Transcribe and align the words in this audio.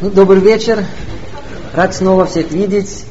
Ну, 0.00 0.10
добрый 0.10 0.40
вечер. 0.40 0.84
Рад 1.74 1.94
снова 1.94 2.24
всех 2.26 2.50
видеть. 2.52 3.04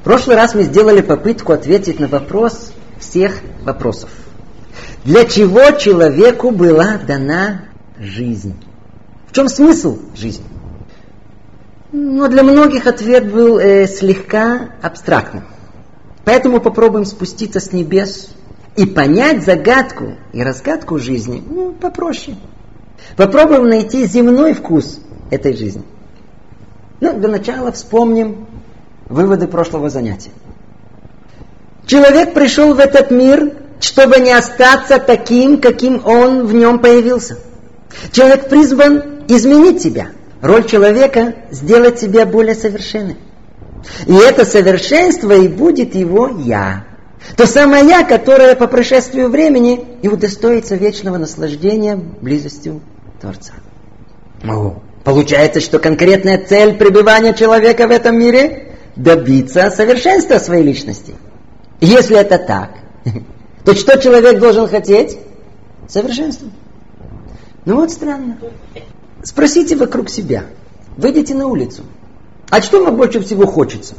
В 0.00 0.04
прошлый 0.04 0.36
раз 0.36 0.54
мы 0.54 0.64
сделали 0.64 1.00
попытку 1.00 1.52
ответить 1.52 2.00
на 2.00 2.08
вопрос 2.08 2.72
всех 2.98 3.40
вопросов. 3.62 4.10
Для 5.04 5.24
чего 5.24 5.70
человеку 5.78 6.50
была 6.50 6.98
дана 6.98 7.66
жизнь? 7.98 8.54
В 9.28 9.32
чем 9.32 9.48
смысл 9.48 9.98
жизни? 10.16 10.44
Но 11.92 12.26
для 12.28 12.42
многих 12.42 12.86
ответ 12.86 13.32
был 13.32 13.58
э, 13.58 13.86
слегка 13.86 14.70
абстрактным. 14.82 15.44
Поэтому 16.24 16.60
попробуем 16.60 17.04
спуститься 17.04 17.60
с 17.60 17.72
небес 17.72 18.33
и 18.76 18.86
понять 18.86 19.44
загадку 19.44 20.14
и 20.32 20.42
разгадку 20.42 20.98
жизни 20.98 21.42
ну, 21.46 21.72
попроще. 21.72 22.36
Попробуем 23.16 23.68
найти 23.68 24.06
земной 24.06 24.54
вкус 24.54 25.00
этой 25.30 25.56
жизни. 25.56 25.82
Ну, 27.00 27.18
для 27.18 27.28
начала 27.28 27.70
вспомним 27.72 28.46
выводы 29.08 29.46
прошлого 29.46 29.90
занятия. 29.90 30.30
Человек 31.86 32.32
пришел 32.34 32.74
в 32.74 32.78
этот 32.78 33.10
мир, 33.10 33.52
чтобы 33.78 34.18
не 34.20 34.32
остаться 34.32 34.98
таким, 34.98 35.60
каким 35.60 36.04
он 36.06 36.46
в 36.46 36.54
нем 36.54 36.78
появился. 36.78 37.38
Человек 38.10 38.48
призван 38.48 39.24
изменить 39.28 39.82
себя. 39.82 40.08
Роль 40.40 40.64
человека– 40.66 41.34
сделать 41.50 41.98
себя 41.98 42.26
более 42.26 42.54
совершенным. 42.54 43.18
И 44.06 44.14
это 44.14 44.44
совершенство 44.44 45.32
и 45.32 45.48
будет 45.48 45.94
его 45.94 46.28
«я». 46.38 46.84
То 47.36 47.46
самое 47.46 47.86
«я», 47.86 48.04
которое 48.04 48.54
по 48.54 48.66
прошествию 48.66 49.28
времени 49.28 49.84
и 50.02 50.08
удостоится 50.08 50.76
вечного 50.76 51.16
наслаждения 51.16 51.96
близостью 51.96 52.80
Творца. 53.20 53.54
О, 54.44 54.82
получается, 55.04 55.60
что 55.60 55.78
конкретная 55.78 56.38
цель 56.38 56.76
пребывания 56.76 57.34
человека 57.34 57.86
в 57.86 57.90
этом 57.90 58.18
мире– 58.18 58.70
добиться 58.96 59.70
совершенства 59.70 60.38
своей 60.38 60.62
личности. 60.62 61.14
Если 61.80 62.16
это 62.16 62.38
так, 62.38 62.70
то 63.64 63.74
что 63.74 63.98
человек 63.98 64.38
должен 64.38 64.68
хотеть? 64.68 65.18
Совершенство. 65.88 66.48
Ну 67.64 67.76
вот 67.76 67.90
странно. 67.90 68.38
Спросите 69.22 69.76
вокруг 69.76 70.10
себя. 70.10 70.44
Выйдите 70.96 71.34
на 71.34 71.46
улицу. 71.46 71.82
А 72.50 72.60
что 72.60 72.84
вам 72.84 72.96
больше 72.96 73.20
всего 73.20 73.46
хочется? 73.46 73.94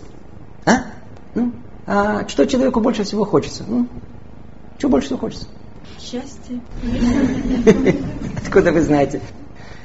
А? 0.65 0.85
Ну, 1.33 1.51
а 1.87 2.27
что 2.27 2.45
человеку 2.45 2.79
больше 2.79 3.03
всего 3.03 3.25
хочется? 3.25 3.63
Ну, 3.67 3.87
что 4.77 4.89
больше 4.89 5.07
всего 5.07 5.19
хочется? 5.19 5.47
Счастье. 5.99 6.59
Откуда 8.43 8.71
вы 8.71 8.81
знаете? 8.81 9.21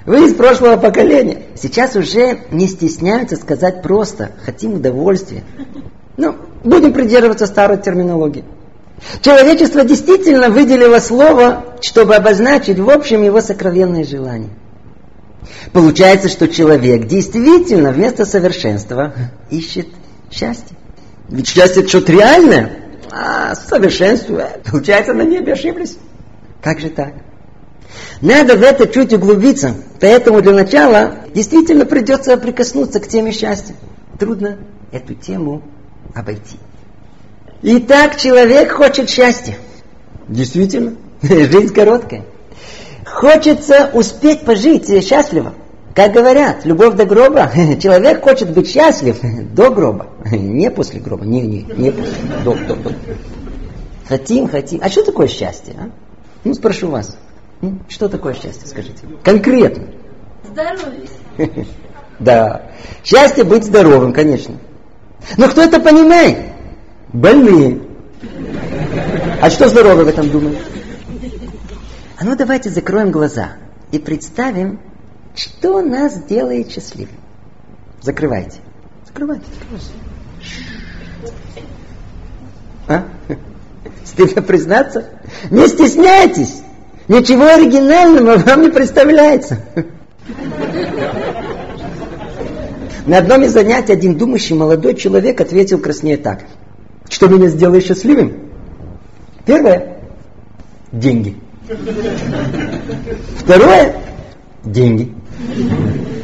Вы 0.07 0.27
из 0.27 0.35
прошлого 0.35 0.77
поколения. 0.77 1.43
Сейчас 1.57 1.95
уже 1.95 2.41
не 2.51 2.67
стесняются 2.67 3.37
сказать 3.37 3.83
просто 3.83 4.33
«хотим 4.45 4.75
удовольствия». 4.75 5.45
Ну, 6.17 6.37
будем 6.65 6.93
придерживаться 6.93 7.47
старой 7.47 7.79
терминологии. 7.79 8.45
Человечество 9.23 9.85
действительно 9.85 10.51
выделило 10.51 10.99
слово, 10.99 11.65
чтобы 11.81 12.17
обозначить 12.17 12.79
в 12.79 12.91
общем 12.91 13.23
его 13.23 13.41
сокровенные 13.41 14.05
желания. 14.05 14.51
Получается, 15.73 16.29
что 16.29 16.49
человек 16.49 17.07
действительно 17.07 17.93
вместо 17.93 18.25
совершенства 18.25 19.15
ищет 19.51 19.89
счастье. 20.31 20.77
Ведь 21.31 21.49
счастье 21.49 21.83
это 21.83 21.89
что-то 21.89 22.13
реальное, 22.13 22.73
а 23.11 23.55
совершенство, 23.55 24.51
получается, 24.65 25.15
на 25.15 25.23
небе 25.23 25.53
ошиблись. 25.53 25.97
Как 26.61 26.81
же 26.81 26.91
так? 26.91 27.15
Надо 28.21 28.57
в 28.57 28.63
это 28.63 28.87
чуть 28.87 29.13
углубиться, 29.13 29.75
поэтому 30.01 30.43
для 30.43 30.53
начала 30.53 31.15
действительно 31.35 31.87
придется 31.87 32.37
прикоснуться 32.37 33.01
к 33.01 33.09
теме 33.09 33.33
счастья. 33.33 33.75
Трудно 34.19 34.59
эту 34.93 35.15
тему 35.15 35.63
обойти. 36.15 36.59
Итак, 37.63 38.17
человек 38.17 38.73
хочет 38.73 39.09
счастья. 39.09 39.57
Действительно, 40.29 40.95
жизнь 41.23 41.73
короткая. 41.73 42.25
Хочется 43.07 43.91
успеть 43.93 44.43
пожить 44.43 44.87
счастливо. 45.07 45.55
Как 45.95 46.13
говорят, 46.13 46.65
любовь 46.65 46.95
до 46.95 47.05
гроба. 47.05 47.51
Человек 47.81 48.23
хочет 48.23 48.53
быть 48.53 48.71
счастлив 48.71 49.19
до 49.55 49.71
гроба. 49.71 50.07
Не 50.31 50.71
после 50.71 51.01
гроба. 51.01 51.25
Не, 51.25 51.43
не, 51.43 51.63
не 51.63 51.91
после. 51.91 52.15
До, 52.45 52.55
до, 52.55 52.77
до. 52.77 52.93
Хотим, 54.09 54.49
хотим. 54.49 54.81
А 54.83 54.89
что 54.89 55.05
такое 55.05 55.29
счастье? 55.29 55.75
А? 55.79 55.91
Ну, 56.45 56.55
спрошу 56.55 56.89
вас. 56.89 57.17
Что 57.89 58.09
такое 58.09 58.35
счастье, 58.35 58.67
скажите? 58.67 59.07
Конкретно. 59.23 59.85
Здоровье. 60.45 61.67
Да. 62.19 62.63
Счастье 63.05 63.45
быть 63.45 63.65
здоровым, 63.65 64.13
конечно. 64.13 64.57
Но 65.37 65.49
кто 65.49 65.63
это 65.63 65.81
понимает? 65.81 66.39
Больные. 67.13 67.81
А 69.41 69.51
что 69.51 69.69
здоровый 69.69 70.05
в 70.05 70.09
этом 70.09 70.31
думает? 70.31 70.59
А 72.19 72.25
ну 72.25 72.37
давайте 72.37 72.69
закроем 72.71 73.11
глаза 73.11 73.53
и 73.93 73.99
представим, 73.99 74.81
что 75.35 75.83
нас 75.83 76.23
делает 76.25 76.71
счастливым. 76.71 77.15
Закрывайте. 78.03 78.59
Закрывайте, 79.07 79.45
закрывайте. 79.59 79.91
А? 82.89 83.05
Стыдно 84.05 84.43
признаться? 84.43 85.07
Не 85.51 85.69
стесняйтесь. 85.69 86.63
Ничего 87.09 87.47
оригинального 87.47 88.39
вам 88.39 88.63
не 88.63 88.69
представляется. 88.69 89.61
На 93.07 93.19
одном 93.19 93.43
из 93.43 93.53
занятий 93.53 93.93
один 93.93 94.17
думающий 94.17 94.55
молодой 94.55 94.95
человек 94.95 95.41
ответил 95.41 95.79
краснее 95.79 96.17
так. 96.17 96.45
Что 97.09 97.29
меня 97.29 97.49
сделает 97.49 97.85
счастливым? 97.85 98.51
Первое– 99.45 99.99
деньги. 100.93 101.37
Второе– 103.39 103.97
деньги. 104.65 105.13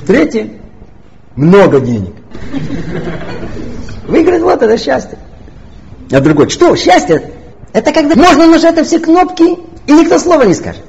Третье– 0.07 0.51
много 1.37 1.81
денег. 1.81 2.15
Выиграть 4.07 4.43
вот 4.43 4.63
это 4.63 4.79
счастье. 4.79 5.19
А 6.11 6.21
другой, 6.21 6.49
что 6.49 6.75
счастье? 6.77 7.31
Это 7.73 7.93
когда 7.93 8.15
можно 8.15 8.47
нажать 8.47 8.77
на 8.77 8.85
все 8.85 8.99
кнопки, 8.99 9.59
и 9.87 9.93
никто 9.93 10.19
слова 10.19 10.45
не 10.45 10.55
скажет. 10.55 10.83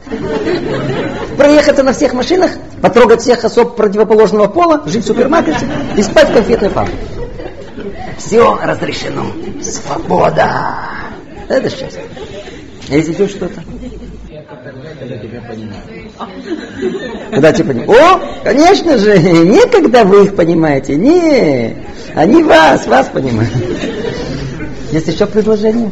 Проехаться 1.37 1.83
на 1.83 1.93
всех 1.93 2.13
машинах, 2.13 2.51
потрогать 2.81 3.21
всех 3.21 3.43
особ 3.43 3.75
противоположного 3.75 4.47
пола, 4.47 4.83
жить 4.85 5.03
в 5.03 5.07
супермаркете 5.07 5.67
и 5.97 6.01
спать 6.01 6.29
в 6.29 6.33
конфетной 6.33 6.69
фабрике. 6.69 6.97
Все 8.17 8.57
разрешено. 8.61 9.25
Свобода. 9.61 10.79
Это 11.47 11.69
счастье. 11.69 12.03
А 12.89 12.95
если 12.95 13.13
еще 13.13 13.27
что-то? 13.27 13.61
Когда 17.31 17.53
тебя 17.53 17.65
понимают. 17.65 17.89
О, 17.89 18.43
конечно 18.43 18.97
же, 18.97 19.17
не 19.19 19.69
когда 19.69 20.03
вы 20.03 20.25
их 20.25 20.35
понимаете. 20.35 20.95
Не, 20.95 21.77
они 22.15 22.43
вас, 22.43 22.85
вас 22.87 23.07
понимают. 23.07 23.51
Есть 24.91 25.07
еще 25.07 25.25
предложение? 25.25 25.91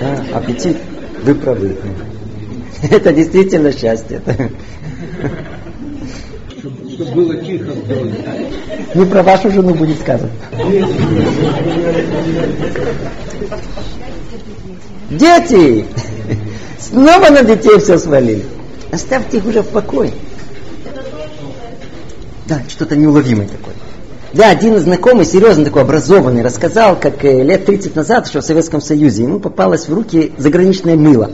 Да, 0.00 0.38
аппетит. 0.38 0.76
Вы 1.22 1.34
правы. 1.34 1.76
Это 2.90 3.12
действительно 3.12 3.72
счастье. 3.72 4.20
Чтобы 6.92 7.10
было 7.12 7.36
тихо 7.36 7.72
в 7.72 7.88
доме. 7.88 8.14
Не 8.94 9.04
про 9.06 9.22
вашу 9.22 9.50
жену 9.50 9.74
будет 9.74 9.98
сказано. 10.00 10.30
Дети! 15.18 15.86
Снова 16.78 17.30
на 17.30 17.42
детей 17.42 17.78
все 17.78 17.98
свалили. 17.98 18.44
Оставьте 18.92 19.38
их 19.38 19.46
уже 19.46 19.62
в 19.62 19.68
покое. 19.68 20.12
Да, 22.46 22.62
что-то 22.68 22.96
неуловимое 22.96 23.48
такое. 23.48 23.74
Да, 24.34 24.50
один 24.50 24.78
знакомый, 24.78 25.24
серьезно 25.24 25.64
такой, 25.64 25.82
образованный, 25.82 26.42
рассказал, 26.42 26.98
как 26.98 27.24
э, 27.24 27.42
лет 27.44 27.64
30 27.66 27.94
назад, 27.94 28.26
что 28.26 28.40
в 28.40 28.44
Советском 28.44 28.80
Союзе 28.80 29.22
ему 29.22 29.38
попалось 29.38 29.88
в 29.88 29.94
руки 29.94 30.32
заграничное 30.36 30.96
мыло. 30.96 31.30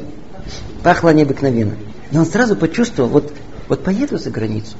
Пахло 0.82 1.10
необыкновенно. 1.10 1.72
И 2.12 2.18
он 2.18 2.26
сразу 2.26 2.56
почувствовал, 2.56 3.08
вот, 3.08 3.32
вот 3.68 3.82
поеду 3.82 4.18
за 4.18 4.30
границу, 4.30 4.76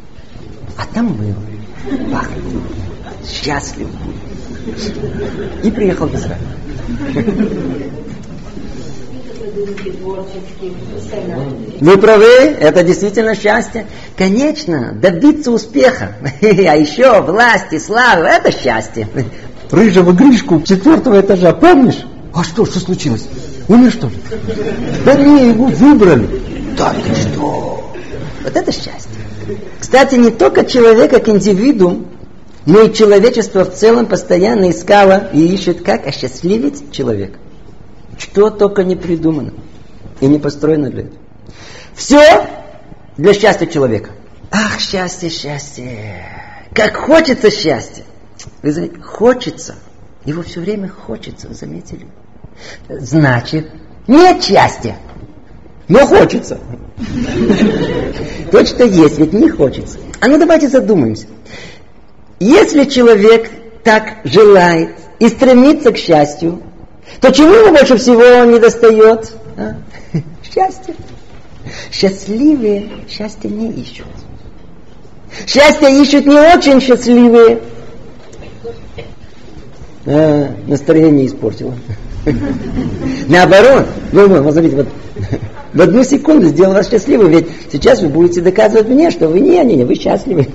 а 0.76 0.82
там 0.94 1.16
мыло. 1.16 2.12
Пахнет. 2.12 2.44
Счастлив. 3.26 3.88
И 5.64 5.70
приехал 5.70 6.06
в 6.06 6.14
Израиль. 6.14 6.40
Вы 11.80 11.98
правы, 11.98 12.56
это 12.60 12.82
действительно 12.82 13.34
счастье. 13.34 13.86
Конечно, 14.16 14.92
добиться 14.92 15.50
успеха, 15.50 16.16
а 16.42 16.76
еще 16.76 17.20
власти, 17.22 17.78
славы, 17.78 18.26
это 18.26 18.52
счастье. 18.52 19.08
Рыжего 19.70 20.12
Гришку 20.12 20.62
четвертого 20.62 21.20
этажа, 21.20 21.52
помнишь? 21.52 22.04
А 22.32 22.44
что, 22.44 22.64
что 22.64 22.78
случилось? 22.78 23.26
Умер 23.68 23.90
что 23.92 24.06
ли? 24.06 24.14
Да 25.04 25.14
не, 25.14 25.48
его 25.50 25.66
выбрали. 25.66 26.28
Да 26.76 26.94
ты 26.94 27.14
что? 27.14 27.92
Вот 28.42 28.56
это 28.56 28.72
счастье. 28.72 29.10
Кстати, 29.78 30.14
не 30.14 30.30
только 30.30 30.64
человек 30.64 31.10
как 31.10 31.28
индивидуум, 31.28 32.06
но 32.66 32.82
и 32.82 32.92
человечество 32.92 33.64
в 33.64 33.74
целом 33.74 34.06
постоянно 34.06 34.70
искало 34.70 35.28
и 35.32 35.40
ищет, 35.40 35.82
как 35.82 36.06
осчастливить 36.06 36.92
человека. 36.92 37.39
Что 38.20 38.50
только 38.50 38.84
не 38.84 38.96
придумано 38.96 39.54
и 40.20 40.26
не 40.26 40.38
построено 40.38 40.90
для 40.90 41.04
этого. 41.04 41.18
Все 41.94 42.46
для 43.16 43.32
счастья 43.32 43.66
человека. 43.66 44.10
Ах, 44.50 44.78
счастье, 44.78 45.30
счастье. 45.30 46.26
Как 46.74 46.96
хочется 46.96 47.50
счастья. 47.50 48.04
Вы 48.62 48.72
заметили, 48.72 49.00
хочется. 49.00 49.74
Его 50.24 50.42
все 50.42 50.60
время 50.60 50.88
хочется, 50.88 51.48
вы 51.48 51.54
заметили? 51.54 52.06
Значит, 52.88 53.70
нет 54.06 54.44
счастья, 54.44 54.96
но 55.88 56.06
хочется. 56.06 56.58
Точно 58.50 58.82
есть, 58.82 59.18
ведь 59.18 59.32
не 59.32 59.48
хочется. 59.48 59.98
А 60.20 60.28
ну 60.28 60.38
давайте 60.38 60.68
задумаемся. 60.68 61.26
Если 62.38 62.84
человек 62.84 63.50
так 63.82 64.18
желает 64.24 64.94
и 65.18 65.28
стремится 65.28 65.92
к 65.92 65.96
счастью, 65.96 66.62
то 67.20 67.30
чего 67.32 67.48
ему 67.48 67.76
больше 67.76 67.96
всего 67.96 68.44
не 68.50 68.58
достает? 68.58 69.32
А? 69.56 69.74
Счастье. 70.42 70.94
Счастливые 71.92 72.88
счастье 73.08 73.50
не 73.50 73.70
ищут. 73.72 74.06
Счастье 75.46 76.02
ищут 76.02 76.26
не 76.26 76.38
очень 76.38 76.80
счастливые. 76.80 77.60
А, 80.06 80.54
настроение 80.66 81.26
испортило. 81.26 81.74
Наоборот, 83.28 83.86
ну, 84.12 84.42
вот 84.42 84.52
смотрите, 84.52 84.76
вот 84.76 84.88
в 85.74 85.80
одну 85.80 86.02
секунду 86.04 86.48
сделал 86.48 86.72
вас 86.72 86.90
счастливым, 86.90 87.30
ведь 87.30 87.46
сейчас 87.70 88.00
вы 88.00 88.08
будете 88.08 88.40
доказывать 88.40 88.88
мне, 88.88 89.10
что 89.10 89.28
вы 89.28 89.40
не, 89.40 89.62
не, 89.64 89.76
не, 89.76 89.84
вы 89.84 89.94
счастливы. 89.94 90.48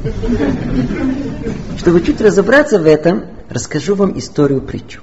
Чтобы 1.77 2.01
чуть 2.01 2.21
разобраться 2.21 2.79
в 2.79 2.85
этом, 2.85 3.25
расскажу 3.49 3.95
вам 3.95 4.17
историю 4.17 4.61
притчу. 4.61 5.01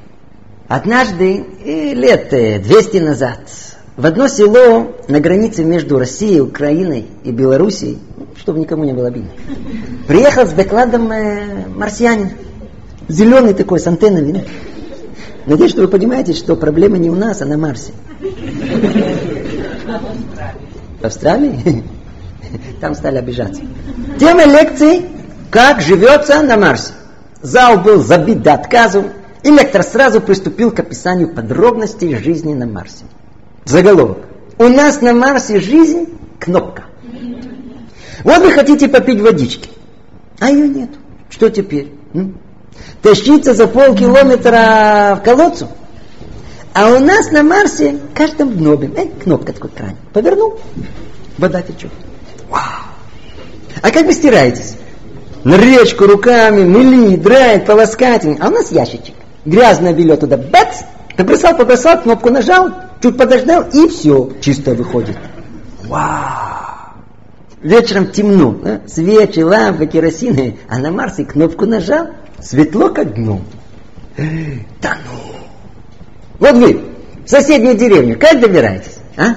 Однажды, 0.75 1.45
лет 1.67 2.31
200 2.31 2.97
назад, 2.97 3.41
в 3.95 4.07
одно 4.07 4.27
село 4.27 4.97
на 5.07 5.21
границе 5.21 5.65
между 5.65 5.99
Россией, 5.99 6.41
Украиной 6.41 7.09
и 7.25 7.31
Белоруссией, 7.31 7.99
чтобы 8.39 8.59
никому 8.59 8.85
не 8.85 8.95
было 8.95 9.09
обидно, 9.09 9.33
приехал 10.09 10.47
с 10.47 10.53
докладом 10.53 11.13
э, 11.13 11.67
марсианин. 11.69 12.31
Зеленый 13.07 13.53
такой, 13.53 13.81
с 13.81 13.87
антеннами. 13.87 14.47
Надеюсь, 15.45 15.73
что 15.73 15.83
вы 15.83 15.89
понимаете, 15.89 16.33
что 16.33 16.57
проблема 16.57 16.97
не 16.97 17.11
у 17.11 17.17
нас, 17.17 17.43
а 17.43 17.45
на 17.45 17.59
Марсе. 17.59 17.93
В 21.03 21.05
Австралии? 21.05 21.85
Там 22.81 22.95
стали 22.95 23.19
обижаться. 23.19 23.61
Тема 24.19 24.47
лекции 24.47 25.03
«Как 25.51 25.83
живется 25.83 26.41
на 26.41 26.57
Марсе». 26.57 26.95
Зал 27.43 27.79
был 27.79 28.03
забит 28.03 28.43
до 28.43 28.55
отказу, 28.55 29.05
и 29.43 29.51
лектор 29.51 29.83
сразу 29.83 30.21
приступил 30.21 30.71
к 30.71 30.81
описанию 30.81 31.29
подробностей 31.29 32.17
жизни 32.17 32.55
на 32.55 32.67
Марсе. 32.67 33.05
Заголовок. 33.65 34.19
У 34.59 34.65
нас 34.65 35.01
на 35.01 35.13
Марсе 35.13 35.61
жизнь 35.61 36.09
кнопка. 36.39 36.85
Вот 38.25 38.43
вы 38.43 38.53
хотите 38.53 38.89
попить 38.89 39.21
водички, 39.21 39.71
а 40.39 40.51
ее 40.51 40.69
нет. 40.69 40.91
Что 41.29 41.51
теперь? 41.51 41.93
Ну, 42.13 42.35
тащиться 43.01 43.55
за 43.55 43.67
полкилометра 43.67 45.17
в 45.19 45.25
колодцу? 45.25 45.69
А 46.75 46.91
у 46.91 47.01
нас 47.01 47.31
на 47.31 47.43
Марсе 47.43 47.99
каждым 48.15 48.53
днобе, 48.53 48.91
э, 48.97 49.07
кнопка 49.23 49.53
такой 49.53 49.71
кран, 49.71 49.97
повернул, 50.13 50.61
вода 51.37 51.63
течет. 51.63 51.91
А 53.83 53.91
как 53.91 54.07
вы 54.07 54.13
стираетесь? 54.13 54.77
На 55.45 55.57
речку 55.57 56.07
руками, 56.07 56.65
мыли, 56.65 57.17
драть, 57.17 57.67
полоскать. 57.67 58.25
А 58.25 58.49
у 58.49 58.51
нас 58.51 58.71
ящичек. 58.71 59.15
Грязное 59.45 59.93
белье 59.93 60.17
туда, 60.17 60.37
бац, 60.37 60.83
побросал, 61.17 61.57
побросал, 61.57 62.01
кнопку 62.01 62.31
нажал, 62.31 62.71
чуть 63.03 63.17
подождал, 63.17 63.65
и 63.73 63.89
все, 63.89 64.31
чисто 64.41 64.75
выходит. 64.75 65.17
Вау! 65.85 66.53
Вечером 67.63 68.11
темно, 68.11 68.53
да? 68.53 68.81
свечи, 68.87 69.41
лампы, 69.41 69.87
керосины, 69.87 70.59
а 70.69 70.79
на 70.79 70.91
Марсе 70.91 71.25
кнопку 71.25 71.67
нажал, 71.67 72.09
светло 72.41 72.89
как 72.89 73.15
днем. 73.15 73.43
Да 74.17 74.97
ну! 75.07 75.37
Вот 76.39 76.57
вы 76.57 76.81
в 77.25 77.31
соседнюю 77.31 77.77
деревню 77.77 78.19
как 78.19 78.41
добираетесь? 78.41 78.99
А? 79.17 79.37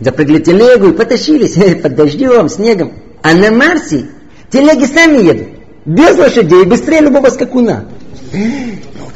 Запрыгли 0.00 0.38
телегу 0.38 0.88
и 0.88 0.92
потащились 0.92 1.54
под 1.82 1.94
дождем, 1.94 2.48
снегом. 2.48 2.92
А 3.22 3.34
на 3.34 3.50
Марсе 3.50 4.06
телеги 4.50 4.86
сами 4.86 5.22
едут. 5.22 5.48
Без 5.84 6.18
лошадей, 6.18 6.64
быстрее 6.64 7.00
любого 7.00 7.28
скакуна. 7.28 7.86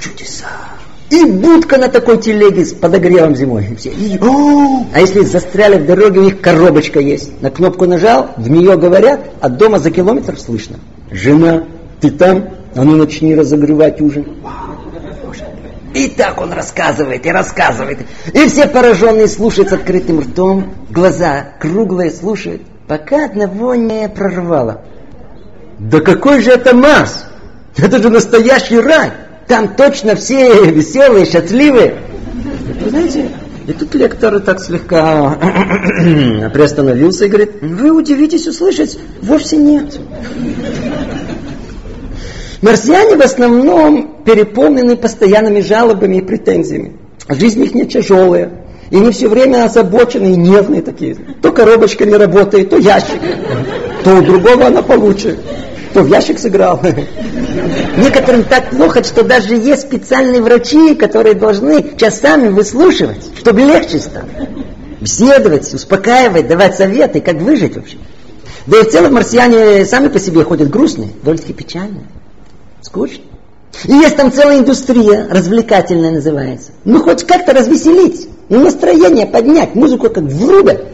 Чудеса. 0.05 0.47
И 1.09 1.25
будка 1.25 1.79
на 1.79 1.89
такой 1.89 2.19
телеге 2.19 2.67
с 2.67 2.75
подогревом 2.75 3.35
зимой. 3.35 3.75
Все. 3.79 3.91
И, 3.91 4.19
а 4.93 5.01
если 5.01 5.21
застряли 5.21 5.79
в 5.79 5.87
дороге, 5.87 6.21
у 6.21 6.25
них 6.25 6.41
коробочка 6.43 7.01
есть. 7.01 7.41
На 7.41 7.51
кнопку 7.51 7.87
нажал, 7.87 8.31
в 8.37 8.51
нее 8.51 8.77
говорят, 8.77 9.21
а 9.41 9.49
дома 9.49 9.79
за 9.79 9.91
километр 9.91 10.39
слышно. 10.39 10.77
Жена, 11.11 11.65
ты 12.01 12.11
там? 12.11 12.51
А 12.75 12.85
ну 12.85 12.97
начни 12.97 13.35
разогревать 13.35 14.03
ужин. 14.03 14.27
И 15.95 16.09
так 16.09 16.39
он 16.39 16.53
рассказывает 16.53 17.25
и 17.25 17.31
рассказывает. 17.31 18.01
И 18.35 18.47
все 18.49 18.67
пораженные 18.67 19.29
слушают 19.29 19.71
с 19.71 19.73
открытым 19.73 20.21
ртом, 20.21 20.75
глаза 20.91 21.47
круглые 21.61 22.11
слушают, 22.11 22.61
пока 22.89 23.25
одного 23.25 23.75
не 23.75 24.07
прорвало. 24.09 24.83
Да 25.79 26.01
какой 26.01 26.43
же 26.43 26.51
это 26.51 26.75
Марс? 26.75 27.25
Это 27.77 28.03
же 28.03 28.11
настоящий 28.11 28.79
рай! 28.79 29.13
Там 29.47 29.75
точно 29.77 30.15
все 30.15 30.65
веселые, 30.71 31.27
счастливые. 31.27 31.97
Вы 32.83 32.91
знаете, 32.91 33.31
и 33.67 33.73
тут 33.73 33.95
лектор 33.95 34.41
так 34.41 34.61
слегка 34.61 35.39
приостановился 36.53 37.27
и 37.27 37.29
говорит, 37.29 37.63
вы 37.63 37.91
удивитесь 37.91 38.47
услышать, 38.47 38.99
вовсе 39.23 39.57
нет. 39.57 39.99
Марсиане 42.63 43.17
в 43.17 43.21
основном 43.21 44.23
переполнены 44.25 44.97
постоянными 44.97 45.61
жалобами 45.61 46.17
и 46.17 46.21
претензиями. 46.23 46.97
Жизнь 47.29 47.63
их 47.63 47.75
не 47.75 47.87
тяжелая. 47.87 48.65
И 48.91 48.97
они 48.97 49.11
все 49.13 49.29
время 49.29 49.65
озабоченные 49.65 50.33
и 50.33 50.37
нервные 50.37 50.83
такие. 50.83 51.17
То 51.43 51.53
коробочка 51.53 52.05
не 52.05 52.17
работает, 52.17 52.71
то 52.71 52.77
ящик. 52.77 53.21
То 54.03 54.17
у 54.17 54.23
другого 54.23 54.67
она 54.67 54.83
получше. 54.83 55.39
То 55.95 56.03
в 56.03 56.09
ящик 56.09 56.41
сыграл. 56.41 56.81
Некоторым 57.97 58.43
так 58.45 58.71
плохо, 58.71 59.05
что 59.05 59.23
даже 59.23 59.55
есть 59.55 59.83
специальные 59.83 60.43
врачи, 60.43 60.97
которые 60.97 61.35
должны 61.35 61.97
часами 61.97 62.49
выслушивать, 62.49 63.25
чтобы 63.39 63.61
легче 63.61 64.01
стало. 64.01 64.29
Беседовать, 65.01 65.73
успокаивать, 65.73 66.49
давать 66.49 66.77
советы, 66.77 67.21
как 67.21 67.37
выжить 67.37 67.77
вообще. 67.77 67.97
Да 68.67 68.81
и 68.81 68.83
в 68.83 68.91
целом 68.91 69.15
марсиане 69.15 69.85
сами 69.85 70.09
по 70.09 70.19
себе 70.19 70.43
ходят 70.43 70.69
грустные, 70.69 71.11
довольно-таки 71.23 71.53
печальные. 71.53 72.07
Скучно. 72.83 73.23
И 73.85 73.93
есть 73.93 74.17
там 74.17 74.33
целая 74.33 74.59
индустрия, 74.59 75.29
развлекательная 75.31 76.11
называется. 76.11 76.73
Ну, 76.85 77.03
хоть 77.03 77.25
как-то 77.25 77.53
развеселить, 77.53 78.29
ну, 78.49 78.65
настроение 78.65 79.27
поднять, 79.27 79.75
музыку 79.77 80.11
как 80.11 80.25
врубят. 80.25 80.85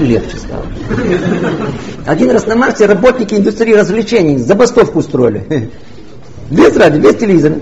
Легче 0.00 0.36
стало. 0.36 0.66
Один 2.06 2.30
раз 2.30 2.46
на 2.46 2.56
Марсе 2.56 2.86
работники 2.86 3.34
индустрии 3.34 3.74
развлечений 3.74 4.38
забастовку 4.38 4.98
устроили. 5.00 5.70
Без 6.50 6.76
радио, 6.76 7.00
без 7.00 7.16
телевизора. 7.16 7.56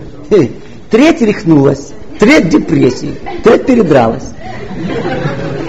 Треть 0.91 1.21
рехнулась, 1.21 1.89
треть 2.19 2.49
депрессии, 2.49 3.15
треть 3.45 3.67
передралась. 3.67 4.25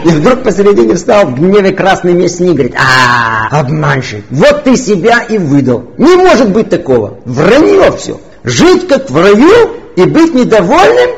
И 0.05 0.09
вдруг 0.09 0.43
посередине 0.43 0.95
встал 0.95 1.25
в 1.25 1.35
гневе 1.35 1.71
красный 1.71 2.13
мясник, 2.13 2.53
говорит, 2.53 2.75
а, 2.77 3.59
обманщик, 3.59 4.23
вот 4.29 4.63
ты 4.63 4.77
себя 4.77 5.23
и 5.23 5.37
выдал. 5.37 5.83
Не 5.97 6.15
может 6.15 6.51
быть 6.51 6.69
такого. 6.69 7.19
Вранье 7.25 7.91
все. 7.97 8.19
Жить 8.45 8.87
как 8.87 9.09
в 9.09 9.17
раю 9.17 9.71
и 9.97 10.03
быть 10.05 10.33
недовольным? 10.33 11.09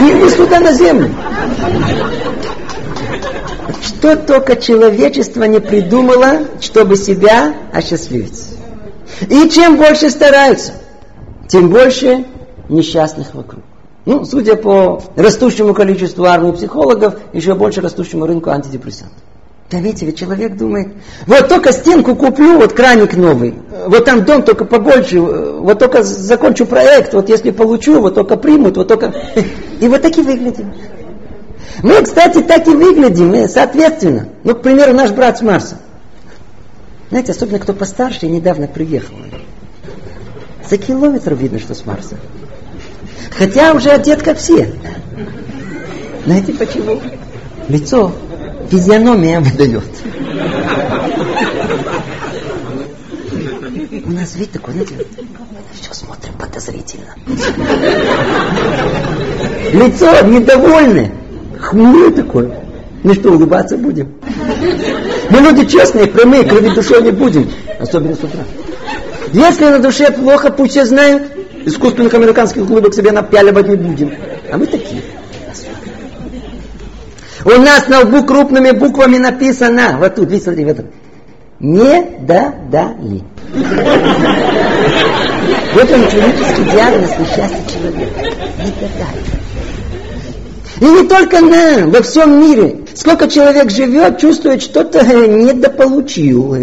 Не 0.00 0.28
сюда 0.28 0.58
на 0.58 0.72
землю. 0.72 1.10
Что 4.04 4.16
только 4.16 4.56
человечество 4.56 5.44
не 5.44 5.60
придумало, 5.60 6.40
чтобы 6.60 6.94
себя 6.94 7.54
осчастливить. 7.72 8.38
И 9.30 9.48
чем 9.48 9.78
больше 9.78 10.10
стараются, 10.10 10.72
тем 11.48 11.70
больше 11.70 12.26
несчастных 12.68 13.32
вокруг. 13.32 13.62
Ну, 14.04 14.26
судя 14.26 14.56
по 14.56 15.02
растущему 15.16 15.72
количеству 15.72 16.26
армии 16.26 16.52
психологов, 16.52 17.14
еще 17.32 17.54
больше 17.54 17.80
растущему 17.80 18.26
рынку 18.26 18.50
антидепрессантов. 18.50 19.16
Да 19.70 19.78
видите, 19.78 20.04
ведь 20.04 20.18
человек 20.18 20.54
думает, 20.58 20.88
вот 21.26 21.48
только 21.48 21.72
стенку 21.72 22.14
куплю, 22.14 22.58
вот 22.58 22.74
краник 22.74 23.16
новый, 23.16 23.54
вот 23.86 24.04
там 24.04 24.26
дом 24.26 24.42
только 24.42 24.66
побольше, 24.66 25.18
вот 25.18 25.78
только 25.78 26.02
закончу 26.02 26.66
проект, 26.66 27.14
вот 27.14 27.30
если 27.30 27.52
получу, 27.52 28.02
вот 28.02 28.16
только 28.16 28.36
примут, 28.36 28.76
вот 28.76 28.86
только... 28.86 29.14
И 29.80 29.88
вот 29.88 30.02
так 30.02 30.16
и 30.16 30.20
выглядим. 30.20 30.72
Мы, 31.82 32.02
кстати, 32.02 32.40
так 32.42 32.66
и 32.66 32.70
выглядим, 32.70 33.48
соответственно. 33.48 34.28
Ну, 34.44 34.54
к 34.54 34.62
примеру, 34.62 34.92
наш 34.92 35.10
брат 35.10 35.38
с 35.38 35.42
Марса. 35.42 35.78
Знаете, 37.10 37.32
особенно 37.32 37.58
кто 37.58 37.72
постарше 37.72 38.26
и 38.26 38.28
недавно 38.28 38.66
приехал. 38.66 39.16
За 40.68 40.78
километр 40.78 41.34
видно, 41.34 41.58
что 41.58 41.74
с 41.74 41.84
Марса. 41.84 42.16
Хотя 43.30 43.72
уже 43.72 43.90
одет 43.90 44.22
как 44.22 44.38
все. 44.38 44.72
Знаете 46.24 46.52
почему? 46.54 47.00
Лицо, 47.68 48.12
физиономия 48.70 49.40
выдает. 49.40 49.84
У 54.06 54.10
нас 54.10 54.34
вид 54.36 54.50
такой, 54.52 54.74
знаете, 54.74 55.06
все 55.80 55.94
смотрим 55.94 56.34
подозрительно. 56.34 57.14
Лицо 59.72 60.26
недовольное, 60.26 61.12
хмурое 61.60 62.10
такое. 62.10 62.50
Ну 63.02 63.14
что, 63.14 63.32
улыбаться 63.32 63.76
будем? 63.76 64.14
Мы 65.30 65.40
люди 65.40 65.66
честные, 65.66 66.06
прямые, 66.06 66.44
кроме 66.44 66.70
душой 66.72 67.02
не 67.02 67.10
будем. 67.10 67.50
Особенно 67.78 68.14
с 68.14 68.18
утра. 68.18 68.40
Если 69.32 69.64
на 69.64 69.78
душе 69.78 70.10
плохо, 70.10 70.50
пусть 70.50 70.72
все 70.72 70.84
знают, 70.84 71.24
искусственных 71.66 72.14
американских 72.14 72.68
улыбок 72.68 72.94
себе 72.94 73.12
напяливать 73.12 73.68
не 73.68 73.76
будем. 73.76 74.12
А 74.50 74.56
мы 74.56 74.66
такие. 74.66 75.02
У 77.44 77.50
нас 77.60 77.88
на 77.88 78.00
лбу 78.00 78.24
крупными 78.24 78.70
буквами 78.70 79.18
написано, 79.18 79.96
вот 79.98 80.14
тут, 80.14 80.30
видите, 80.30 80.44
смотри, 80.44 80.64
в 80.64 80.68
этом. 80.68 80.86
Не 81.60 82.02
додали. 82.20 83.22
Вот 85.74 85.90
он 85.90 86.08
клинический 86.08 86.64
диагноз 86.72 87.10
несчастья 87.18 87.62
человека. 87.70 88.20
Не 88.58 88.70
додали. 88.80 89.34
И 90.84 90.86
не 90.86 91.08
только 91.08 91.40
нам, 91.40 91.92
во 91.92 92.02
всем 92.02 92.42
мире. 92.42 92.80
Сколько 92.94 93.26
человек 93.26 93.70
живет, 93.70 94.18
чувствует, 94.18 94.60
что-то 94.60 95.02
недополучил. 95.02 96.54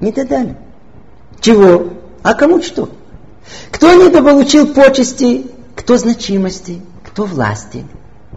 Не 0.00 0.12
додали. 0.12 0.56
Чего? 1.42 1.90
А 2.22 2.32
кому 2.32 2.62
что? 2.62 2.88
Кто 3.70 3.92
недополучил 3.92 4.68
почести, 4.68 5.44
кто 5.76 5.98
значимости, 5.98 6.80
кто 7.04 7.26
власти, 7.26 7.84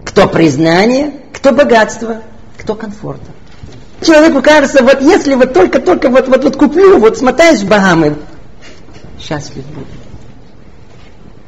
кто 0.04 0.28
признания, 0.28 1.14
кто 1.32 1.54
богатства, 1.54 2.22
кто 2.58 2.76
комфорта. 2.76 3.32
Человеку 4.02 4.42
кажется, 4.42 4.84
вот 4.84 5.00
если 5.00 5.36
вот 5.36 5.54
только-только 5.54 6.10
вот, 6.10 6.28
вот, 6.28 6.44
вот 6.44 6.58
куплю, 6.58 7.00
вот 7.00 7.18
смотаюсь 7.18 7.62
в 7.62 7.70
Багамы, 7.70 8.18
счастлив 9.22 9.64
буду. 9.68 9.88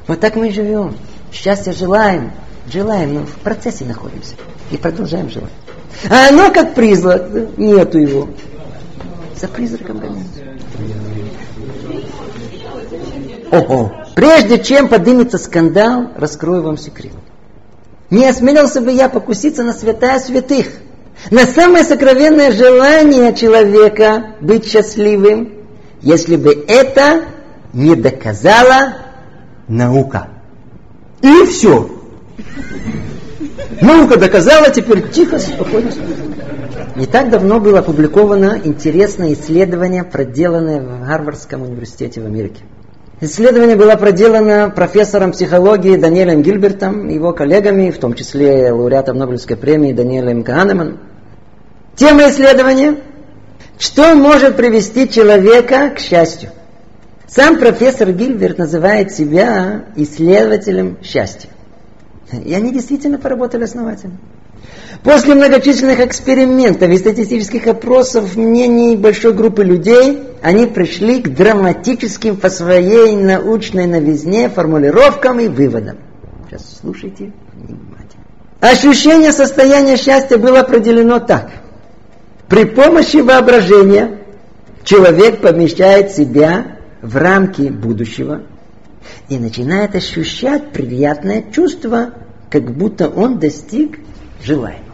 Вот 0.07 0.21
так 0.21 0.37
мы 0.37 0.49
живем. 0.49 0.95
Счастья 1.33 1.73
желаем, 1.73 2.31
желаем, 2.71 3.13
но 3.15 3.25
в 3.25 3.35
процессе 3.37 3.85
находимся. 3.85 4.35
И 4.71 4.77
продолжаем 4.77 5.29
желать. 5.29 5.51
А 6.09 6.29
оно 6.29 6.51
как 6.51 6.75
призрак, 6.75 7.29
нету 7.57 7.97
его. 7.97 8.29
За 9.35 9.47
призраком 9.47 9.99
гоняются. 9.99 10.39
Ого. 13.51 13.91
Прежде 14.15 14.59
чем 14.59 14.87
поднимется 14.87 15.37
скандал, 15.37 16.11
раскрою 16.15 16.63
вам 16.63 16.77
секрет. 16.77 17.13
Не 18.09 18.27
осмелился 18.27 18.81
бы 18.81 18.91
я 18.91 19.09
покуситься 19.09 19.63
на 19.63 19.73
святая 19.73 20.19
святых, 20.19 20.67
на 21.31 21.45
самое 21.45 21.83
сокровенное 21.83 22.51
желание 22.51 23.35
человека 23.35 24.35
быть 24.41 24.65
счастливым, 24.65 25.65
если 26.01 26.35
бы 26.37 26.65
это 26.67 27.25
не 27.73 27.95
доказала 27.95 28.95
наука. 29.67 30.29
И 31.21 31.45
все. 31.45 31.98
Наука 33.81 34.19
доказала, 34.19 34.69
теперь 34.69 35.09
тихо, 35.09 35.39
спокойно. 35.39 35.91
Не 36.95 37.05
так 37.05 37.29
давно 37.29 37.59
было 37.59 37.79
опубликовано 37.79 38.59
интересное 38.63 39.33
исследование, 39.33 40.03
проделанное 40.03 40.81
в 40.81 41.05
Гарвардском 41.07 41.61
университете 41.61 42.21
в 42.21 42.25
Америке. 42.25 42.61
Исследование 43.21 43.75
было 43.75 43.95
проделано 43.95 44.71
профессором 44.73 45.31
психологии 45.31 45.97
Даниэлем 45.97 46.41
Гильбертом, 46.41 47.09
его 47.09 47.33
коллегами, 47.33 47.91
в 47.91 47.97
том 47.97 48.13
числе 48.13 48.71
лауреатом 48.71 49.17
Нобелевской 49.17 49.57
премии 49.57 49.93
Даниэлем 49.93 50.41
Kahneman. 50.41 50.97
Тема 51.95 52.29
исследования– 52.29 52.95
что 53.79 54.13
может 54.13 54.57
привести 54.57 55.09
человека 55.09 55.91
к 55.95 55.99
счастью? 55.99 56.49
Сам 57.27 57.57
профессор 57.57 58.11
Гильберт 58.11 58.57
называет 58.57 59.13
себя 59.13 59.85
исследователем 59.95 60.97
счастья. 61.01 61.49
И 62.31 62.53
они 62.53 62.71
действительно 62.71 63.17
поработали 63.17 63.63
основательно. 63.63 64.17
После 65.03 65.33
многочисленных 65.33 65.99
экспериментов 66.01 66.89
и 66.89 66.97
статистических 66.97 67.67
опросов 67.67 68.35
мнений 68.35 68.95
большой 68.97 69.33
группы 69.33 69.63
людей, 69.63 70.19
они 70.41 70.65
пришли 70.65 71.21
к 71.21 71.29
драматическим 71.29 72.35
по 72.37 72.49
своей 72.49 73.15
научной 73.15 73.87
новизне 73.87 74.49
формулировкам 74.49 75.39
и 75.39 75.47
выводам. 75.47 75.97
Сейчас 76.47 76.79
слушайте 76.81 77.31
внимательно. 77.53 78.25
Ощущение 78.59 79.31
состояния 79.31 79.95
счастья 79.95 80.37
было 80.37 80.59
определено 80.59 81.19
так. 81.19 81.49
При 82.49 82.65
помощи 82.65 83.17
воображения 83.17 84.19
человек 84.83 85.39
помещает 85.39 86.11
себя 86.11 86.77
в 87.01 87.15
рамки 87.15 87.69
будущего 87.69 88.43
и 89.29 89.37
начинает 89.37 89.95
ощущать 89.95 90.71
приятное 90.71 91.43
чувство, 91.51 92.13
как 92.49 92.71
будто 92.71 93.09
он 93.09 93.39
достиг 93.39 93.99
желаемого. 94.43 94.85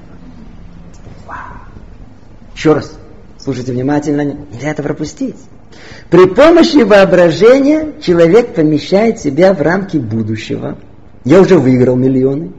Еще 2.56 2.74
раз, 2.74 2.94
слушайте 3.38 3.72
внимательно, 3.74 4.22
нельзя 4.52 4.72
это 4.72 4.82
пропустить. 4.82 5.36
При 6.10 6.28
помощи 6.28 6.84
воображения 6.84 7.94
человек 8.02 8.54
помещает 8.54 9.20
себя 9.20 9.54
в 9.54 9.62
рамки 9.62 9.98
будущего. 9.98 10.78
Я 11.24 11.42
уже 11.42 11.58
выиграл 11.58 11.96
миллионы. 11.96 12.52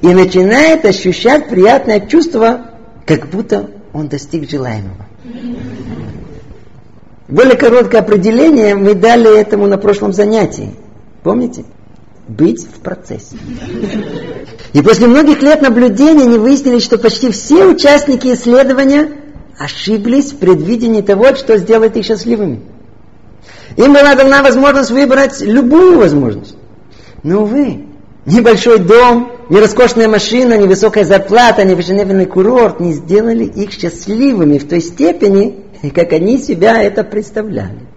И 0.00 0.08
начинает 0.08 0.84
ощущать 0.84 1.48
приятное 1.48 2.00
чувство, 2.00 2.70
как 3.06 3.28
будто 3.28 3.70
он 3.92 4.08
достиг 4.08 4.48
желаемого. 4.48 5.06
Более 7.28 7.56
короткое 7.56 8.00
определение 8.00 8.74
мы 8.74 8.94
дали 8.94 9.38
этому 9.38 9.66
на 9.66 9.78
прошлом 9.78 10.12
занятии. 10.12 10.74
Помните? 11.24 11.64
Быть 12.28 12.64
в 12.64 12.80
процессе. 12.80 13.36
И 14.72 14.82
после 14.82 15.08
многих 15.08 15.42
лет 15.42 15.62
наблюдений 15.62 16.22
они 16.22 16.38
выяснили, 16.38 16.78
что 16.78 16.98
почти 16.98 17.30
все 17.32 17.66
участники 17.66 18.28
исследования 18.34 19.10
ошиблись 19.58 20.32
в 20.32 20.38
предвидении 20.38 21.00
того, 21.00 21.34
что 21.34 21.56
сделает 21.56 21.96
их 21.96 22.04
счастливыми. 22.04 22.62
Им 23.76 23.94
была 23.94 24.14
дана 24.14 24.42
возможность 24.42 24.90
выбрать 24.90 25.40
любую 25.40 25.98
возможность. 25.98 26.56
Но, 27.22 27.42
увы, 27.42 27.86
небольшой 28.26 28.78
дом, 28.78 29.32
ни 29.48 29.56
роскошная 29.56 30.08
машина, 30.08 30.58
ни 30.58 30.66
высокая 30.66 31.04
зарплата, 31.04 31.64
ни 31.64 31.74
вожделенный 31.74 32.26
курорт 32.26 32.80
не 32.80 32.92
сделали 32.92 33.44
их 33.44 33.72
счастливыми 33.72 34.58
в 34.58 34.68
той 34.68 34.80
степени, 34.80 35.64
как 35.94 36.12
они 36.12 36.38
себя 36.38 36.82
это 36.82 37.02
представляли. 37.02 37.93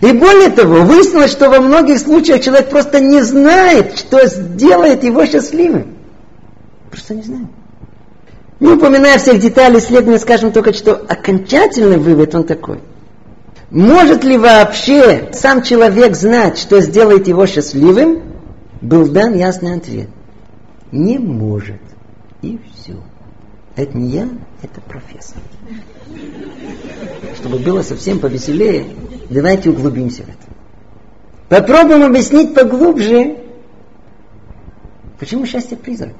И 0.00 0.12
более 0.12 0.50
того, 0.50 0.82
выяснилось, 0.82 1.30
что 1.30 1.50
во 1.50 1.60
многих 1.60 1.98
случаях 1.98 2.42
человек 2.42 2.70
просто 2.70 3.00
не 3.00 3.22
знает, 3.22 3.98
что 3.98 4.26
сделает 4.26 5.02
его 5.04 5.26
счастливым. 5.26 5.96
Просто 6.90 7.14
не 7.14 7.22
знает. 7.22 7.48
Не 8.60 8.68
упоминая 8.68 9.18
всех 9.18 9.38
деталей 9.40 9.78
исследования, 9.78 10.18
скажем 10.18 10.52
только, 10.52 10.72
что 10.72 10.94
окончательный 10.94 11.98
вывод 11.98 12.34
он 12.34 12.44
такой. 12.44 12.80
Может 13.70 14.24
ли 14.24 14.38
вообще 14.38 15.28
сам 15.32 15.62
человек 15.62 16.16
знать, 16.16 16.58
что 16.58 16.80
сделает 16.80 17.28
его 17.28 17.46
счастливым? 17.46 18.22
Был 18.80 19.06
дан 19.08 19.34
ясный 19.34 19.76
ответ. 19.76 20.08
Не 20.90 21.18
может. 21.18 21.80
И 22.40 22.58
все. 22.72 22.94
Это 23.76 23.96
не 23.96 24.08
я, 24.10 24.28
это 24.62 24.80
профессор. 24.80 25.38
Чтобы 27.36 27.58
было 27.58 27.82
совсем 27.82 28.18
повеселее, 28.18 28.86
давайте 29.30 29.70
углубимся 29.70 30.22
в 30.22 30.28
это. 30.28 30.36
Попробуем 31.48 32.04
объяснить 32.04 32.54
поглубже, 32.54 33.38
почему 35.18 35.46
счастье 35.46 35.76
призрак. 35.76 36.16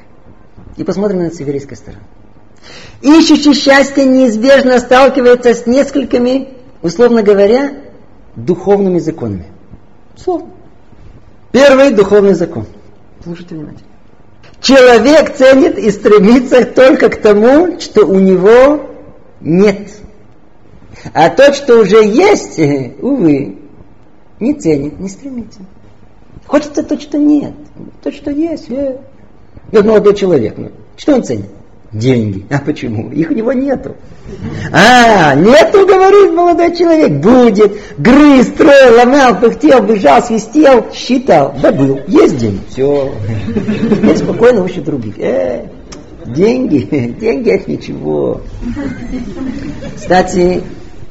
И 0.77 0.85
посмотрим 0.85 1.19
на 1.19 1.33
северийской 1.33 1.77
стороны. 1.77 2.05
Ищущий 3.03 3.55
счастье 3.55 4.05
неизбежно 4.05 4.79
сталкивается 4.79 5.55
с 5.55 5.67
несколькими, 5.67 6.49
условно 6.83 7.23
говоря, 7.23 7.75
духовными 8.37 8.99
законами. 8.99 9.47
Словно. 10.17 10.51
Первый 11.53 11.91
духовный 11.91 12.35
закон. 12.35 12.67
Слушайте 13.23 13.55
внимательно. 13.55 13.89
Человек 14.61 15.35
ценит 15.37 15.79
и 15.79 15.91
стремится 15.91 16.65
только 16.65 17.09
к 17.09 17.21
тому, 17.21 17.81
что 17.81 18.05
у 18.05 18.19
него 18.19 18.91
нет. 19.41 19.89
А 21.13 21.31
то, 21.31 21.53
что 21.53 21.81
уже 21.81 22.05
есть, 22.05 22.59
увы, 23.03 23.57
не 24.41 24.55
ценит, 24.55 24.99
не 24.99 25.09
стремится. 25.09 25.61
Хочется 26.47 26.83
то, 26.83 26.99
что 26.99 27.19
нет. 27.19 27.53
То, 28.03 28.11
что 28.11 28.31
есть. 28.31 28.71
Э. 28.71 28.99
Вот 29.71 29.85
молодой 29.85 30.15
человек. 30.15 30.55
Ну, 30.57 30.71
что 30.97 31.15
он 31.15 31.23
ценит? 31.23 31.51
Деньги. 31.93 32.45
А 32.51 32.59
почему? 32.59 33.11
Их 33.11 33.31
у 33.31 33.35
него 33.35 33.53
нету. 33.53 33.97
А, 34.73 35.35
нету, 35.35 35.87
говорит 35.87 36.35
молодой 36.35 36.75
человек. 36.77 37.13
Будет. 37.13 37.73
Грыз, 37.99 38.49
строил, 38.49 38.97
ломал, 38.97 39.39
пыхтел, 39.41 39.83
бежал, 39.83 40.23
свистел, 40.23 40.87
считал. 40.93 41.55
Добыл. 41.63 42.01
Есть 42.07 42.39
деньги. 42.39 42.61
Все. 42.71 43.13
И 44.03 44.17
спокойно 44.17 44.67
ищет 44.67 44.85
других. 44.85 45.19
Э, 45.19 45.67
деньги. 46.27 46.79
Деньги 47.21 47.51
это 47.51 47.71
ничего. 47.71 48.43
Кстати, 49.97 50.63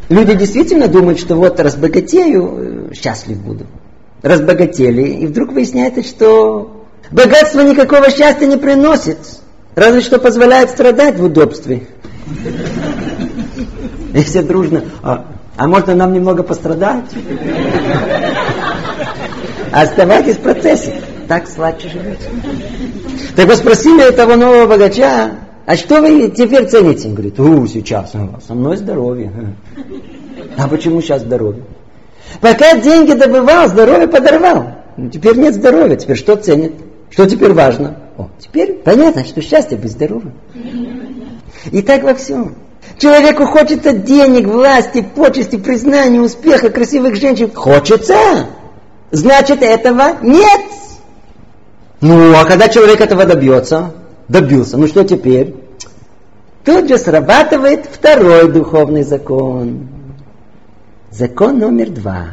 люди 0.09 0.35
действительно 0.35 0.87
думают, 0.87 1.19
что 1.19 1.35
вот 1.35 1.59
разбогатею, 1.59 2.89
э, 2.91 2.93
счастлив 2.93 3.37
буду. 3.37 3.65
Разбогатели. 4.21 5.03
И 5.03 5.27
вдруг 5.27 5.51
выясняется, 5.51 6.03
что 6.03 6.85
богатство 7.11 7.61
никакого 7.61 8.09
счастья 8.09 8.45
не 8.45 8.57
приносит. 8.57 9.17
Разве 9.75 10.01
что 10.01 10.17
позволяет 10.19 10.71
страдать 10.71 11.19
в 11.19 11.23
удобстве. 11.23 11.87
И 14.13 14.23
все 14.23 14.41
дружно, 14.41 14.83
а, 15.03 15.27
а 15.55 15.67
можно 15.67 15.93
нам 15.93 16.13
немного 16.13 16.41
пострадать? 16.41 17.05
Оставайтесь 19.71 20.35
в 20.35 20.39
процессе. 20.39 21.01
Так 21.27 21.47
сладче 21.47 21.89
живете. 21.89 22.29
Так 23.35 23.47
вы 23.47 23.55
спросили 23.55 24.07
этого 24.07 24.35
нового 24.35 24.65
богача, 24.65 25.31
а 25.67 25.75
что 25.75 26.00
вы 26.01 26.29
теперь 26.29 26.65
цените? 26.69 27.09
Он 27.09 27.13
говорит, 27.13 27.38
у, 27.41 27.67
сейчас, 27.67 28.13
со 28.13 28.53
мной 28.53 28.77
здоровье. 28.77 29.53
А 30.57 30.65
почему 30.69 31.01
сейчас 31.01 31.24
здоровье? 31.24 31.63
Пока 32.39 32.77
деньги 32.77 33.12
добывал, 33.12 33.67
здоровье 33.67 34.07
подорвал. 34.07 34.77
Теперь 35.12 35.36
нет 35.36 35.55
здоровья, 35.55 35.97
теперь 35.97 36.15
что 36.15 36.38
ценит? 36.38 36.71
Что 37.09 37.25
теперь 37.25 37.51
важно? 37.51 37.97
О, 38.17 38.29
теперь 38.39 38.75
понятно, 38.75 39.25
что 39.25 39.41
счастье 39.41 39.77
быть 39.77 39.91
здоровым. 39.91 40.36
И 41.69 41.81
так 41.81 42.01
во 42.03 42.13
всем. 42.13 42.55
Человеку 42.97 43.45
хочется 43.45 43.91
денег, 43.91 44.47
власти, 44.47 45.05
почести, 45.15 45.57
признания, 45.57 46.21
успеха, 46.21 46.69
красивых 46.69 47.15
женщин. 47.15 47.51
Хочется. 47.53 48.15
Значит, 49.12 49.62
этого 49.62 50.15
нет. 50.21 50.62
Ну, 52.00 52.33
а 52.39 52.45
когда 52.45 52.69
человек 52.69 53.01
этого 53.01 53.25
добьется, 53.25 53.91
добился, 54.27 54.77
ну 54.77 54.88
что 54.88 55.03
теперь? 55.03 55.55
Тут 56.63 56.89
же 56.89 56.98
срабатывает 56.98 57.86
второй 57.86 58.51
духовный 58.51 59.03
закон. 59.03 59.88
Закон 61.12 61.60
номер 61.60 61.89
два. 61.89 62.25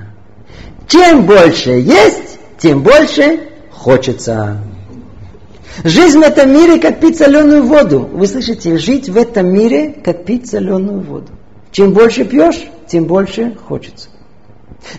Чем 0.88 1.24
больше 1.24 1.70
есть, 1.70 2.38
тем 2.58 2.82
больше 2.82 3.40
хочется. 3.70 4.58
Жизнь 5.82 6.18
в 6.18 6.22
этом 6.22 6.52
мире 6.52 6.78
как 6.78 7.00
пить 7.00 7.18
соленую 7.18 7.64
воду. 7.64 8.08
Вы 8.12 8.26
слышите, 8.26 8.76
жить 8.78 9.08
в 9.08 9.16
этом 9.16 9.52
мире 9.52 9.94
как 10.04 10.24
пить 10.24 10.48
соленую 10.48 11.00
воду. 11.00 11.28
Чем 11.72 11.92
больше 11.92 12.24
пьешь, 12.24 12.68
тем 12.86 13.04
больше 13.04 13.56
хочется. 13.66 14.08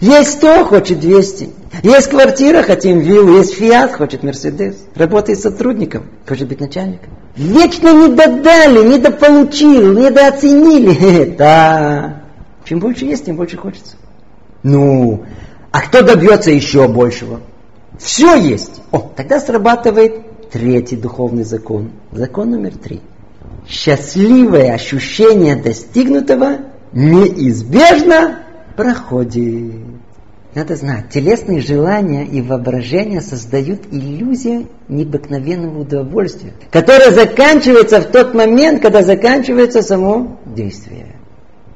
Есть 0.01 0.33
сто, 0.33 0.65
хочет 0.65 0.99
200. 0.99 1.49
Есть 1.83 2.09
квартира, 2.09 2.61
хотим 2.63 2.99
виллу. 2.99 3.37
Есть 3.37 3.55
фиат, 3.55 3.93
хочет 3.93 4.23
Мерседес. 4.23 4.75
Работает 4.95 5.39
сотрудником, 5.39 6.09
хочет 6.27 6.47
быть 6.47 6.59
начальником. 6.59 7.09
Вечно 7.35 7.93
не 7.93 8.15
додали, 8.15 8.87
не 8.87 8.97
дополучил, 8.97 9.93
не 9.93 10.09
дооценили. 10.09 11.35
Да. 11.37 12.23
Чем 12.63 12.79
больше 12.79 13.05
есть, 13.05 13.25
тем 13.25 13.35
больше 13.35 13.57
хочется. 13.57 13.95
Ну, 14.63 15.23
а 15.71 15.81
кто 15.81 16.01
добьется 16.01 16.49
еще 16.49 16.87
большего? 16.87 17.41
Все 17.99 18.35
есть. 18.35 18.81
О, 18.91 18.99
тогда 19.15 19.39
срабатывает 19.39 20.49
третий 20.49 20.95
духовный 20.95 21.43
закон. 21.43 21.91
Закон 22.11 22.51
номер 22.51 22.75
три. 22.77 23.01
Счастливое 23.67 24.73
ощущение 24.73 25.55
достигнутого 25.55 26.59
неизбежно 26.93 28.44
проходит. 28.75 29.73
Надо 30.55 30.77
знать, 30.77 31.09
телесные 31.09 31.59
желания 31.59 32.25
и 32.25 32.41
воображения 32.41 33.19
создают 33.19 33.81
иллюзию 33.91 34.67
необыкновенного 34.87 35.81
удовольствия, 35.81 36.53
которое 36.71 37.11
заканчивается 37.11 37.99
в 37.99 38.05
тот 38.05 38.33
момент, 38.33 38.81
когда 38.81 39.03
заканчивается 39.03 39.81
само 39.81 40.39
действие. 40.45 41.17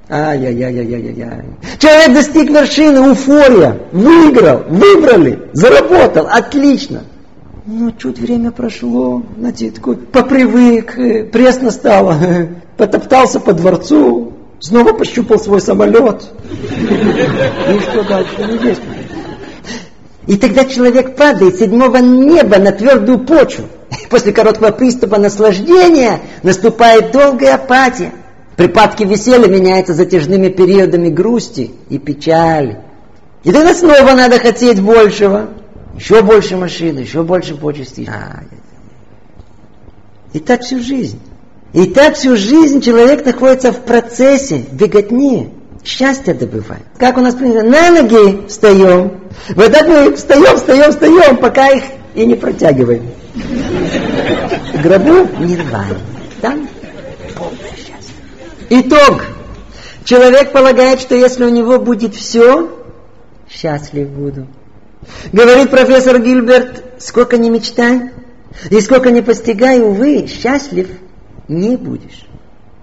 Ай-яй-яй-яй-яй-яй. 0.09 1.45
Человек 1.77 2.13
достиг 2.13 2.49
вершины, 2.49 3.11
уфория, 3.11 3.79
выиграл, 3.91 4.63
выбрали, 4.69 5.49
заработал, 5.51 6.27
отлично. 6.31 7.03
Ну, 7.65 7.91
чуть 7.91 8.17
время 8.17 8.51
прошло, 8.51 9.21
знаете, 9.37 9.71
попривык, 10.11 10.97
э, 10.97 11.25
пресно 11.25 11.69
стало, 11.69 12.15
потоптался 12.77 13.39
по 13.39 13.53
дворцу, 13.53 14.28
снова 14.59 14.93
пощупал 14.93 15.39
свой 15.39 15.61
самолет. 15.61 16.29
Ну 17.67 17.79
что 17.81 18.03
дальше? 18.03 18.35
Ну, 18.37 18.63
есть. 18.63 18.81
И 20.27 20.37
тогда 20.37 20.65
человек 20.65 21.15
падает 21.15 21.55
с 21.55 21.59
седьмого 21.59 21.97
неба 21.97 22.59
на 22.59 22.71
твердую 22.71 23.19
почву. 23.19 23.65
После 24.09 24.31
короткого 24.31 24.71
приступа 24.71 25.17
наслаждения 25.17 26.19
наступает 26.43 27.11
долгая 27.11 27.55
апатия. 27.55 28.11
Припадки 28.55 29.03
веселья 29.03 29.47
меняются 29.47 29.93
затяжными 29.93 30.49
периодами 30.49 31.09
грусти 31.09 31.71
и 31.89 31.97
печали. 31.97 32.79
И 33.43 33.51
тогда 33.51 33.73
снова 33.73 34.13
надо 34.13 34.37
хотеть 34.37 34.81
большего. 34.81 35.49
Еще 35.95 36.21
больше 36.21 36.57
машины, 36.57 36.99
еще 36.99 37.23
больше 37.23 37.55
почестей. 37.55 38.07
А, 38.07 38.43
и 40.33 40.39
так 40.39 40.61
всю 40.61 40.79
жизнь. 40.81 41.19
И 41.73 41.85
так 41.85 42.15
всю 42.15 42.35
жизнь 42.35 42.81
человек 42.81 43.25
находится 43.25 43.71
в 43.71 43.81
процессе, 43.81 44.65
в 44.71 44.73
беготне, 44.73 45.51
счастье 45.83 46.33
добывает. 46.33 46.83
Как 46.97 47.17
у 47.17 47.21
нас 47.21 47.35
принято, 47.35 47.63
на 47.63 47.91
ноги 47.91 48.47
встаем. 48.47 49.21
Вот 49.49 49.71
так 49.71 49.87
мы 49.87 50.15
встаем, 50.15 50.57
встаем, 50.57 50.91
встаем, 50.91 51.37
пока 51.37 51.67
их 51.67 51.83
и 52.15 52.25
не 52.25 52.35
протягиваем. 52.35 53.03
Гробу 54.83 55.27
нирвана. 55.39 55.97
Там 56.41 56.67
полное 57.37 57.71
счастье. 57.75 58.15
Итог. 58.69 59.25
Человек 60.05 60.51
полагает, 60.51 61.01
что 61.01 61.13
если 61.13 61.43
у 61.43 61.49
него 61.49 61.77
будет 61.77 62.15
все, 62.15 62.67
счастлив 63.47 64.09
буду. 64.09 64.47
Говорит 65.31 65.69
профессор 65.69 66.19
Гильберт, 66.19 66.83
сколько 66.97 67.37
не 67.37 67.51
мечтай 67.51 68.11
и 68.71 68.81
сколько 68.81 69.11
не 69.11 69.21
постигай, 69.21 69.79
увы, 69.79 70.27
счастлив 70.27 70.87
не 71.49 71.75
будешь. 71.75 72.25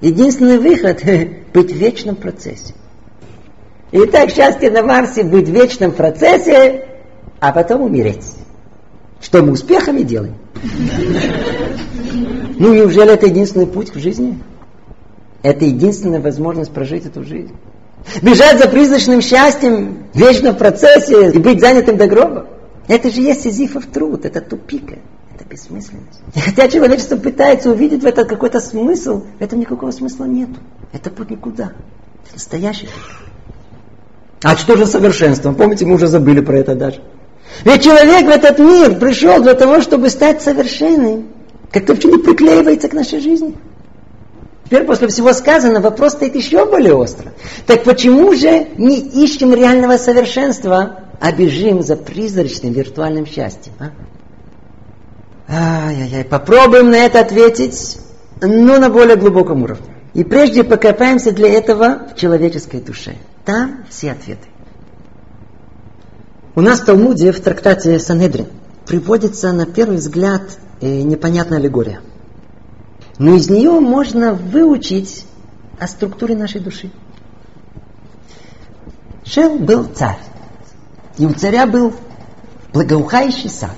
Единственный 0.01 0.59
выход– 0.59 1.03
быть 1.55 1.73
в 1.73 1.77
вечном 1.77 2.17
процессе. 2.17 2.75
Итак, 3.93 4.31
счастье 4.31 4.71
на 4.71 4.83
Марсе– 4.83 5.23
быть 5.25 5.49
в 5.49 5.53
вечном 5.53 5.93
процессе, 5.93 6.85
а 7.41 7.53
потом 7.53 7.83
умереть. 7.83 8.25
Что 9.23 9.43
мы 9.43 9.53
успехами 9.53 10.03
делаем? 10.03 10.35
Ну, 12.59 12.75
неужели 12.75 13.13
это 13.13 13.27
единственный 13.27 13.67
путь 13.67 13.91
к 13.91 13.97
жизни? 13.97 14.39
Это 15.43 15.65
единственная 15.65 16.21
возможность 16.21 16.73
прожить 16.73 17.07
эту 17.07 17.23
жизнь. 17.23 17.55
Бежать 18.23 18.59
за 18.59 18.69
призрачным 18.69 19.21
счастьем 19.23 20.09
в 20.13 20.19
вечном 20.19 20.57
процессе 20.57 21.31
и 21.31 21.39
быть 21.39 21.61
занятым 21.61 21.97
до 21.97 22.07
гроба. 22.07 22.47
Это 22.89 23.11
же 23.11 23.21
есть 23.21 23.43
сизифов 23.43 23.87
труд, 23.87 24.25
это 24.25 24.41
тупика, 24.41 24.97
бессмысленность. 25.49 26.21
И 26.35 26.41
хотя 26.41 26.69
человечество 26.69 27.17
пытается 27.17 27.71
увидеть 27.71 28.03
в 28.03 28.07
этом 28.07 28.27
какой-то 28.27 28.61
смысл, 28.61 29.25
в 29.39 29.43
этом 29.43 29.61
никакого 29.61 29.91
смысла 29.91 30.25
нет. 30.25 30.51
Это 30.93 31.11
путь 31.11 31.31
никуда. 31.31 31.73
Это 32.25 32.35
настоящий. 32.35 32.89
А 34.43 34.57
что 34.57 34.77
же 34.77 34.87
совершенство? 34.87 35.53
Помните, 35.53 35.87
мы 35.87 35.95
уже 35.95 36.07
забыли 36.07 36.41
про 36.41 36.59
это 36.59 36.75
даже. 36.75 37.01
Ведь 37.65 37.83
человек 37.83 38.27
в 38.27 38.31
этот 38.31 38.59
мир 38.59 38.99
пришел 38.99 39.43
для 39.43 39.55
того, 39.55 39.81
чтобы 39.81 40.11
стать 40.11 40.43
совершенным. 40.43 41.29
Как-то 41.73 41.95
вообще 41.95 42.09
не 42.09 42.19
приклеивается 42.19 42.89
к 42.89 42.93
нашей 42.93 43.21
жизни. 43.21 43.57
Теперь 44.67 44.85
после 44.85 45.07
всего 45.09 45.33
сказанного 45.33 45.85
вопрос 45.85 46.13
стоит 46.13 46.35
еще 46.35 46.67
более 46.67 46.95
остро. 46.95 47.33
Так 47.67 47.85
почему 47.85 48.35
же 48.35 48.67
не 48.77 48.99
ищем 48.99 49.55
реального 49.55 49.97
совершенства, 49.97 51.05
а 51.21 51.33
бежим 51.33 51.83
за 51.83 51.97
призрачным 51.97 52.73
виртуальным 52.73 53.27
счастьем? 53.27 53.73
А? 53.79 53.91
Ай-яй-яй, 55.49 56.25
попробуем 56.25 56.91
на 56.91 56.97
это 56.97 57.21
ответить, 57.21 57.99
но 58.41 58.79
на 58.79 58.91
более 58.91 59.17
глубоком 59.17 59.63
уровне. 59.63 59.87
И 60.15 60.25
прежде 60.25 60.65
покопаемся 60.65 61.31
для 61.31 61.49
этого 61.49 62.09
в 62.13 62.17
человеческой 62.17 62.81
душе. 62.81 63.17
Там 63.45 63.85
все 63.89 64.13
ответы. 64.13 64.49
У 66.55 66.63
нас 66.63 66.81
в 66.81 66.85
Талмуде 66.87 67.33
в 67.33 67.41
трактате 67.41 67.99
Санедрин 67.99 68.47
приводится 68.87 69.53
на 69.53 69.67
первый 69.67 69.99
взгляд 69.99 70.43
э, 70.81 71.03
непонятная 71.03 71.59
аллегория. 71.59 72.01
Но 73.19 73.35
из 73.35 73.51
нее 73.51 73.79
можно 73.79 74.33
выучить 74.33 75.27
о 75.79 75.87
структуре 75.87 76.35
нашей 76.35 76.61
души. 76.61 76.91
Шел 79.25 79.59
был 79.59 79.85
царь. 79.85 80.19
И 81.19 81.27
у 81.27 81.33
царя 81.35 81.67
был 81.67 81.93
благоухающий 82.73 83.51
сад. 83.51 83.77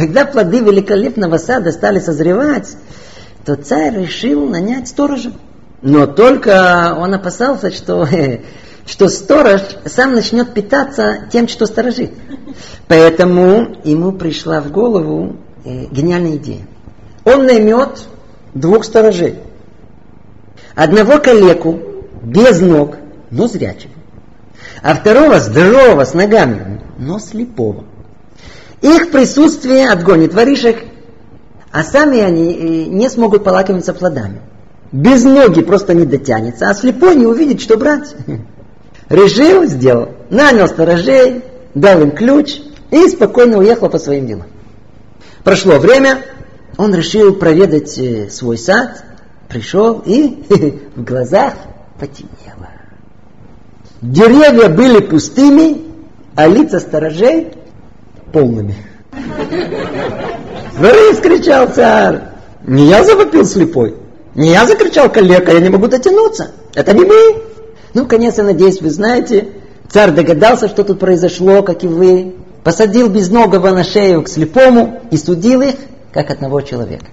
Когда 0.00 0.24
плоды 0.24 0.60
великолепного 0.60 1.36
сада 1.36 1.72
стали 1.72 1.98
созревать, 1.98 2.74
то 3.44 3.54
царь 3.54 4.00
решил 4.00 4.48
нанять 4.48 4.88
сторожа. 4.88 5.32
Но 5.82 6.06
только 6.06 6.96
он 6.98 7.12
опасался, 7.12 7.70
что, 7.70 8.08
что 8.86 9.08
сторож 9.08 9.60
сам 9.84 10.14
начнет 10.14 10.54
питаться 10.54 11.28
тем, 11.30 11.48
что 11.48 11.66
сторожит. 11.66 12.12
Поэтому 12.88 13.76
ему 13.84 14.12
пришла 14.12 14.62
в 14.62 14.72
голову 14.72 15.36
э, 15.66 15.84
гениальная 15.90 16.36
идея. 16.36 16.66
Он 17.26 17.44
наймет 17.44 18.08
двух 18.54 18.86
сторожей. 18.86 19.40
Одного 20.74 21.18
калеку, 21.18 21.78
без 22.22 22.58
ног, 22.62 22.96
но 23.30 23.48
зрячего. 23.48 23.92
А 24.82 24.94
второго 24.94 25.40
здорового, 25.40 26.06
с 26.06 26.14
ногами, 26.14 26.80
но 26.96 27.18
слепого. 27.18 27.84
Их 28.82 29.10
присутствие 29.10 29.90
отгонит 29.90 30.32
воришек, 30.32 30.84
а 31.70 31.84
сами 31.84 32.20
они 32.20 32.54
э, 32.54 32.84
не 32.86 33.08
смогут 33.10 33.44
полакомиться 33.44 33.92
плодами. 33.92 34.40
Без 34.90 35.22
ноги 35.22 35.62
просто 35.62 35.94
не 35.94 36.04
дотянется, 36.04 36.68
а 36.68 36.74
слепой 36.74 37.14
не 37.14 37.26
увидит, 37.26 37.60
что 37.60 37.76
брать. 37.76 38.14
Решил, 39.08 39.64
сделал. 39.64 40.10
Нанял 40.30 40.66
сторожей, 40.66 41.42
дал 41.74 42.00
им 42.00 42.12
ключ 42.12 42.58
и 42.90 43.06
спокойно 43.08 43.58
уехал 43.58 43.88
по 43.90 43.98
своим 43.98 44.26
делам. 44.26 44.46
Прошло 45.44 45.78
время, 45.78 46.22
он 46.76 46.94
решил 46.94 47.34
проведать 47.34 47.98
э, 47.98 48.30
свой 48.30 48.56
сад, 48.56 49.04
пришел 49.48 50.02
и 50.04 50.42
в 50.96 51.04
глазах 51.04 51.54
потемнело. 51.98 52.68
Деревья 54.00 54.70
были 54.70 55.00
пустыми, 55.00 55.82
а 56.34 56.46
лица 56.46 56.80
сторожей 56.80 57.52
полными. 58.32 58.74
Рысь, 60.78 61.20
кричал 61.20 61.68
царь. 61.68 62.20
Не 62.66 62.86
я 62.86 63.04
завопил 63.04 63.44
слепой. 63.44 63.96
Не 64.34 64.52
я 64.52 64.66
закричал 64.66 65.10
калека, 65.10 65.52
я 65.52 65.60
не 65.60 65.68
могу 65.68 65.88
дотянуться. 65.88 66.52
Это 66.74 66.92
не 66.92 67.04
мы. 67.04 67.42
Ну, 67.94 68.06
конечно, 68.06 68.44
надеюсь, 68.44 68.80
вы 68.80 68.90
знаете. 68.90 69.48
Царь 69.90 70.12
догадался, 70.12 70.68
что 70.68 70.84
тут 70.84 71.00
произошло, 71.00 71.62
как 71.62 71.82
и 71.82 71.88
вы. 71.88 72.36
Посадил 72.62 73.08
безногого 73.08 73.70
на 73.70 73.82
шею 73.84 74.22
к 74.22 74.28
слепому 74.28 75.00
и 75.10 75.16
судил 75.16 75.62
их, 75.62 75.74
как 76.12 76.30
одного 76.30 76.60
человека. 76.60 77.06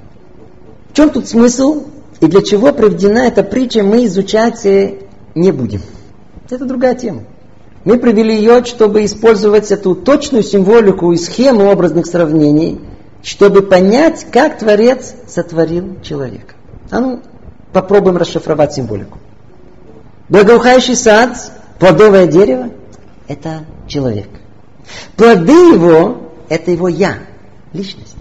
В 0.92 0.96
чем 0.96 1.10
тут 1.10 1.28
смысл 1.28 1.86
и 2.20 2.28
для 2.28 2.42
чего 2.42 2.74
приведена 2.74 3.20
эта 3.20 3.44
притча, 3.44 3.84
мы 3.84 4.06
изучать 4.06 4.64
не 5.36 5.52
будем. 5.52 5.82
Это 6.50 6.66
другая 6.66 6.96
тема. 6.96 7.24
Мы 7.88 7.98
привели 8.00 8.36
ее, 8.36 8.66
чтобы 8.66 9.06
использовать 9.06 9.72
эту 9.72 9.96
точную 9.96 10.44
символику 10.44 11.14
и 11.14 11.16
схему 11.16 11.72
образных 11.72 12.06
сравнений, 12.06 12.82
чтобы 13.24 13.62
понять, 13.62 14.28
как 14.30 14.60
Творец 14.60 15.16
сотворил 15.26 16.02
человека. 16.02 16.56
А 16.92 17.00
ну, 17.00 17.22
попробуем 17.72 18.18
расшифровать 18.18 18.74
символику. 18.74 19.20
Благоухающий 20.28 20.98
сад, 20.98 21.38
плодовое 21.80 22.28
дерево– 22.28 22.72
это 23.30 23.64
человек. 23.88 24.28
Плоды 25.16 25.54
его– 25.54 26.34
это 26.50 26.72
его 26.72 26.90
«я», 26.90 27.20
личность. 27.72 28.18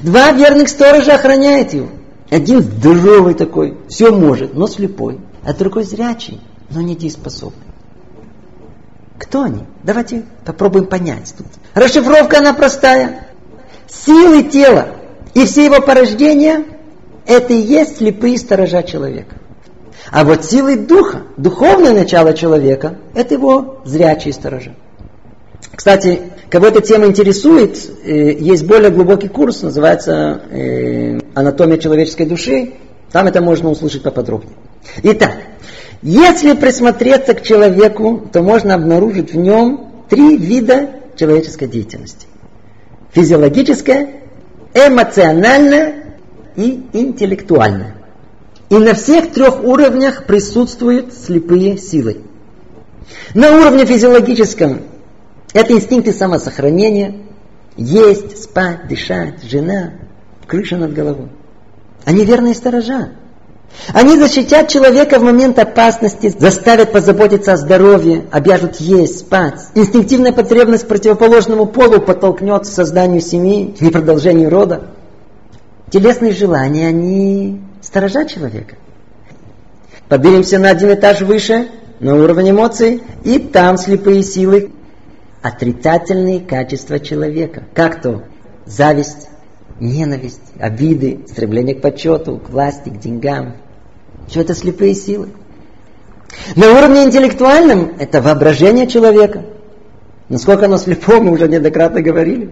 Два 0.00 0.32
верных 0.32 0.70
сторожа 0.70 1.16
охраняют 1.16 1.74
его. 1.74 1.88
Один 2.30 2.62
здоровый 2.62 3.34
такой, 3.34 3.76
все 3.86 4.12
может, 4.12 4.54
но 4.54 4.66
слепой, 4.66 5.20
а 5.44 5.52
другой 5.52 5.84
зрячий, 5.84 6.40
но 6.70 6.80
недееспособный. 6.80 7.69
Кто 9.20 9.42
они? 9.42 9.64
Давайте 9.84 10.24
попробуем 10.46 10.86
понять 10.86 11.34
тут. 11.36 11.46
Расшифровка 11.74 12.38
она 12.38 12.54
простая. 12.54 13.26
Силы 13.86 14.44
тела 14.44 14.88
и 15.34 15.44
все 15.44 15.66
его 15.66 15.80
порождения– 15.82 16.64
это 17.26 17.52
и 17.52 17.58
есть 17.58 17.98
слепые 17.98 18.38
сторожа 18.38 18.82
человека. 18.82 19.36
А 20.10 20.24
вот 20.24 20.44
силы 20.44 20.76
духа, 20.76 21.24
духовное 21.36 21.92
начало 21.92 22.32
человека– 22.32 22.96
это 23.14 23.34
его 23.34 23.80
зрячие 23.84 24.32
сторожа. 24.32 24.74
Кстати, 25.74 26.20
кого 26.48 26.66
эта 26.66 26.80
тема 26.80 27.06
интересует, 27.06 27.76
э, 28.04 28.32
есть 28.32 28.66
более 28.66 28.90
глубокий 28.90 29.28
курс, 29.28 29.62
называется 29.62 30.40
э, 30.50 31.18
«Анатомия 31.34 31.76
человеческой 31.76 32.24
души». 32.24 32.72
Там 33.12 33.26
это 33.26 33.42
можно 33.42 33.68
услышать 33.68 34.02
поподробнее. 34.02 34.56
Итак, 35.02 35.34
если 36.02 36.54
присмотреться 36.54 37.34
к 37.34 37.42
человеку, 37.42 38.28
то 38.32 38.42
можно 38.42 38.74
обнаружить 38.74 39.32
в 39.32 39.36
нем 39.36 40.04
три 40.08 40.36
вида 40.36 40.90
человеческой 41.16 41.68
деятельности. 41.68 42.26
Физиологическая, 43.12 44.08
эмоциональная 44.72 46.16
и 46.56 46.86
интеллектуальная. 46.92 47.96
И 48.70 48.78
на 48.78 48.94
всех 48.94 49.32
трех 49.32 49.62
уровнях 49.64 50.26
присутствуют 50.26 51.12
слепые 51.12 51.76
силы. 51.76 52.22
На 53.34 53.58
уровне 53.58 53.84
физиологическом 53.84 54.82
это 55.52 55.72
инстинкты 55.72 56.12
самосохранения, 56.12 57.16
есть, 57.76 58.42
спать, 58.42 58.88
дышать, 58.88 59.42
жена, 59.42 59.94
крыша 60.46 60.76
над 60.76 60.92
головой. 60.92 61.28
Они 62.04 62.24
верные 62.24 62.54
сторожа. 62.54 63.10
Они 63.92 64.16
защитят 64.16 64.68
человека 64.68 65.18
в 65.18 65.22
момент 65.22 65.58
опасности, 65.58 66.32
заставят 66.36 66.92
позаботиться 66.92 67.54
о 67.54 67.56
здоровье, 67.56 68.26
обяжут 68.30 68.76
есть, 68.76 69.20
спать. 69.20 69.60
Инстинктивная 69.74 70.32
потребность 70.32 70.84
к 70.84 70.88
противоположному 70.88 71.66
полу 71.66 72.00
подтолкнет 72.00 72.62
к 72.62 72.66
созданию 72.66 73.20
семьи 73.20 73.74
и 73.80 73.90
продолжению 73.90 74.50
рода. 74.50 74.90
Телесные 75.90 76.32
желания, 76.32 76.86
они 76.86 77.60
сторожат 77.80 78.28
человека. 78.28 78.76
Поднимемся 80.08 80.58
на 80.58 80.70
один 80.70 80.92
этаж 80.92 81.20
выше, 81.22 81.68
на 82.00 82.16
уровень 82.16 82.50
эмоций, 82.50 83.02
и 83.24 83.38
там 83.38 83.76
слепые 83.76 84.22
силы. 84.22 84.72
Отрицательные 85.42 86.40
качества 86.40 87.00
человека. 87.00 87.64
Как 87.74 88.02
то 88.02 88.24
зависть, 88.66 89.29
ненависть, 89.80 90.40
обиды, 90.58 91.20
стремление 91.26 91.74
к 91.74 91.80
почету, 91.80 92.38
к 92.38 92.50
власти, 92.50 92.90
к 92.90 92.98
деньгам. 92.98 93.56
Все 94.28 94.42
это 94.42 94.54
слепые 94.54 94.94
силы. 94.94 95.28
На 96.54 96.70
уровне 96.72 97.04
интеллектуальном 97.04 97.96
это 97.98 98.22
воображение 98.22 98.86
человека. 98.86 99.44
Насколько 100.28 100.66
оно 100.66 100.78
слепо, 100.78 101.20
мы 101.20 101.32
уже 101.32 101.48
неоднократно 101.48 102.02
говорили. 102.02 102.50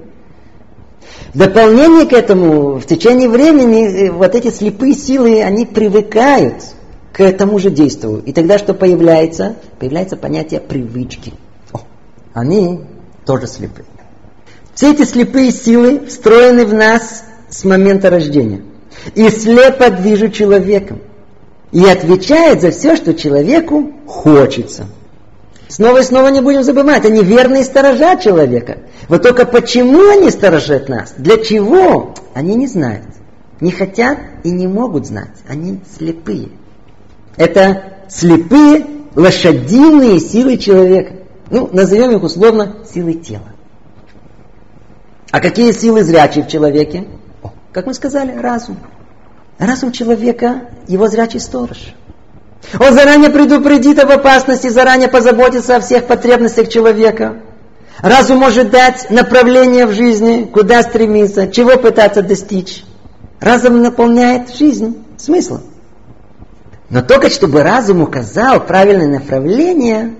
В 1.32 1.38
дополнение 1.38 2.06
к 2.06 2.12
этому, 2.12 2.78
в 2.78 2.86
течение 2.86 3.28
времени 3.28 4.06
э, 4.06 4.10
вот 4.10 4.34
эти 4.34 4.50
слепые 4.50 4.94
силы, 4.94 5.42
они 5.42 5.66
привыкают 5.66 6.64
к 7.12 7.32
тому 7.32 7.58
же 7.58 7.70
действию. 7.70 8.22
И 8.24 8.32
тогда 8.32 8.58
что 8.58 8.74
появляется? 8.74 9.56
Появляется 9.78 10.16
понятие 10.16 10.60
привычки. 10.60 11.34
О, 11.72 11.80
они 12.32 12.80
тоже 13.26 13.46
слепые. 13.46 13.84
Все 14.78 14.92
эти 14.92 15.02
слепые 15.02 15.50
силы 15.50 16.06
встроены 16.06 16.64
в 16.64 16.72
нас 16.72 17.24
с 17.50 17.64
момента 17.64 18.10
рождения. 18.10 18.62
И 19.16 19.28
слепо 19.28 19.90
движут 19.90 20.34
человеком. 20.34 21.00
И 21.72 21.84
отвечает 21.84 22.60
за 22.60 22.70
все, 22.70 22.94
что 22.94 23.12
человеку 23.12 23.92
хочется. 24.06 24.86
Снова 25.66 25.98
и 25.98 26.04
снова 26.04 26.28
не 26.28 26.40
будем 26.40 26.62
забывать, 26.62 27.04
они 27.04 27.24
верные 27.24 27.64
сторожа 27.64 28.14
человека. 28.18 28.78
Вот 29.08 29.22
только 29.22 29.46
почему 29.46 30.10
они 30.10 30.30
сторожат 30.30 30.88
нас? 30.88 31.12
Для 31.16 31.38
чего? 31.38 32.14
Они 32.32 32.54
не 32.54 32.68
знают. 32.68 33.06
Не 33.60 33.72
хотят 33.72 34.18
и 34.44 34.52
не 34.52 34.68
могут 34.68 35.08
знать. 35.08 35.34
Они 35.48 35.80
слепые. 35.98 36.50
Это 37.36 37.94
слепые 38.08 38.86
лошадиные 39.16 40.20
силы 40.20 40.56
человека. 40.56 41.14
Ну, 41.50 41.68
назовем 41.72 42.12
их 42.12 42.22
условно 42.22 42.76
силы 42.94 43.14
тела. 43.14 43.57
А 45.30 45.40
какие 45.40 45.72
силы 45.72 46.04
зрячие 46.04 46.44
в 46.44 46.48
человеке? 46.48 47.06
Как 47.72 47.86
мы 47.86 47.94
сказали, 47.94 48.36
разум. 48.36 48.78
Разум 49.58 49.92
человека, 49.92 50.62
его 50.86 51.08
зрячий 51.08 51.40
сторож. 51.40 51.94
Он 52.80 52.92
заранее 52.92 53.30
предупредит 53.30 53.98
об 53.98 54.10
опасности, 54.10 54.68
заранее 54.68 55.08
позаботится 55.08 55.76
о 55.76 55.80
всех 55.80 56.06
потребностях 56.06 56.68
человека. 56.68 57.40
Разум 57.98 58.38
может 58.38 58.70
дать 58.70 59.10
направление 59.10 59.86
в 59.86 59.92
жизни, 59.92 60.44
куда 60.44 60.82
стремиться, 60.82 61.48
чего 61.48 61.76
пытаться 61.76 62.22
достичь. 62.22 62.84
Разум 63.40 63.82
наполняет 63.82 64.54
жизнь 64.54 65.04
смыслом. 65.16 65.62
Но 66.90 67.02
только 67.02 67.28
чтобы 67.28 67.62
разум 67.62 68.02
указал 68.02 68.64
правильное 68.64 69.18
направление, 69.18 70.14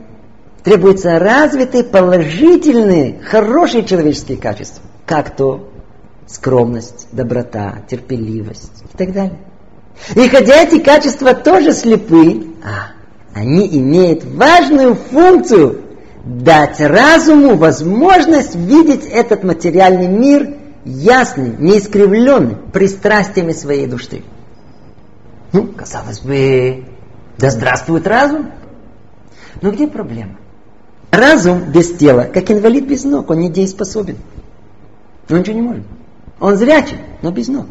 требуются 0.65 1.19
развитые, 1.19 1.85
положительные, 1.85 3.21
хорошие 3.25 3.85
человеческие 3.85 4.37
качества. 4.37 4.83
Как 5.09 5.35
то 5.35 5.71
скромность, 6.27 7.09
доброта, 7.13 7.79
терпеливость 7.89 8.85
и 8.93 8.97
так 8.97 9.13
далее. 9.13 9.39
И 10.15 10.29
хотя 10.29 10.63
эти 10.63 10.79
качества 10.79 11.33
тоже 11.33 11.73
слепы, 11.73 12.49
а 12.63 12.93
они 13.35 13.67
имеют 13.79 14.25
важную 14.25 14.95
функцию 14.95 15.83
дать 16.25 16.79
разуму 16.81 17.57
возможность 17.57 18.55
видеть 18.55 19.07
этот 19.07 19.45
материальный 19.45 20.09
мир 20.09 20.57
ясным, 20.85 21.57
неискривленным, 21.59 22.71
пристрастиями 22.71 23.53
своей 23.53 23.87
души. 23.87 24.23
Ну, 25.53 25.69
казалось 25.69 26.21
бы, 26.21 26.85
да 27.39 27.51
здравствует 27.51 28.07
разум. 28.07 28.51
Но 29.63 29.71
где 29.71 29.89
проблема? 29.89 30.37
Разум 31.11 31.73
без 31.73 31.97
тела, 31.97 32.25
как 32.25 32.51
инвалид 32.51 32.87
без 32.87 33.05
ног, 33.05 33.31
он 33.31 33.41
недееспособен. 33.41 34.19
Он 35.31 35.39
ничего 35.39 35.55
не 35.57 35.63
может. 35.63 35.85
Он 36.41 36.57
зрячий, 36.57 36.99
но 37.23 37.31
без 37.31 37.49
ног. 37.49 37.67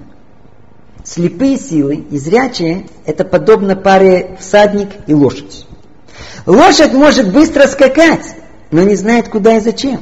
Слепые 1.03 1.57
силы 1.57 1.95
и 1.95 2.17
зрячие– 2.17 2.87
это 3.05 3.23
подобно 3.23 3.75
паре 3.75 4.35
всадник 4.39 4.89
и 5.07 5.13
лошадь. 5.13 5.65
Лошадь 6.45 6.93
может 6.93 7.31
быстро 7.31 7.67
скакать, 7.67 8.35
но 8.71 8.83
не 8.83 8.95
знает, 8.95 9.29
куда 9.29 9.57
и 9.57 9.61
зачем. 9.61 10.01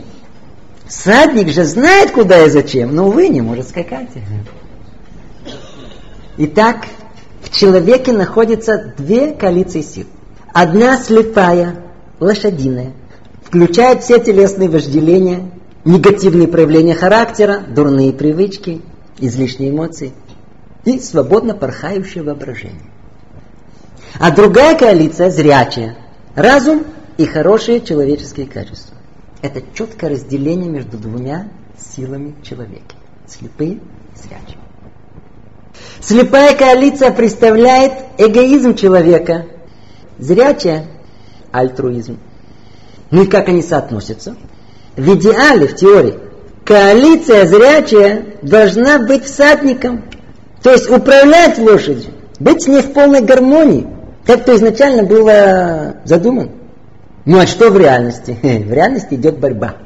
Всадник 0.87 1.49
же 1.49 1.63
знает, 1.63 2.11
куда 2.11 2.45
и 2.45 2.49
зачем, 2.49 2.95
но, 2.95 3.07
увы, 3.07 3.29
не 3.29 3.41
может 3.41 3.69
скакать. 3.69 4.09
Итак, 6.37 6.85
в 7.41 7.55
человеке 7.55 8.11
находятся 8.11 8.93
две 8.97 9.31
коалиции 9.31 9.81
сил. 9.81 10.05
Одна 10.53 10.97
слепая, 10.97 11.83
лошадиная, 12.19 12.93
включает 13.43 14.03
все 14.03 14.19
телесные 14.19 14.69
вожделения, 14.69 15.51
негативные 15.85 16.47
проявления 16.47 16.95
характера, 16.95 17.59
дурные 17.67 18.11
привычки, 18.11 18.81
излишние 19.19 19.69
эмоции 19.69 20.13
и 20.83 20.99
свободно 20.99 21.53
порхающее 21.53 22.23
воображение. 22.23 22.91
А 24.19 24.31
другая 24.31 24.77
коалиция 24.77 25.29
зрячая, 25.29 25.97
разум 26.35 26.85
и 27.17 27.25
хорошие 27.25 27.81
человеческие 27.81 28.47
качества. 28.47 28.97
Это 29.41 29.61
четкое 29.73 30.11
разделение 30.11 30.69
между 30.69 30.97
двумя 30.97 31.49
силами 31.77 32.35
человека. 32.43 32.95
Слепые 33.27 33.73
и 33.73 33.79
зрячие. 34.15 34.59
Слепая 35.99 36.55
коалиция 36.55 37.11
представляет 37.11 37.93
эгоизм 38.17 38.75
человека, 38.75 39.45
зрячая– 40.17 40.87
альтруизм. 41.51 42.17
Ну 43.11 43.23
и 43.23 43.27
как 43.27 43.49
они 43.49 43.61
соотносятся? 43.61 44.35
В 44.97 45.15
идеале, 45.15 45.67
в 45.67 45.75
теории, 45.75 46.19
коалиция 46.63 47.45
зрячая 47.45 48.25
должна 48.41 48.99
быть 48.99 49.25
всадником, 49.25 50.03
то 50.63 50.71
есть 50.71 50.89
управлять 50.89 51.57
лошадью, 51.57 52.11
быть 52.39 52.63
с 52.63 52.67
ней 52.67 52.81
в 52.81 52.93
полной 52.93 53.21
гармонии, 53.21 53.87
как 54.25 54.45
то 54.45 54.55
изначально 54.55 55.03
было 55.03 55.97
задумано. 56.05 56.51
Ну 57.25 57.39
а 57.39 57.47
что 57.47 57.69
в 57.69 57.77
реальности? 57.77 58.37
В 58.41 58.71
реальности 58.71 59.15
идет 59.15 59.39
борьба. 59.39 59.77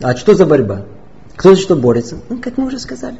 А 0.00 0.16
что 0.16 0.34
за 0.34 0.46
борьба? 0.46 0.84
Кто 1.36 1.54
за 1.54 1.60
что 1.60 1.76
борется? 1.76 2.16
Ну, 2.28 2.38
как 2.38 2.56
мы 2.56 2.66
уже 2.66 2.78
сказали. 2.78 3.16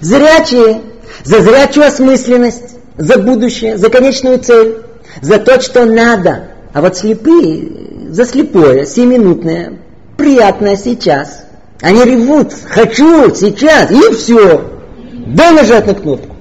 Зрячие 0.00 0.80
за 1.24 1.40
зрячую 1.40 1.86
осмысленность, 1.86 2.76
за 2.96 3.18
будущее, 3.18 3.76
за 3.76 3.90
конечную 3.90 4.38
цель, 4.38 4.78
за 5.20 5.38
то, 5.38 5.60
что 5.60 5.84
надо. 5.84 6.48
А 6.72 6.80
вот 6.80 6.96
слепые 6.96 8.10
за 8.10 8.24
слепое, 8.24 8.86
семиминутное, 8.86 9.78
приятное 10.16 10.76
сейчас. 10.76 11.44
Они 11.80 12.04
ревут, 12.04 12.52
хочу 12.68 13.34
сейчас, 13.34 13.90
и 13.90 14.14
все. 14.14 14.64
Дай 15.26 15.52
нажать 15.52 15.86
на 15.86 15.94
кнопку. 15.94 16.36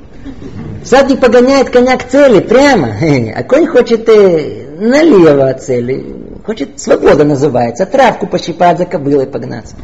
Всадник 0.83 1.19
погоняет 1.19 1.71
коня 1.71 1.97
к 1.97 2.07
цели 2.07 2.39
прямо, 2.39 2.89
а 3.35 3.43
конь 3.43 3.67
хочет 3.67 4.07
э, 4.07 4.67
налево 4.79 5.49
от 5.49 5.63
цели. 5.63 6.15
Хочет 6.45 6.79
свобода 6.79 7.23
называется, 7.23 7.88
травку 7.88 8.27
пощипать 8.27 8.77
за 8.77 8.85
кобылой 8.85 9.25
погнаться. 9.25 9.75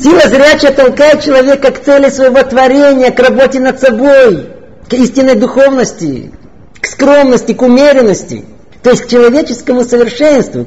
Сила 0.00 0.28
зрячая 0.28 0.72
толкает 0.72 1.22
человека 1.22 1.72
к 1.72 1.82
цели 1.82 2.08
своего 2.08 2.42
творения, 2.42 3.10
к 3.10 3.18
работе 3.18 3.58
над 3.58 3.80
собой, 3.80 4.46
к 4.88 4.92
истинной 4.92 5.34
духовности, 5.34 6.30
к 6.80 6.86
скромности, 6.86 7.52
к 7.52 7.62
умеренности, 7.62 8.44
то 8.82 8.90
есть 8.90 9.02
к 9.02 9.08
человеческому 9.08 9.82
совершенству. 9.82 10.66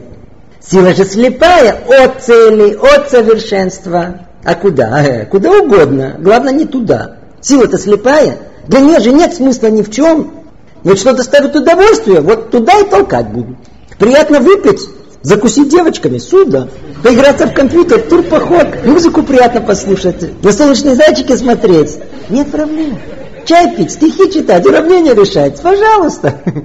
Сила 0.69 0.93
же 0.93 1.06
слепая 1.06 1.82
от 1.88 2.21
цели, 2.21 2.73
от 2.73 3.10
совершенства. 3.10 4.19
А 4.43 4.56
куда? 4.56 5.01
Э, 5.01 5.25
куда 5.25 5.51
угодно. 5.51 6.17
Главное 6.19 6.51
не 6.51 6.65
туда. 6.65 7.17
Сила-то 7.39 7.77
слепая. 7.77 8.38
Для 8.67 8.82
нее 8.82 8.99
же 8.99 9.12
нет 9.12 9.34
смысла 9.34 9.67
ни 9.67 9.82
в 9.82 9.89
чем. 9.89 10.43
Вот 10.84 10.99
что 10.99 11.13
доставит 11.13 11.56
удовольствие, 11.56 12.19
вот 12.19 12.51
туда 12.51 12.80
и 12.82 12.84
толкать 12.84 13.27
буду. 13.27 13.56
Приятно 13.97 14.41
выпить, 14.41 14.82
закусить 15.21 15.69
девочками, 15.69 16.17
сюда. 16.17 16.67
Поиграться 17.01 17.47
в 17.47 17.53
компьютер, 17.53 18.01
турпоход, 18.01 18.86
музыку 18.86 19.23
приятно 19.23 19.62
послушать, 19.62 20.43
на 20.43 20.51
солнечные 20.51 20.95
зайчики 20.95 21.36
смотреть. 21.36 21.97
Нет 22.30 22.51
проблем. 22.51 22.99
Чай 23.45 23.73
пить, 23.75 23.91
стихи 23.91 24.32
читать, 24.32 24.65
уравнения 24.65 25.13
решать. 25.13 25.62
Пожалуйста. 25.62 26.41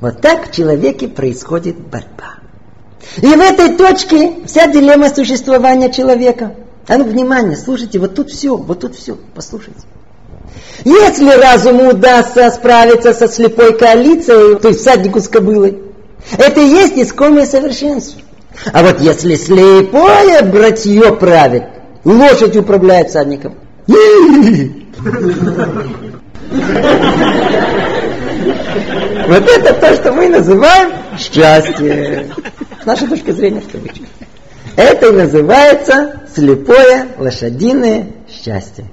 Вот 0.00 0.20
так 0.20 0.48
в 0.48 0.52
человеке 0.52 1.06
происходит 1.06 1.78
борьба. 1.78 2.41
И 3.18 3.26
в 3.26 3.40
этой 3.40 3.76
точке 3.76 4.32
вся 4.46 4.66
дилемма 4.66 5.08
существования 5.08 5.90
человека. 5.92 6.54
А 6.88 6.98
ну, 6.98 7.04
внимание, 7.04 7.56
слушайте, 7.56 7.98
вот 7.98 8.14
тут 8.14 8.30
все, 8.30 8.56
вот 8.56 8.80
тут 8.80 8.96
все, 8.96 9.16
послушайте. 9.34 9.80
Если 10.84 11.30
разуму 11.30 11.90
удастся 11.90 12.50
справиться 12.50 13.12
со 13.12 13.28
слепой 13.28 13.76
коалицией, 13.76 14.58
то 14.58 14.68
есть 14.68 14.80
всаднику 14.80 15.20
с 15.20 15.28
кобылой, 15.28 15.78
это 16.36 16.60
и 16.60 16.66
есть 16.66 16.98
искомое 16.98 17.46
совершенство. 17.46 18.20
А 18.72 18.82
вот 18.82 19.00
если 19.00 19.34
слепое 19.36 20.42
братье 20.42 21.12
правит, 21.14 21.64
лошадь 22.04 22.56
управляет 22.56 23.10
всадником. 23.10 23.54
Вот 29.28 29.48
это 29.48 29.74
то, 29.74 29.94
что 29.94 30.12
мы 30.12 30.28
называем 30.28 30.92
счастье. 31.18 32.30
С 32.82 32.86
нашей 32.86 33.08
точки 33.08 33.30
зрения 33.30 33.60
в 33.60 33.70
кавычках. 33.70 34.08
Это 34.76 35.08
и 35.08 35.12
называется 35.12 36.22
слепое 36.34 37.08
лошадиное 37.18 38.06
счастье. 38.28 38.86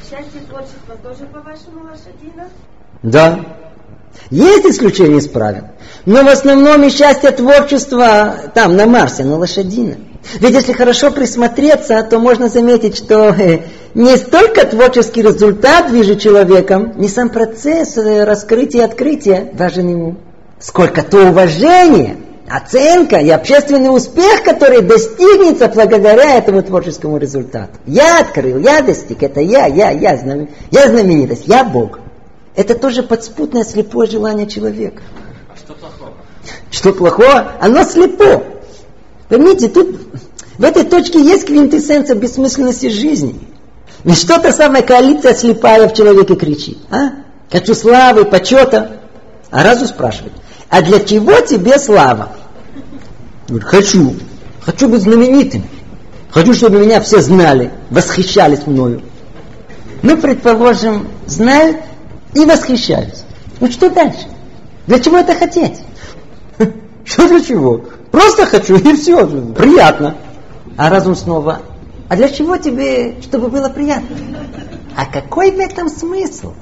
Счастье 0.00 0.40
творчества 0.48 0.96
тоже, 1.02 1.26
по-вашему, 1.32 1.84
лошадино? 1.90 2.48
Да. 3.02 3.40
Есть 4.30 4.66
исключения 4.66 5.18
из 5.18 5.28
правил. 5.28 5.64
Но 6.06 6.22
в 6.24 6.28
основном 6.28 6.82
и 6.84 6.90
счастье 6.90 7.30
творчества 7.30 8.34
там, 8.54 8.76
на 8.76 8.86
Марсе, 8.86 9.24
на 9.24 9.36
лошадином. 9.36 10.12
Ведь 10.40 10.54
если 10.54 10.72
хорошо 10.72 11.10
присмотреться, 11.10 12.02
то 12.02 12.18
можно 12.18 12.48
заметить, 12.48 12.96
что 12.96 13.30
э, 13.30 13.60
не 13.94 14.16
столько 14.16 14.66
творческий 14.66 15.22
результат 15.22 15.90
движет 15.90 16.20
человеком, 16.20 16.94
не 16.96 17.08
сам 17.08 17.28
процесс 17.28 17.96
э, 17.98 18.24
раскрытия 18.24 18.82
и 18.82 18.84
открытия 18.84 19.50
важен 19.52 19.88
ему, 19.88 20.16
сколько 20.58 21.02
то 21.02 21.28
уважение, 21.28 22.16
оценка 22.48 23.16
и 23.16 23.28
общественный 23.28 23.94
успех, 23.94 24.42
который 24.44 24.80
достигнется 24.80 25.68
благодаря 25.68 26.38
этому 26.38 26.62
творческому 26.62 27.18
результату. 27.18 27.72
Я 27.86 28.20
открыл, 28.20 28.58
я 28.58 28.80
достиг, 28.80 29.22
это 29.22 29.40
я, 29.40 29.66
я, 29.66 29.90
я, 29.90 30.16
знам... 30.16 30.48
я 30.70 30.88
знаменитость, 30.88 31.46
я 31.46 31.64
Бог. 31.64 32.00
Это 32.54 32.74
тоже 32.74 33.02
подспутное 33.02 33.64
слепое 33.64 34.08
желание 34.08 34.46
человека. 34.46 35.02
Что 35.56 35.74
плохого? 35.74 36.12
Что 36.70 36.92
плохого? 36.92 37.52
Оно 37.60 37.84
слепо. 37.84 38.42
Поймите, 39.28 39.68
тут 39.68 40.00
в 40.58 40.64
этой 40.64 40.84
точке 40.84 41.22
есть 41.22 41.46
квинтэссенция 41.46 42.16
бессмысленности 42.16 42.88
жизни. 42.88 43.51
Не 44.04 44.14
что-то 44.14 44.52
самая 44.52 44.82
коалиция 44.82 45.34
слепая 45.34 45.88
в 45.88 45.94
человеке 45.94 46.34
кричит. 46.34 46.78
А? 46.90 47.10
Хочу 47.50 47.74
славы, 47.74 48.24
почета. 48.24 49.00
А 49.50 49.62
разу 49.62 49.86
спрашивает, 49.86 50.32
а 50.70 50.80
для 50.80 51.00
чего 51.00 51.38
тебе 51.40 51.78
слава? 51.78 52.30
Говорит, 53.48 53.68
хочу. 53.68 54.14
Хочу 54.62 54.88
быть 54.88 55.02
знаменитым. 55.02 55.64
Хочу, 56.30 56.54
чтобы 56.54 56.78
меня 56.78 57.00
все 57.00 57.20
знали, 57.20 57.70
восхищались 57.90 58.66
мною. 58.66 59.02
Ну, 60.02 60.16
предположим, 60.16 61.08
знают 61.26 61.76
и 62.34 62.44
восхищаются. 62.46 63.24
Ну 63.60 63.70
что 63.70 63.90
дальше? 63.90 64.26
Для 64.86 64.98
чего 64.98 65.18
это 65.18 65.34
хотеть? 65.34 65.80
Что 67.04 67.28
для 67.28 67.40
чего? 67.40 67.84
Просто 68.10 68.46
хочу 68.46 68.76
и 68.76 68.96
все. 68.96 69.26
Приятно. 69.26 70.16
А 70.76 70.90
разум 70.90 71.14
снова. 71.14 71.60
А 72.12 72.16
для 72.16 72.28
чего 72.28 72.58
тебе, 72.58 73.14
чтобы 73.22 73.48
было 73.48 73.70
приятно? 73.70 74.14
А 74.94 75.06
какой 75.06 75.50
в 75.50 75.58
этом 75.58 75.88
смысл? 75.88 76.52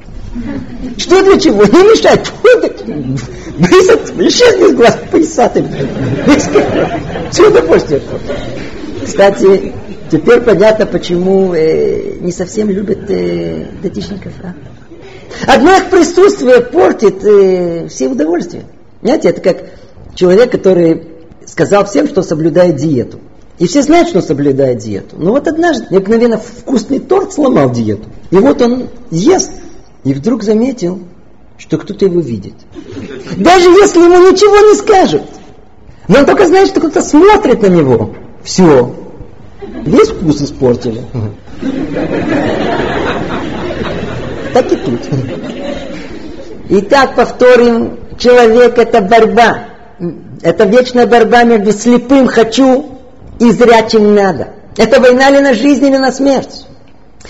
Что 0.97 1.25
для 1.25 1.41
чего? 1.41 1.65
Не 1.65 1.91
мешать. 1.91 2.33
Исчезни 4.29 4.71
из 4.71 4.77
глаз 4.77 4.97
поясатым. 5.11 5.67
Все 7.33 7.49
удовольствие. 7.49 8.01
Кстати, 9.05 9.73
Теперь 10.09 10.41
понятно, 10.41 10.87
почему 10.87 11.55
э, 11.55 12.19
не 12.21 12.33
совсем 12.33 12.69
любят 12.69 13.09
э, 13.09 13.67
датичников. 13.81 14.33
А? 14.43 14.55
Одно 15.53 15.77
их 15.77 15.89
присутствие 15.89 16.61
портит 16.61 17.25
э, 17.25 17.87
все 17.89 18.09
удовольствия. 18.09 18.65
Знаете, 19.03 19.29
это 19.29 19.41
как 19.41 19.65
человек, 20.15 20.51
который 20.51 21.07
сказал 21.47 21.85
всем, 21.87 22.09
что 22.09 22.23
соблюдает 22.23 22.75
диету. 22.75 23.21
И 23.61 23.67
все 23.67 23.83
знают, 23.83 24.09
что 24.09 24.23
соблюдает 24.23 24.79
диету. 24.79 25.17
Но 25.19 25.33
вот 25.33 25.47
однажды 25.47 25.87
необыкновенно 25.91 26.39
вкусный 26.39 26.99
торт 26.99 27.35
сломал 27.35 27.71
диету. 27.71 28.09
И 28.31 28.37
вот 28.37 28.63
он 28.63 28.89
ест, 29.11 29.53
и 30.03 30.15
вдруг 30.15 30.43
заметил, 30.43 31.01
что 31.59 31.77
кто-то 31.77 32.07
его 32.07 32.21
видит. 32.21 32.55
Даже 33.37 33.69
если 33.69 34.01
ему 34.01 34.31
ничего 34.31 34.57
не 34.71 34.77
скажут. 34.79 35.25
Но 36.09 36.21
он 36.21 36.25
только 36.27 36.47
знает, 36.47 36.69
что 36.69 36.81
кто-то 36.81 37.03
смотрит 37.03 37.61
на 37.61 37.67
него. 37.67 38.15
Все. 38.43 38.95
Весь 39.85 40.09
вкус 40.09 40.41
испортили. 40.41 41.03
Так 44.55 44.73
и 44.73 44.77
тут. 44.77 45.01
Итак, 46.71 47.15
повторим, 47.15 47.99
человек 48.19 48.79
это 48.79 49.03
борьба. 49.03 49.65
Это 50.41 50.65
вечная 50.65 51.07
борьба 51.07 51.43
между 51.43 51.73
слепым 51.73 52.27
«хочу» 52.27 52.90
и 53.41 53.51
зрячим 53.51 54.15
«надо». 54.15 54.51
Это 54.77 55.01
война 55.01 55.31
ли 55.31 55.41
на 55.41 55.55
жизнь 55.55 55.85
или 55.85 55.97
на 55.97 56.13
смерть. 56.13 56.67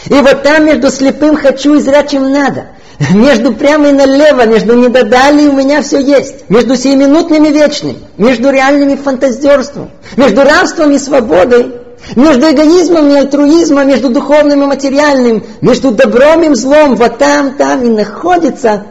И 0.07 0.15
вот 0.15 0.43
там 0.43 0.67
между 0.67 0.91
слепым 0.91 1.37
«хочу» 1.37 1.77
и 1.77 1.81
зрячим 1.81 2.31
«надо». 2.31 2.67
Между 3.15 3.55
прямо 3.55 3.89
и 3.89 3.93
налево, 3.93 4.45
между 4.45 4.77
не 4.77 4.89
додали 4.89 5.47
у 5.47 5.55
меня 5.55 5.81
все 5.81 5.99
есть. 6.01 6.51
Между 6.51 6.77
сиюминутным 6.77 7.47
и 7.47 7.51
вечным. 7.51 7.97
Между 8.19 8.51
реальным 8.51 8.91
и 8.91 8.97
фантазерством. 8.97 9.91
Между 10.19 10.43
рабством 10.43 10.91
и 10.91 10.99
свободой. 10.99 11.77
Между 12.15 12.51
эгоизмом 12.51 13.09
и 13.09 13.15
альтруизмом, 13.15 13.89
между 13.89 14.11
духовным 14.11 14.63
и 14.65 14.67
материальным, 14.67 15.45
между 15.61 15.93
добром 15.93 16.43
и 16.43 16.55
злом, 16.55 16.97
вот 16.97 17.19
там, 17.19 17.57
там 17.57 17.83
и 17.85 17.89
находится 17.89 18.87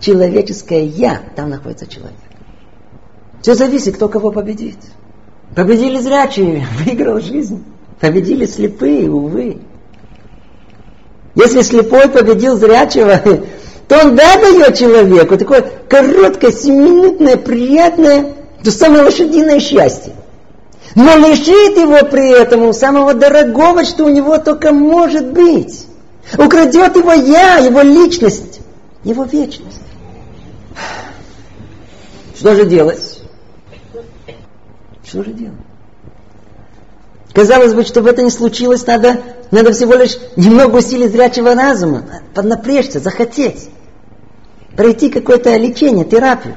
человеческое 0.00 0.84
«я», 0.84 1.20
там 1.36 1.50
находится 1.50 1.86
человек. 1.86 2.18
Все 3.42 3.54
зависит, 3.54 3.96
кто 3.96 4.08
кого 4.08 4.30
победит. 4.30 4.76
Победили 5.54 6.00
зрячие, 6.00 6.66
выиграл 6.84 7.20
жизнь. 7.20 7.64
Победили 8.00 8.46
слепые, 8.46 9.10
увы. 9.10 9.58
Если 11.34 11.62
слепой 11.62 12.08
победил 12.08 12.56
зрячего, 12.56 13.20
то 13.88 13.98
он 14.00 14.16
да 14.16 14.36
дает 14.36 14.76
человеку 14.76 15.36
такое 15.36 15.64
короткое, 15.88 16.50
семиминутное, 16.50 17.36
приятное, 17.36 18.34
то 18.62 18.70
самое 18.70 19.04
лошадиное 19.04 19.60
счастье. 19.60 20.12
Но 20.94 21.16
лишит 21.16 21.76
его 21.76 22.06
при 22.08 22.30
этом 22.30 22.72
самого 22.72 23.12
дорогого, 23.12 23.84
что 23.84 24.04
у 24.04 24.08
него 24.08 24.38
только 24.38 24.72
может 24.72 25.32
быть. 25.32 25.86
Украдет 26.38 26.96
его 26.96 27.12
я, 27.12 27.58
его 27.58 27.82
личность, 27.82 28.60
его 29.04 29.24
вечность. 29.24 29.80
Что 32.34 32.54
же 32.54 32.64
делать? 32.64 33.15
Что 35.06 35.22
же 35.22 35.32
делать? 35.32 35.54
Казалось 37.32 37.74
бы, 37.74 37.84
чтобы 37.84 38.10
это 38.10 38.22
не 38.22 38.30
случилось, 38.30 38.86
надо, 38.86 39.20
надо 39.50 39.72
всего 39.72 39.94
лишь 39.94 40.16
немного 40.36 40.76
усилить 40.78 41.12
зрячего 41.12 41.54
разума, 41.54 42.02
поднапрячься, 42.34 42.98
захотеть, 42.98 43.68
пройти 44.74 45.10
какое-то 45.10 45.54
лечение, 45.56 46.04
терапию. 46.04 46.54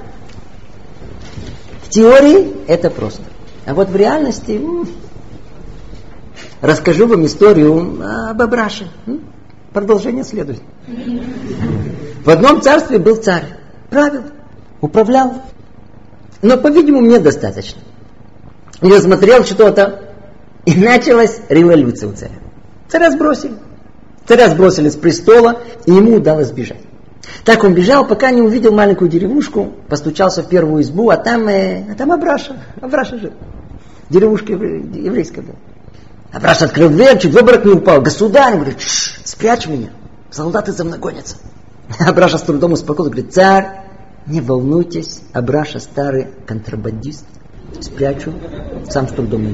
В 1.84 1.90
теории 1.90 2.56
это 2.68 2.90
просто. 2.90 3.24
А 3.66 3.74
вот 3.74 3.90
в 3.90 3.96
реальности 3.96 4.52
м- 4.52 4.88
расскажу 6.62 7.08
вам 7.08 7.26
историю 7.26 8.02
об 8.30 8.42
Абраше. 8.42 8.90
М- 9.06 9.22
продолжение 9.74 10.24
следует. 10.24 10.62
В 12.24 12.30
одном 12.30 12.62
царстве 12.62 13.00
был 13.00 13.18
царь, 13.18 13.46
правил, 13.90 14.24
управлял. 14.82 15.42
Но, 16.42 16.58
по-видимому, 16.58 17.06
недостаточно. 17.06 17.82
Я 18.82 19.02
смотрел 19.02 19.44
что-то, 19.44 20.14
и 20.66 20.76
началась 20.76 21.42
революция 21.50 22.10
у 22.10 22.14
царя. 22.14 22.36
Царя 22.88 23.12
сбросили. 23.12 23.56
Царя 24.28 24.50
сбросили 24.50 24.90
с 24.90 24.96
престола, 24.96 25.62
и 25.86 25.92
ему 25.92 26.16
удалось 26.16 26.52
бежать. 26.52 26.82
Так 27.44 27.64
он 27.64 27.74
бежал, 27.74 28.08
пока 28.08 28.32
не 28.32 28.42
увидел 28.42 28.72
маленькую 28.72 29.10
деревушку, 29.10 29.74
постучался 29.88 30.44
в 30.44 30.50
первую 30.50 30.84
избу, 30.84 31.10
а 31.10 31.18
там, 31.18 31.48
э, 31.48 31.92
а 31.92 31.96
там 31.96 32.12
Абраша, 32.12 32.58
Абраша 32.82 33.18
жил. 33.18 33.34
Деревушка 34.10 34.54
еврейская 34.54 35.42
была. 35.42 35.56
Абраша 36.32 36.66
открыл 36.66 36.90
дверь, 36.90 37.18
чуть 37.20 37.34
в 37.34 37.38
обморок 37.38 37.66
не 37.66 37.74
упал. 37.74 38.02
Государь, 38.02 38.56
говорит, 38.56 38.78
спрячь 38.80 39.68
меня, 39.68 39.90
солдаты 40.32 40.72
за 40.72 40.84
мной 40.84 41.00
гонятся. 41.00 41.38
Абраша 42.00 42.38
с 42.38 42.42
трудом 42.42 42.74
успокоился, 42.74 43.12
говорит, 43.12 43.34
царь, 43.34 43.82
не 44.26 44.42
волнуйтесь, 44.42 45.22
Абраша 45.34 45.80
старый 45.80 46.28
контрабандист, 46.46 47.26
спрячу, 47.80 48.34
сам 48.90 49.08
с 49.08 49.12
трудом 49.12 49.44
не 49.44 49.54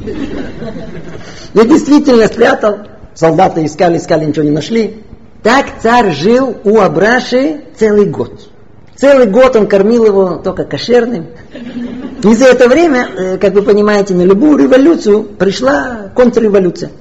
И 1.54 1.68
действительно 1.68 2.28
спрятал. 2.28 2.80
Солдаты 3.14 3.66
искали, 3.66 3.98
искали, 3.98 4.26
ничего 4.26 4.44
не 4.44 4.52
нашли. 4.52 5.02
Так 5.42 5.68
царь 5.82 6.12
жил 6.12 6.58
у 6.64 6.80
Абраши 6.80 7.62
целый 7.78 8.06
год. 8.06 8.50
Целый 8.96 9.28
год 9.28 9.56
он 9.56 9.68
кормил 9.68 10.06
его 10.06 10.36
только 10.44 10.64
кошерным. 10.64 11.28
И 12.24 12.34
за 12.34 12.46
это 12.46 12.68
время, 12.68 13.08
э, 13.16 13.38
как 13.38 13.54
вы 13.54 13.62
понимаете, 13.62 14.16
на 14.16 14.24
любую 14.24 14.58
революцию 14.58 15.24
пришла 15.24 16.12
контрреволюция. 16.16 16.92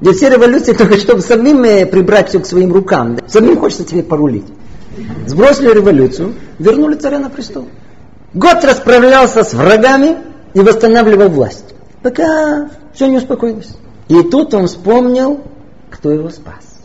Ведь 0.00 0.16
все 0.16 0.30
революции 0.30 0.72
только 0.78 0.98
чтобы 0.98 1.20
самим 1.20 1.62
э, 1.64 1.86
прибрать 1.86 2.30
все 2.30 2.40
к 2.40 2.46
своим 2.46 2.72
рукам. 2.72 3.18
Самим 3.28 3.58
хочется 3.58 3.84
тебе 3.84 4.02
порулить. 4.02 4.46
Сбросили 5.26 5.72
революцию, 5.72 6.34
вернули 6.58 6.96
царя 6.96 7.18
на 7.18 7.30
престол. 7.30 7.68
Год 8.34 8.64
расправлялся 8.64 9.44
с 9.44 9.52
врагами 9.52 10.16
и 10.54 10.60
восстанавливал 10.60 11.28
власть. 11.28 11.74
Пока 12.02 12.70
все 12.94 13.06
не 13.06 13.18
успокоилось. 13.18 13.76
И 14.08 14.22
тут 14.22 14.54
он 14.54 14.66
вспомнил, 14.66 15.40
кто 15.90 16.10
его 16.10 16.30
спас. 16.30 16.80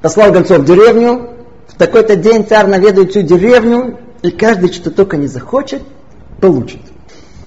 Послал 0.00 0.32
гонцов 0.32 0.58
в 0.58 0.64
деревню. 0.64 1.30
В 1.68 1.76
такой-то 1.76 2.16
день 2.16 2.46
царь 2.46 2.66
наведает 2.66 3.10
всю 3.10 3.22
деревню, 3.22 3.98
и 4.22 4.30
каждый, 4.30 4.72
что 4.72 4.90
только 4.90 5.16
не 5.16 5.26
захочет, 5.26 5.82
получит. 6.40 6.80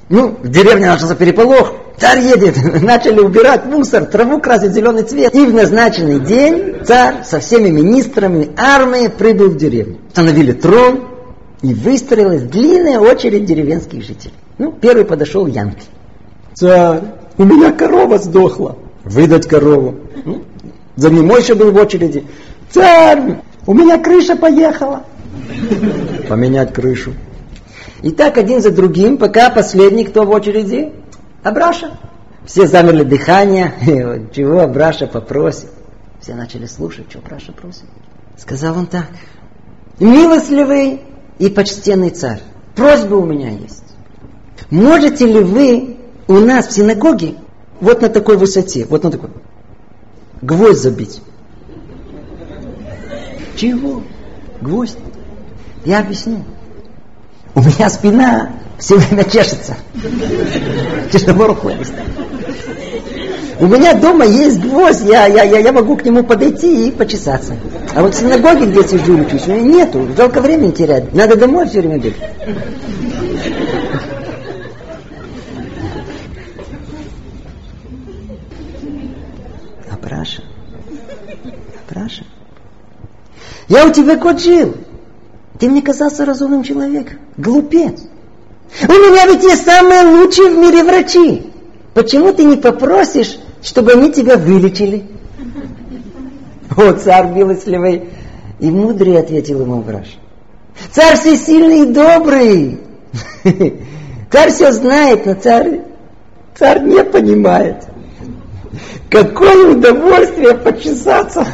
Ну, 0.09 0.37
в 0.41 0.47
деревне 0.49 0.87
начался 0.87 1.15
переполох. 1.15 1.73
Царь 1.97 2.19
едет, 2.19 2.55
начали 2.81 3.19
убирать 3.19 3.65
мусор, 3.65 4.05
траву 4.05 4.39
красить 4.39 4.73
зеленый 4.73 5.03
цвет. 5.03 5.33
И 5.33 5.45
в 5.45 5.53
назначенный 5.53 6.19
день 6.19 6.83
царь 6.85 7.23
со 7.23 7.39
всеми 7.39 7.69
министрами 7.69 8.49
армии 8.55 9.07
прибыл 9.07 9.49
в 9.49 9.57
деревню. 9.57 9.97
Установили 10.07 10.51
трон, 10.51 11.10
и 11.61 11.73
выстроилась 11.73 12.43
длинная 12.43 12.99
очередь 12.99 13.45
деревенских 13.45 14.03
жителей. 14.03 14.33
Ну, 14.57 14.71
первый 14.71 15.05
подошел 15.05 15.45
Янки. 15.47 15.85
Царь, 16.53 17.03
у 17.37 17.43
меня 17.43 17.71
корова 17.71 18.17
сдохла. 18.17 18.77
Выдать 19.03 19.47
корову. 19.47 19.95
Ну, 20.25 20.43
за 20.95 21.09
ним 21.09 21.29
еще 21.29 21.55
был 21.55 21.71
в 21.71 21.77
очереди. 21.77 22.25
Царь, 22.69 23.41
у 23.65 23.73
меня 23.73 23.97
крыша 23.97 24.35
поехала. 24.35 25.03
Поменять 26.27 26.73
крышу. 26.73 27.13
И 28.01 28.11
так 28.11 28.37
один 28.37 28.61
за 28.61 28.71
другим, 28.71 29.17
пока 29.17 29.49
последний, 29.49 30.05
кто 30.05 30.25
в 30.25 30.29
очереди? 30.31 30.91
Абраша. 31.43 31.97
Все 32.45 32.65
замерли 32.67 33.03
дыхание. 33.03 33.73
Чего 34.33 34.61
Абраша 34.61 35.07
попросит? 35.07 35.69
Все 36.19 36.33
начали 36.33 36.65
слушать, 36.65 37.05
что 37.09 37.19
Абраша 37.19 37.51
просит. 37.51 37.85
Сказал 38.37 38.77
он 38.77 38.87
так. 38.87 39.07
Милостливый 39.99 41.01
и 41.41 41.49
почтенный 41.49 42.11
царь, 42.11 42.39
просьба 42.75 43.15
у 43.15 43.25
меня 43.25 43.49
есть. 43.49 43.83
Можете 44.69 45.25
ли 45.25 45.39
вы 45.39 45.97
у 46.27 46.35
нас 46.35 46.67
в 46.67 46.71
синагоге 46.71 47.33
вот 47.79 48.03
на 48.03 48.09
такой 48.09 48.37
высоте, 48.37 48.85
вот 48.85 49.03
на 49.03 49.09
такой, 49.09 49.31
гвоздь 50.43 50.83
забить? 50.83 51.19
Чего? 53.55 54.03
Гвоздь? 54.61 54.99
Я 55.83 56.01
объясню. 56.01 56.43
У 57.55 57.61
меня 57.61 57.89
спина 57.89 58.51
все 58.77 58.97
время 58.97 59.23
чешется. 59.23 59.75
Тяжело 61.11 61.55
хватит. 61.55 61.91
У 63.61 63.67
меня 63.67 63.93
дома 63.93 64.25
есть 64.25 64.59
гвоздь, 64.59 65.03
я, 65.05 65.27
я, 65.27 65.43
я, 65.43 65.59
я 65.59 65.71
могу 65.71 65.95
к 65.95 66.03
нему 66.03 66.23
подойти 66.23 66.87
и 66.87 66.91
почесаться. 66.91 67.55
А 67.93 68.01
вот 68.01 68.15
в 68.15 68.17
синагоге, 68.17 68.65
где 68.65 68.81
сижу 68.87 69.13
у 69.13 69.17
меня 69.17 69.61
нету. 69.61 70.07
Жалко 70.17 70.41
времени 70.41 70.71
терять. 70.71 71.13
Надо 71.13 71.35
домой 71.35 71.67
все 71.67 71.81
время 71.81 71.99
бегать. 71.99 72.23
Апраша. 79.91 80.41
Апраша. 81.85 82.23
Я 83.67 83.85
у 83.85 83.91
тебя 83.91 84.17
год 84.17 84.41
жил. 84.41 84.73
Ты 85.59 85.69
мне 85.69 85.83
казался 85.83 86.25
разумным 86.25 86.63
человеком. 86.63 87.19
Глупец. 87.37 88.01
У 88.81 88.91
меня 88.91 89.27
ведь 89.27 89.43
есть 89.43 89.65
самые 89.65 90.01
лучшие 90.01 90.49
в 90.49 90.57
мире 90.57 90.83
врачи. 90.83 91.51
Почему 91.93 92.33
ты 92.33 92.43
не 92.45 92.57
попросишь 92.57 93.37
чтобы 93.61 93.93
они 93.93 94.11
тебя 94.11 94.37
вылечили. 94.37 95.05
О, 96.75 96.93
царь 96.93 97.27
милостливый 97.27 98.09
и 98.59 98.71
мудрый, 98.71 99.19
ответил 99.19 99.61
ему 99.61 99.79
Авраш. 99.79 100.17
Царь 100.91 101.17
всесильный 101.17 101.81
и 101.81 101.93
добрый. 101.93 102.79
Царь 104.31 104.51
все 104.51 104.71
знает, 104.71 105.25
но 105.25 105.33
царь, 105.33 105.81
царь 106.57 106.81
не 106.83 107.03
понимает. 107.03 107.83
Какое 109.09 109.75
удовольствие 109.75 110.55
почесаться. 110.55 111.45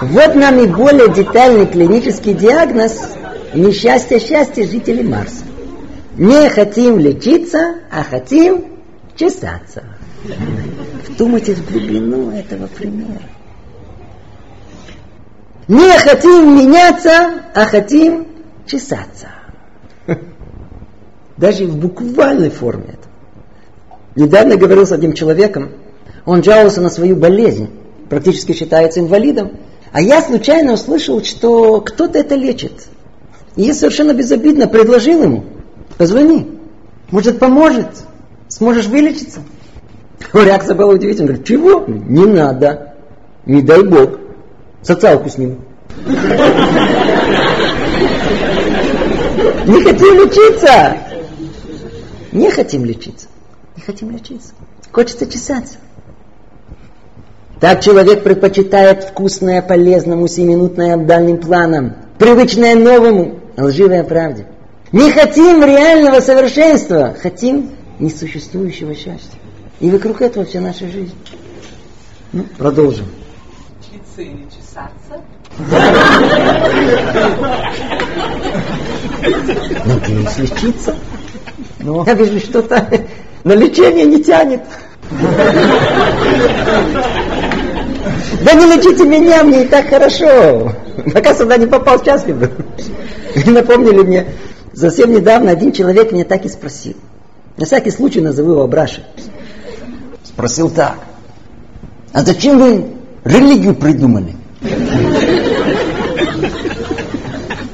Вот 0.00 0.34
нам 0.36 0.58
и 0.60 0.66
более 0.68 1.12
детальный 1.12 1.66
клинический 1.66 2.34
диагноз 2.34 2.92
несчастья 3.54 4.18
счастья 4.18 4.66
жителей 4.66 5.04
Марса. 5.04 5.44
Не 6.16 6.48
хотим 6.48 6.98
лечиться, 6.98 7.76
а 7.90 8.02
хотим 8.02 8.78
чесаться. 9.16 9.84
Вдумайтесь 11.08 11.58
в 11.58 11.70
глубину 11.70 12.30
этого 12.30 12.66
примера. 12.66 13.22
Не 15.68 15.98
хотим 15.98 16.56
меняться, 16.56 17.44
а 17.54 17.64
хотим 17.66 18.26
чесаться. 18.66 19.28
Даже 21.36 21.66
в 21.66 21.76
буквальной 21.76 22.50
форме 22.50 22.94
это. 22.94 23.08
Недавно 24.16 24.56
говорил 24.56 24.86
с 24.86 24.92
одним 24.92 25.12
человеком, 25.12 25.70
он 26.24 26.42
жаловался 26.42 26.80
на 26.80 26.90
свою 26.90 27.14
болезнь, 27.14 27.70
практически 28.08 28.52
считается 28.52 29.00
инвалидом, 29.00 29.52
а 29.92 30.00
я 30.00 30.20
случайно 30.20 30.72
услышал, 30.72 31.22
что 31.22 31.80
кто-то 31.80 32.18
это 32.18 32.34
лечит. 32.34 32.88
И 33.58 33.62
я 33.64 33.74
совершенно 33.74 34.14
безобидно 34.14 34.68
предложил 34.68 35.20
ему, 35.20 35.44
позвони, 35.96 36.60
может 37.10 37.40
поможет, 37.40 37.88
сможешь 38.46 38.86
вылечиться. 38.86 39.40
Его 40.32 40.44
реакция 40.44 40.76
была 40.76 40.92
удивительная. 40.92 41.30
Говорит, 41.30 41.46
чего? 41.46 41.84
Не 41.88 42.24
надо. 42.24 42.94
Не 43.46 43.60
дай 43.62 43.82
Бог. 43.82 44.20
Социалку 44.82 45.28
с 45.28 45.38
ним. 45.38 45.58
Не 49.66 49.82
хотим 49.82 50.14
лечиться. 50.14 50.96
Не 52.30 52.50
хотим 52.52 52.84
лечиться. 52.84 53.26
Не 53.76 53.82
хотим 53.82 54.12
лечиться. 54.12 54.52
Хочется 54.92 55.26
чесаться. 55.26 55.78
Так 57.58 57.80
человек 57.80 58.22
предпочитает 58.22 59.02
вкусное 59.02 59.62
полезному, 59.62 60.28
семинутное 60.28 60.96
дальним 60.96 61.38
планом, 61.38 61.96
привычное 62.18 62.76
новому, 62.76 63.40
лживое 63.64 64.04
правде. 64.04 64.46
Не 64.92 65.10
хотим 65.12 65.62
реального 65.62 66.20
совершенства, 66.20 67.14
хотим 67.20 67.70
несуществующего 67.98 68.94
счастья. 68.94 69.38
И 69.80 69.90
вокруг 69.90 70.22
этого 70.22 70.44
вся 70.46 70.60
наша 70.60 70.88
жизнь. 70.88 71.14
Ну, 72.32 72.44
продолжим. 72.56 73.06
Учиться 73.80 74.22
или 74.22 74.46
чесаться? 74.48 75.22
Надеюсь, 79.84 80.38
лечиться. 80.38 80.96
Но 81.80 82.04
я 82.04 82.14
вижу, 82.14 82.38
что-то 82.40 82.86
на 83.44 83.52
лечение 83.52 84.06
не 84.06 84.22
тянет. 84.22 84.62
Да 88.42 88.52
не 88.52 88.66
лечите 88.66 89.04
меня, 89.04 89.42
мне 89.44 89.64
и 89.64 89.66
так 89.68 89.88
хорошо. 89.88 90.72
Пока 91.12 91.34
сюда 91.34 91.56
не 91.56 91.66
попал, 91.66 92.02
счастлив 92.04 92.36
был. 92.36 92.50
Напомнили 93.46 94.02
мне, 94.02 94.26
совсем 94.74 95.12
недавно 95.12 95.50
один 95.50 95.72
человек 95.72 96.12
меня 96.12 96.24
так 96.24 96.44
и 96.44 96.48
спросил. 96.48 96.94
На 97.56 97.66
всякий 97.66 97.90
случай 97.90 98.20
назову 98.20 98.52
его 98.52 98.66
Браша 98.66 99.02
спросил 100.24 100.70
так. 100.70 100.98
А 102.12 102.24
зачем 102.24 102.58
вы 102.58 102.84
религию 103.24 103.74
придумали? 103.74 104.34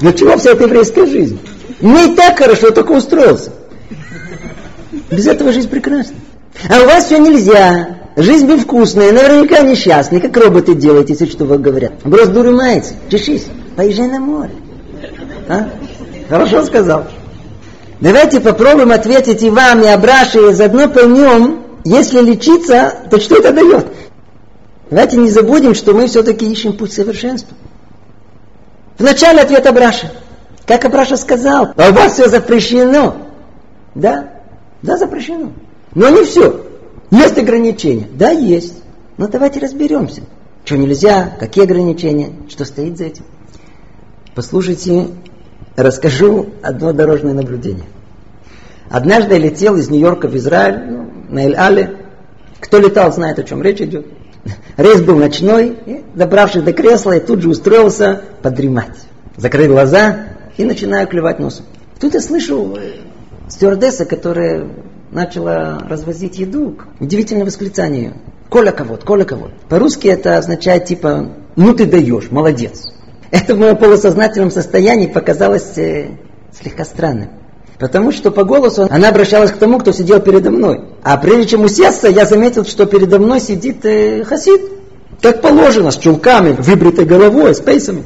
Для 0.01 0.12
чего 0.12 0.37
вся 0.37 0.53
эта 0.53 0.65
еврейская 0.65 1.07
жизнь? 1.07 1.39
Мне 1.81 2.12
и 2.12 2.17
так 2.17 2.39
хорошо, 2.39 2.71
только 2.71 2.93
устроился. 2.93 3.53
Без 5.11 5.27
этого 5.27 5.53
жизнь 5.53 5.69
прекрасна. 5.69 6.17
А 6.69 6.83
у 6.83 6.87
вас 6.87 7.07
все 7.07 7.19
нельзя. 7.19 7.99
Жизнь 8.17 8.47
безвкусная, 8.47 9.12
наверняка 9.12 9.61
несчастная. 9.62 10.21
Как 10.21 10.37
роботы 10.37 10.75
делаете, 10.75 11.12
если 11.15 11.27
что 11.27 11.45
вы 11.45 11.59
говорят. 11.59 11.95
Брось 12.05 12.29
дуры 12.29 12.53
мается, 12.53 12.95
чешись, 13.11 13.47
поезжай 13.77 14.09
на 14.09 14.21
море. 14.21 14.53
А? 15.49 15.69
Хорошо 16.29 16.65
сказал. 16.65 17.05
Давайте 18.01 18.41
попробуем 18.41 18.93
ответить 18.93 19.43
и 19.43 19.51
вам, 19.51 19.83
и 19.83 19.87
Абраше, 19.87 20.51
и 20.51 20.53
заодно 20.53 20.89
поймем, 20.89 21.65
если 21.85 22.21
лечиться, 22.21 22.95
то 23.11 23.21
что 23.21 23.37
это 23.37 23.53
дает? 23.53 23.87
Давайте 24.91 25.17
не 25.17 25.31
забудем, 25.31 25.75
что 25.75 25.93
мы 25.93 26.07
все-таки 26.07 26.51
ищем 26.51 26.77
путь 26.77 26.93
совершенства. 26.93 27.57
Вначале 28.99 29.41
ответ 29.41 29.67
Абраша. 29.67 30.11
Как 30.67 30.85
Абраша 30.85 31.17
сказал, 31.17 31.73
а 31.77 31.91
у 31.91 31.93
вас 31.93 32.15
все 32.15 32.29
запрещено. 32.29 33.17
Да, 33.95 34.31
да, 34.83 34.97
запрещено. 34.97 35.53
Но 35.95 36.09
не 36.09 36.25
все. 36.25 36.65
Есть 37.11 37.39
ограничения. 37.39 38.09
Да, 38.13 38.31
есть. 38.31 38.83
Но 39.17 39.29
давайте 39.29 39.61
разберемся. 39.61 40.23
Что 40.65 40.77
нельзя, 40.77 41.37
какие 41.39 41.65
ограничения, 41.65 42.33
что 42.49 42.65
стоит 42.65 42.97
за 42.97 43.05
этим. 43.05 43.25
Послушайте, 44.35 45.09
расскажу 45.77 46.51
одно 46.62 46.93
дорожное 46.93 47.33
наблюдение. 47.33 47.87
Однажды 48.91 49.35
я 49.35 49.41
летел 49.41 49.77
из 49.77 49.91
Нью-Йорка 49.91 50.29
в 50.29 50.37
Израиль, 50.37 50.85
ну, 50.89 51.11
на 51.29 51.45
Эль-Але. 51.47 51.97
Кто 52.61 52.79
летал, 52.79 53.12
знает, 53.12 53.39
о 53.39 53.45
чем 53.45 53.62
речь 53.62 53.81
идет. 53.81 54.07
Рейс 54.77 55.01
был 55.01 55.16
ночной, 55.16 55.77
и, 55.87 56.05
добравшись 56.14 56.62
до 56.62 56.72
кресла, 56.72 57.12
я 57.12 57.20
тут 57.20 57.43
же 57.43 57.49
устроился 57.49 58.22
подремать. 58.43 58.97
Закрыл 59.37 59.72
глаза 59.72 60.27
и 60.57 60.64
начинаю 60.64 61.09
клевать 61.09 61.39
носом. 61.39 61.66
Тут 61.99 62.14
я 62.14 62.20
слышу 62.20 62.77
э, 62.77 63.01
стюардесса, 63.49 64.05
которая 64.05 64.68
начала 65.11 65.81
развозить 65.89 66.39
еду. 66.39 66.77
Удивительное 67.01 67.45
восклицание. 67.45 68.14
Коля 68.49 68.72
кого 68.72 68.97
Коля 68.97 69.25
кого 69.25 69.51
По-русски 69.68 70.09
это 70.09 70.39
означает 70.39 70.85
типа, 70.85 71.31
ну 71.57 71.75
ты 71.75 71.87
даешь, 71.87 72.31
молодец. 72.31 72.93
Это 73.35 73.57
в 73.57 73.59
моем 73.59 73.76
полусознательном 73.76 74.53
состоянии 74.53 75.09
показалось 75.09 75.76
э, 75.76 76.11
слегка 76.57 76.85
странным. 76.85 77.30
Потому 77.80 78.12
что 78.12 78.30
по 78.30 78.45
голосу 78.45 78.87
она 78.89 79.09
обращалась 79.09 79.51
к 79.51 79.57
тому, 79.57 79.80
кто 79.80 79.91
сидел 79.91 80.20
передо 80.20 80.53
мной. 80.53 80.82
А 81.03 81.16
прежде 81.16 81.49
чем 81.49 81.64
усесться, 81.64 82.07
я 82.07 82.26
заметил, 82.26 82.64
что 82.64 82.87
передо 82.87 83.18
мной 83.18 83.41
сидит 83.41 83.85
э, 83.87 84.22
хасид. 84.22 84.61
Как 85.20 85.41
положено, 85.43 85.91
с 85.91 85.97
чулками, 85.97 86.53
выбритой 86.53 87.07
головой, 87.07 87.57
с 87.57 87.61
пейсами. 87.61 88.05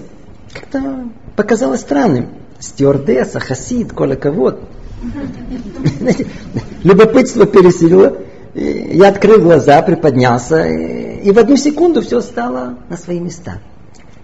Как-то 0.54 1.10
показалось 1.36 1.80
странным. 1.80 2.30
Стюардесса, 2.58 3.38
хасид, 3.38 3.92
коля 3.92 4.16
кого 4.16 4.54
Любопытство 6.84 7.44
пересилило. 7.44 8.16
Я 8.54 9.08
открыл 9.08 9.42
глаза, 9.42 9.82
приподнялся, 9.82 10.66
и 10.66 11.30
в 11.30 11.38
одну 11.38 11.56
секунду 11.58 12.00
все 12.00 12.22
стало 12.22 12.78
на 12.88 12.96
свои 12.96 13.20
места. 13.20 13.58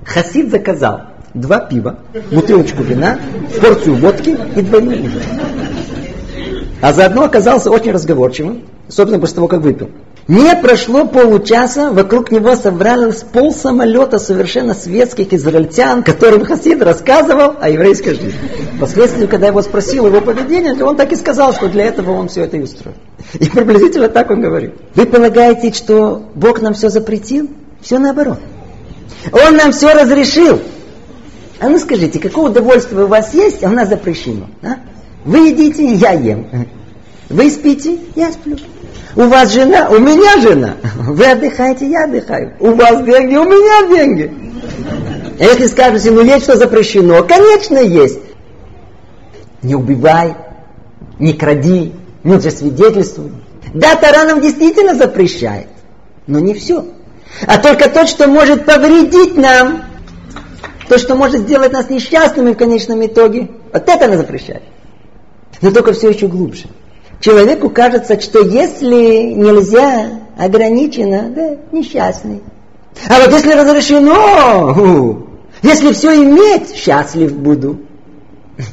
Хасид 0.04 0.50
заказал 0.50 1.02
два 1.34 1.60
пива, 1.60 1.98
бутылочку 2.30 2.82
вина, 2.82 3.18
порцию 3.60 3.96
водки 3.96 4.36
и 4.56 4.62
двойной 4.62 5.00
ужин. 5.00 5.22
А 6.80 6.92
заодно 6.92 7.24
оказался 7.24 7.70
очень 7.70 7.92
разговорчивым, 7.92 8.64
собственно, 8.88 9.20
после 9.20 9.36
того, 9.36 9.48
как 9.48 9.62
выпил. 9.62 9.90
Не 10.26 10.56
прошло 10.56 11.06
получаса, 11.06 11.90
вокруг 11.90 12.30
него 12.30 12.56
собралось 12.56 13.22
пол 13.22 13.52
самолета 13.52 14.18
совершенно 14.18 14.72
светских 14.72 15.34
израильтян, 15.34 16.02
которым 16.02 16.46
Хасид 16.46 16.82
рассказывал 16.82 17.54
о 17.60 17.68
еврейской 17.68 18.14
жизни. 18.14 18.32
Впоследствии, 18.76 19.26
когда 19.26 19.48
его 19.48 19.60
спросил 19.60 20.06
его 20.06 20.22
поведение, 20.22 20.82
он 20.82 20.96
так 20.96 21.12
и 21.12 21.16
сказал, 21.16 21.52
что 21.52 21.68
для 21.68 21.84
этого 21.84 22.12
он 22.12 22.28
все 22.28 22.44
это 22.44 22.56
и 22.56 22.62
устроил. 22.62 22.96
И 23.34 23.50
приблизительно 23.50 24.08
так 24.08 24.30
он 24.30 24.40
говорит. 24.40 24.74
Вы 24.94 25.04
полагаете, 25.04 25.72
что 25.72 26.22
Бог 26.34 26.62
нам 26.62 26.72
все 26.72 26.88
запретил? 26.88 27.50
Все 27.82 27.98
наоборот. 27.98 28.38
Он 29.32 29.56
нам 29.56 29.72
все 29.72 29.92
разрешил. 29.92 30.60
А 31.60 31.68
ну 31.68 31.78
скажите, 31.78 32.18
какое 32.18 32.50
удовольствие 32.50 33.04
у 33.04 33.08
вас 33.08 33.32
есть, 33.32 33.62
а 33.64 33.68
у 33.68 33.72
нас 33.72 33.88
запрещено? 33.88 34.46
А? 34.62 34.76
Вы 35.24 35.48
едите, 35.48 35.92
я 35.94 36.12
ем. 36.12 36.46
Вы 37.30 37.50
спите, 37.50 37.98
я 38.16 38.32
сплю. 38.32 38.56
У 39.16 39.22
вас 39.22 39.52
жена, 39.52 39.88
у 39.90 39.98
меня 39.98 40.40
жена. 40.40 40.76
Вы 40.98 41.24
отдыхаете, 41.24 41.88
я 41.88 42.04
отдыхаю. 42.04 42.54
У 42.60 42.72
вас 42.72 43.02
деньги, 43.04 43.36
у 43.36 43.44
меня 43.44 43.88
деньги. 43.88 44.32
А 45.38 45.44
если 45.44 45.66
скажете, 45.66 46.10
ну 46.10 46.22
есть 46.22 46.44
что 46.44 46.56
запрещено, 46.56 47.22
конечно 47.22 47.78
есть. 47.78 48.20
Не 49.62 49.74
убивай, 49.74 50.34
не 51.18 51.32
кради, 51.32 51.92
не 52.22 52.34
лжесвидетельствуй. 52.34 53.32
Да, 53.72 53.96
Тара 53.96 54.26
нам 54.26 54.40
действительно 54.40 54.94
запрещает, 54.94 55.68
но 56.26 56.38
не 56.38 56.54
все. 56.54 56.84
А 57.46 57.58
только 57.58 57.90
то, 57.90 58.06
что 58.06 58.28
может 58.28 58.64
повредить 58.64 59.36
нам, 59.36 59.82
то, 60.88 60.98
что 60.98 61.14
может 61.14 61.42
сделать 61.42 61.72
нас 61.72 61.90
несчастными 61.90 62.52
в 62.52 62.56
конечном 62.56 63.04
итоге, 63.04 63.48
Вот 63.72 63.88
это 63.88 64.04
она 64.04 64.16
запрещает. 64.16 64.62
Но 65.60 65.70
только 65.70 65.92
все 65.92 66.10
еще 66.10 66.26
глубже. 66.26 66.64
Человеку 67.20 67.70
кажется, 67.70 68.20
что 68.20 68.40
если 68.40 69.32
нельзя, 69.32 70.20
ограничено, 70.36 71.30
да, 71.30 71.56
несчастный. 71.72 72.42
А 73.08 73.20
вот 73.20 73.32
если 73.32 73.52
разрешено, 73.52 75.26
если 75.62 75.92
все 75.92 76.14
иметь, 76.14 76.76
счастлив 76.76 77.32
буду. 77.32 77.78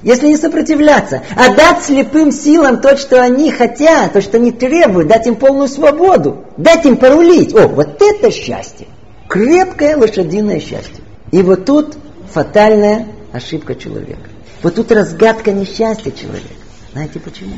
Если 0.03 0.27
не 0.27 0.38
сопротивляться, 0.38 1.23
а 1.36 1.55
дать 1.55 1.84
слепым 1.84 2.32
силам 2.32 2.82
то, 2.82 2.97
что 2.97 3.21
они 3.21 3.51
хотят, 3.51 4.13
то, 4.13 4.21
что 4.21 4.38
они 4.38 4.51
требуют, 4.51 5.07
дать 5.07 5.25
им 5.25 5.36
полную 5.36 5.67
свободу, 5.67 6.45
дать 6.57 6.86
им 6.86 6.97
порулить. 6.97 7.53
О, 7.55 7.67
вот 7.67 8.01
это 8.01 8.32
счастье. 8.32 8.88
Крепкое 9.27 9.97
лошадиное 9.97 10.59
счастье. 10.59 11.03
И 11.32 11.41
вот 11.41 11.65
тут 11.65 11.97
фатальная 12.32 13.07
ошибка 13.32 13.75
человека. 13.75 14.29
Вот 14.61 14.75
тут 14.75 14.91
разгадка 14.91 15.51
несчастья 15.51 16.11
человека. 16.11 16.53
Знаете 16.91 17.19
почему? 17.19 17.55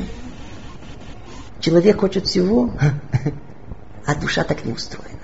Человек 1.60 2.00
хочет 2.00 2.26
всего, 2.26 2.70
а 4.06 4.14
душа 4.14 4.44
так 4.44 4.64
не 4.64 4.72
устроена. 4.72 5.18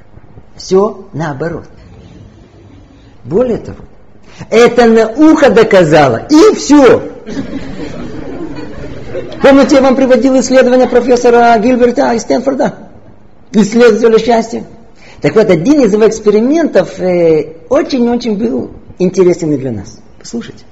Все 0.56 1.08
наоборот. 1.12 1.68
Более 3.24 3.58
того, 3.58 3.84
это 4.50 4.86
наука 4.86 5.50
доказала. 5.50 6.26
И 6.30 6.54
все. 6.54 7.02
Помните, 9.42 9.76
я 9.76 9.82
вам 9.82 9.96
приводил 9.96 10.38
исследование 10.40 10.86
профессора 10.86 11.58
Гильберта 11.58 12.12
из 12.12 12.22
Стэнфорда? 12.22 12.74
Исследователя 13.52 14.18
счастья. 14.18 14.64
Так 15.20 15.34
вот, 15.34 15.50
один 15.50 15.80
из 15.80 15.92
его 15.92 16.06
экспериментов 16.06 17.00
э, 17.00 17.54
очень-очень 17.68 18.36
был 18.36 18.70
интересен 18.98 19.52
и 19.52 19.56
для 19.56 19.72
нас. 19.72 19.98
Послушайте. 20.18 20.64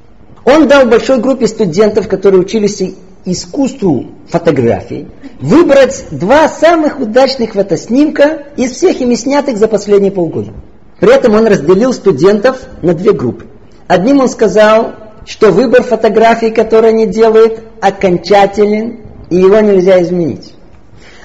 Он 0.45 0.69
дал 0.69 0.87
большой 0.87 1.19
группе 1.19 1.47
студентов, 1.47 2.09
которые 2.09 2.41
учились 2.41 2.83
искусству 3.25 4.07
фотографии, 4.29 5.09
выбрать 5.41 6.07
два 6.11 6.49
самых 6.49 7.01
удачных 7.01 7.53
фотоснимка 7.53 8.45
из 8.57 8.73
всех 8.73 9.01
ими 9.01 9.15
снятых 9.15 9.59
за 9.59 9.69
последние 9.69 10.13
полгода. 10.13 10.53
При 11.01 11.15
этом 11.15 11.35
он 11.35 11.47
разделил 11.47 11.93
студентов 11.93 12.61
на 12.83 12.95
две 12.95 13.13
группы. 13.13 13.47
Одним 13.87 14.21
он 14.21 14.29
сказал, 14.29 14.95
что 15.25 15.51
выбор 15.51 15.83
фотографий, 15.83 16.51
которые 16.51 16.91
они 16.91 17.07
делают, 17.07 17.61
окончателен, 17.81 19.01
и 19.31 19.37
его 19.37 19.61
нельзя 19.61 20.03
изменить. 20.03 20.55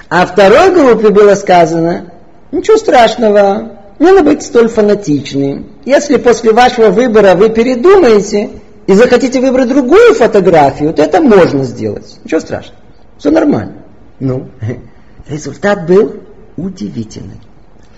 А 0.09 0.25
второй 0.25 0.71
группе 0.73 1.09
было 1.09 1.35
сказано, 1.35 2.13
ничего 2.51 2.77
страшного, 2.77 3.79
не 3.99 4.11
надо 4.11 4.23
быть 4.23 4.43
столь 4.43 4.67
фанатичным. 4.67 5.71
Если 5.85 6.17
после 6.17 6.51
вашего 6.51 6.89
выбора 6.89 7.35
вы 7.35 7.49
передумаете 7.49 8.49
и 8.85 8.93
захотите 8.93 9.39
выбрать 9.39 9.69
другую 9.69 10.13
фотографию, 10.13 10.93
то 10.93 11.01
это 11.01 11.21
можно 11.21 11.63
сделать. 11.63 12.19
Ничего 12.23 12.39
страшного. 12.41 12.79
Все 13.17 13.31
нормально. 13.31 13.83
Ну, 14.19 14.49
результат 15.27 15.87
был 15.87 16.21
удивительный. 16.57 17.39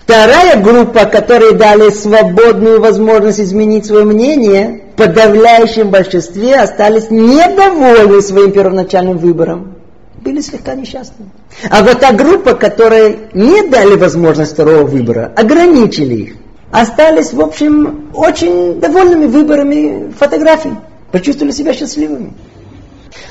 Вторая 0.06 0.62
группа, 0.62 1.04
которой 1.06 1.54
дали 1.54 1.90
свободную 1.90 2.80
возможность 2.80 3.40
изменить 3.40 3.86
свое 3.86 4.04
мнение, 4.04 4.82
в 4.92 4.98
подавляющем 4.98 5.90
большинстве 5.90 6.54
остались 6.54 7.10
недовольны 7.10 8.22
своим 8.22 8.52
первоначальным 8.52 9.18
выбором. 9.18 9.74
Были 10.20 10.40
слегка 10.42 10.76
несчастны. 10.76 11.26
А 11.70 11.82
вот 11.82 11.98
та 11.98 12.12
группа, 12.12 12.54
которой 12.54 13.18
не 13.34 13.68
дали 13.68 13.96
возможность 13.96 14.52
второго 14.52 14.84
выбора, 14.84 15.32
ограничили 15.34 16.14
их, 16.14 16.34
остались, 16.70 17.32
в 17.32 17.40
общем, 17.40 18.12
очень 18.14 18.78
довольными 18.78 19.26
выборами 19.26 20.12
фотографий. 20.16 20.74
Почувствовали 21.10 21.50
себя 21.50 21.74
счастливыми. 21.74 22.32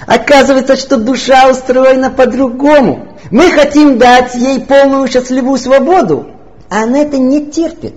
Оказывается, 0.07 0.75
что 0.75 0.97
душа 0.97 1.49
устроена 1.49 2.09
по-другому. 2.09 3.07
Мы 3.31 3.49
хотим 3.51 3.97
дать 3.97 4.35
ей 4.35 4.59
полную 4.59 5.07
счастливую 5.07 5.57
свободу, 5.57 6.34
а 6.69 6.83
она 6.83 6.99
это 6.99 7.17
не 7.17 7.47
терпит. 7.47 7.95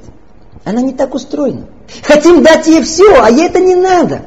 Она 0.65 0.83
не 0.83 0.93
так 0.93 1.15
устроена. 1.15 1.67
Хотим 2.03 2.43
дать 2.43 2.67
ей 2.67 2.83
все, 2.83 3.23
а 3.23 3.31
ей 3.31 3.47
это 3.47 3.61
не 3.61 3.75
надо. 3.75 4.23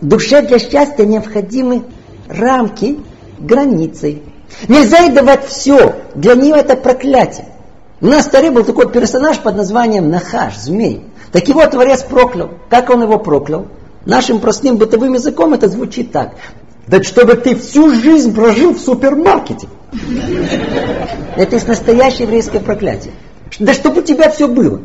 Душе 0.00 0.42
для 0.42 0.58
счастья 0.58 1.04
необходимы 1.04 1.84
рамки, 2.28 2.98
границы. 3.38 4.22
Нельзя 4.68 4.98
ей 5.00 5.10
давать 5.10 5.46
все. 5.46 5.96
Для 6.14 6.34
нее 6.34 6.56
это 6.56 6.76
проклятие. 6.76 7.46
У 8.00 8.06
нас 8.06 8.26
в 8.26 8.30
Таре 8.30 8.50
был 8.50 8.64
такой 8.64 8.90
персонаж 8.90 9.38
под 9.38 9.56
названием 9.56 10.10
Нахаш, 10.10 10.56
змей. 10.58 11.04
Так 11.32 11.48
его 11.48 11.64
Творец 11.66 12.02
проклял. 12.02 12.50
Как 12.68 12.90
он 12.90 13.02
его 13.02 13.18
проклял? 13.18 13.68
Нашим 14.04 14.38
простым 14.38 14.76
бытовым 14.76 15.14
языком 15.14 15.54
это 15.54 15.68
звучит 15.68 16.12
так. 16.12 16.34
Да 16.86 17.02
чтобы 17.02 17.34
ты 17.34 17.56
всю 17.56 17.92
жизнь 17.94 18.34
прожил 18.34 18.74
в 18.74 18.78
супермаркете. 18.78 19.68
Это 21.36 21.56
есть 21.56 21.66
настоящее 21.66 22.24
еврейское 22.24 22.60
проклятие. 22.60 23.12
Да 23.58 23.72
чтобы 23.74 24.00
у 24.00 24.04
тебя 24.04 24.30
все 24.30 24.48
было. 24.48 24.80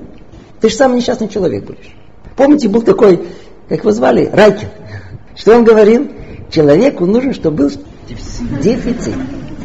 Ты 0.59 0.70
же 0.70 0.76
самый 0.76 0.97
несчастный 0.97 1.28
человек 1.28 1.66
будешь. 1.66 1.95
Помните, 2.36 2.70
был 2.70 2.82
такой, 2.82 3.24
как 3.68 3.80
его 3.80 3.91
звали, 3.91 4.30
Райкин. 4.32 4.68
Что 5.36 5.55
он 5.55 5.64
говорил? 5.64 6.09
Человеку 6.51 7.05
нужен, 7.05 7.34
чтобы 7.34 7.57
был 7.57 7.72
дефицит. 8.62 9.16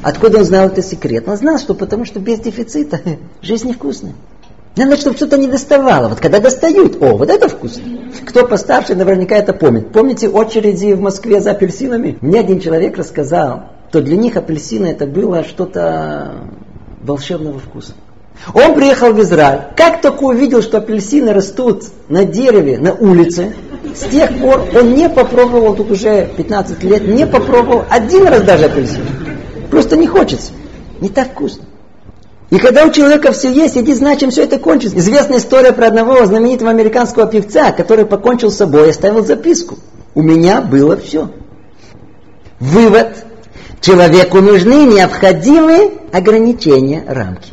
Откуда 0.03 0.39
он 0.39 0.45
знал 0.45 0.69
это 0.69 0.83
секрет? 0.83 1.29
Он 1.29 1.37
знал, 1.37 1.59
что 1.59 1.75
потому 1.75 2.05
что 2.05 2.21
без 2.21 2.39
дефицита 2.39 3.01
жизнь 3.43 3.69
невкусная. 3.69 4.15
Надо, 4.77 4.97
чтобы 4.97 5.17
что-то 5.17 5.39
не 5.39 5.49
доставало. 5.49 6.09
Вот 6.09 6.21
когда 6.21 6.39
достают, 6.39 7.03
о, 7.03 7.17
вот 7.17 7.31
это 7.31 7.49
вкусно. 7.49 7.83
Кто 8.27 8.47
постарше, 8.47 8.95
наверняка 8.95 9.35
это 9.37 9.55
помнит. 9.55 9.91
Помните 9.91 10.29
очереди 10.29 10.93
в 10.93 11.01
Москве 11.01 11.41
за 11.41 11.53
апельсинами? 11.53 12.19
Мне 12.21 12.41
один 12.41 12.61
человек 12.61 12.99
рассказал, 12.99 13.71
что 13.89 14.03
для 14.03 14.17
них 14.17 14.37
апельсины 14.37 14.87
это 14.89 15.07
было 15.07 15.45
что-то 15.45 16.43
волшебного 17.03 17.59
вкуса. 17.59 17.95
Он 18.55 18.75
приехал 18.75 19.13
в 19.13 19.21
Израиль. 19.23 19.63
Как 19.77 20.01
только 20.01 20.23
увидел, 20.25 20.63
что 20.63 20.79
апельсины 20.79 21.33
растут 21.33 21.85
на 22.09 22.25
дереве, 22.25 22.79
на 22.79 22.93
улице, 22.93 23.55
с 23.95 24.11
тех 24.11 24.39
пор 24.39 24.65
он 24.75 24.95
не 24.95 25.09
попробовал, 25.09 25.75
тут 25.75 25.91
уже 25.91 26.29
15 26.37 26.83
лет, 26.85 27.07
не 27.07 27.27
попробовал 27.27 27.85
один 27.89 28.27
раз 28.27 28.43
даже 28.43 28.67
апельсин. 28.67 29.03
Просто 29.71 29.97
не 29.97 30.07
хочется. 30.07 30.53
Не 31.01 31.09
так 31.09 31.33
вкусно. 31.33 31.65
И 32.51 32.59
когда 32.59 32.85
у 32.85 32.93
человека 32.93 33.33
все 33.33 33.53
есть, 33.53 33.77
иди 33.77 33.93
знать, 33.93 34.21
чем 34.21 34.31
все 34.31 34.45
это 34.45 34.59
кончится. 34.59 34.97
Известная 34.99 35.39
история 35.39 35.73
про 35.73 35.89
одного 35.89 36.25
знаменитого 36.25 36.71
американского 36.71 37.27
певца, 37.27 37.73
который 37.73 38.07
покончил 38.07 38.51
с 38.51 38.57
собой 38.57 38.87
и 38.87 38.91
оставил 38.91 39.25
записку. 39.25 39.79
У 40.15 40.23
меня 40.23 40.61
было 40.61 40.97
все. 40.97 41.31
Вывод. 42.61 43.25
Человеку 43.81 44.41
нужны 44.41 44.85
необходимые 44.85 45.91
ограничения, 46.13 47.05
рамки. 47.07 47.53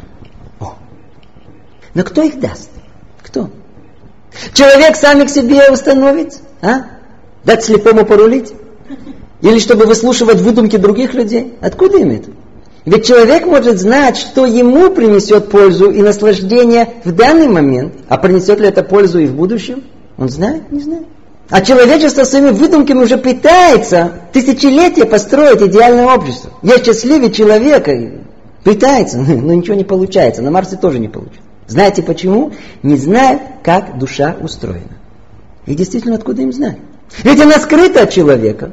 Но 1.93 2.03
кто 2.03 2.21
их 2.23 2.39
даст? 2.39 2.69
Кто? 3.21 3.49
Человек 4.53 4.95
сам 4.95 5.25
к 5.25 5.29
себе 5.29 5.71
установит? 5.71 6.39
А? 6.61 6.85
Дать 7.43 7.63
слепому 7.63 8.05
порулить? 8.05 8.53
Или 9.41 9.59
чтобы 9.59 9.85
выслушивать 9.85 10.39
выдумки 10.39 10.77
других 10.77 11.13
людей? 11.13 11.55
Откуда 11.61 11.97
им 11.97 12.11
это? 12.11 12.31
Ведь 12.85 13.05
человек 13.05 13.45
может 13.45 13.79
знать, 13.79 14.17
что 14.17 14.45
ему 14.45 14.89
принесет 14.89 15.49
пользу 15.49 15.89
и 15.89 16.01
наслаждение 16.01 16.95
в 17.05 17.13
данный 17.13 17.47
момент, 17.47 17.93
а 18.09 18.17
принесет 18.17 18.59
ли 18.59 18.67
это 18.67 18.83
пользу 18.83 19.19
и 19.19 19.25
в 19.25 19.35
будущем? 19.35 19.83
Он 20.17 20.27
знает? 20.29 20.69
Не 20.71 20.81
знает. 20.81 21.05
А 21.49 21.61
человечество 21.61 22.23
своими 22.23 22.49
выдумками 22.49 22.99
уже 22.99 23.17
пытается 23.17 24.11
тысячелетия 24.31 25.05
построить 25.05 25.61
идеальное 25.61 26.07
общество. 26.07 26.51
Я 26.61 26.77
счастливее 26.83 27.31
человека. 27.31 27.91
Пытается, 28.63 29.17
но 29.17 29.53
ничего 29.53 29.75
не 29.75 29.83
получается. 29.83 30.41
На 30.41 30.51
Марсе 30.51 30.77
тоже 30.77 30.99
не 30.99 31.09
получится. 31.09 31.41
Знаете 31.67 32.03
почему? 32.03 32.53
Не 32.81 32.97
зная, 32.97 33.39
как 33.63 33.97
душа 33.97 34.35
устроена. 34.41 34.97
И 35.65 35.75
действительно, 35.75 36.15
откуда 36.15 36.41
им 36.41 36.51
знать? 36.51 36.77
Ведь 37.23 37.39
она 37.39 37.53
скрыта 37.53 38.03
от 38.03 38.11
человека. 38.11 38.71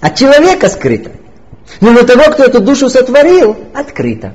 От 0.00 0.16
человека 0.16 0.68
скрыта. 0.68 1.12
Но 1.80 1.92
у 1.92 2.04
того, 2.04 2.24
кто 2.32 2.44
эту 2.44 2.60
душу 2.60 2.88
сотворил, 2.88 3.56
открыто. 3.74 4.32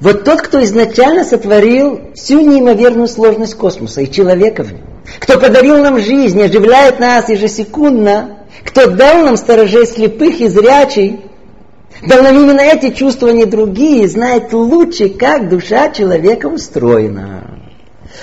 Вот 0.00 0.24
тот, 0.24 0.42
кто 0.42 0.62
изначально 0.64 1.24
сотворил 1.24 2.12
всю 2.14 2.40
неимоверную 2.40 3.08
сложность 3.08 3.54
космоса 3.54 4.02
и 4.02 4.10
человека 4.10 4.64
в 4.64 4.72
нем, 4.72 4.82
кто 5.20 5.38
подарил 5.38 5.78
нам 5.78 6.00
жизнь, 6.00 6.42
оживляет 6.42 6.98
нас 6.98 7.28
ежесекундно, 7.28 8.38
кто 8.64 8.90
дал 8.90 9.24
нам 9.24 9.36
сторожей 9.36 9.86
слепых 9.86 10.40
и 10.40 10.48
зрячий, 10.48 11.20
Дал 12.06 12.22
нам 12.22 12.36
именно 12.36 12.60
эти 12.60 12.90
чувства, 12.90 13.28
не 13.28 13.46
другие, 13.46 14.08
знает 14.08 14.52
лучше, 14.52 15.08
как 15.08 15.48
душа 15.48 15.90
человека 15.90 16.46
устроена. 16.46 17.50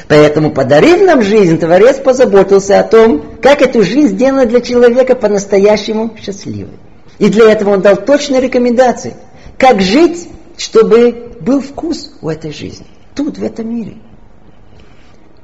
Поэтому, 0.07 0.51
подарив 0.51 1.01
нам 1.01 1.21
жизнь, 1.21 1.59
Творец 1.59 1.97
позаботился 1.97 2.79
о 2.79 2.83
том, 2.83 3.37
как 3.41 3.61
эту 3.61 3.83
жизнь 3.83 4.15
сделать 4.15 4.49
для 4.49 4.61
человека 4.61 5.15
по-настоящему 5.15 6.15
счастливой. 6.21 6.77
И 7.17 7.29
для 7.29 7.51
этого 7.51 7.71
он 7.71 7.81
дал 7.81 7.97
точные 7.97 8.41
рекомендации, 8.41 9.15
как 9.57 9.81
жить, 9.81 10.27
чтобы 10.57 11.37
был 11.39 11.59
вкус 11.59 12.11
у 12.21 12.29
этой 12.29 12.53
жизни, 12.53 12.85
тут, 13.15 13.37
в 13.37 13.43
этом 13.43 13.73
мире. 13.75 13.97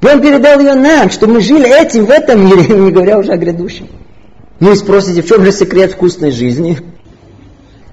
И 0.01 0.05
он 0.05 0.21
передал 0.21 0.59
ее 0.59 0.75
нам, 0.75 1.09
чтобы 1.09 1.35
мы 1.35 1.41
жили 1.41 1.67
этим 1.67 2.05
в 2.05 2.11
этом 2.11 2.45
мире, 2.45 2.67
не 2.75 2.91
говоря 2.91 3.17
уже 3.17 3.31
о 3.31 3.37
грядущем. 3.37 3.89
Ну 4.59 4.71
и 4.71 4.75
спросите, 4.75 5.21
в 5.21 5.27
чем 5.27 5.43
же 5.43 5.51
секрет 5.51 5.93
вкусной 5.93 6.31
жизни? 6.31 6.77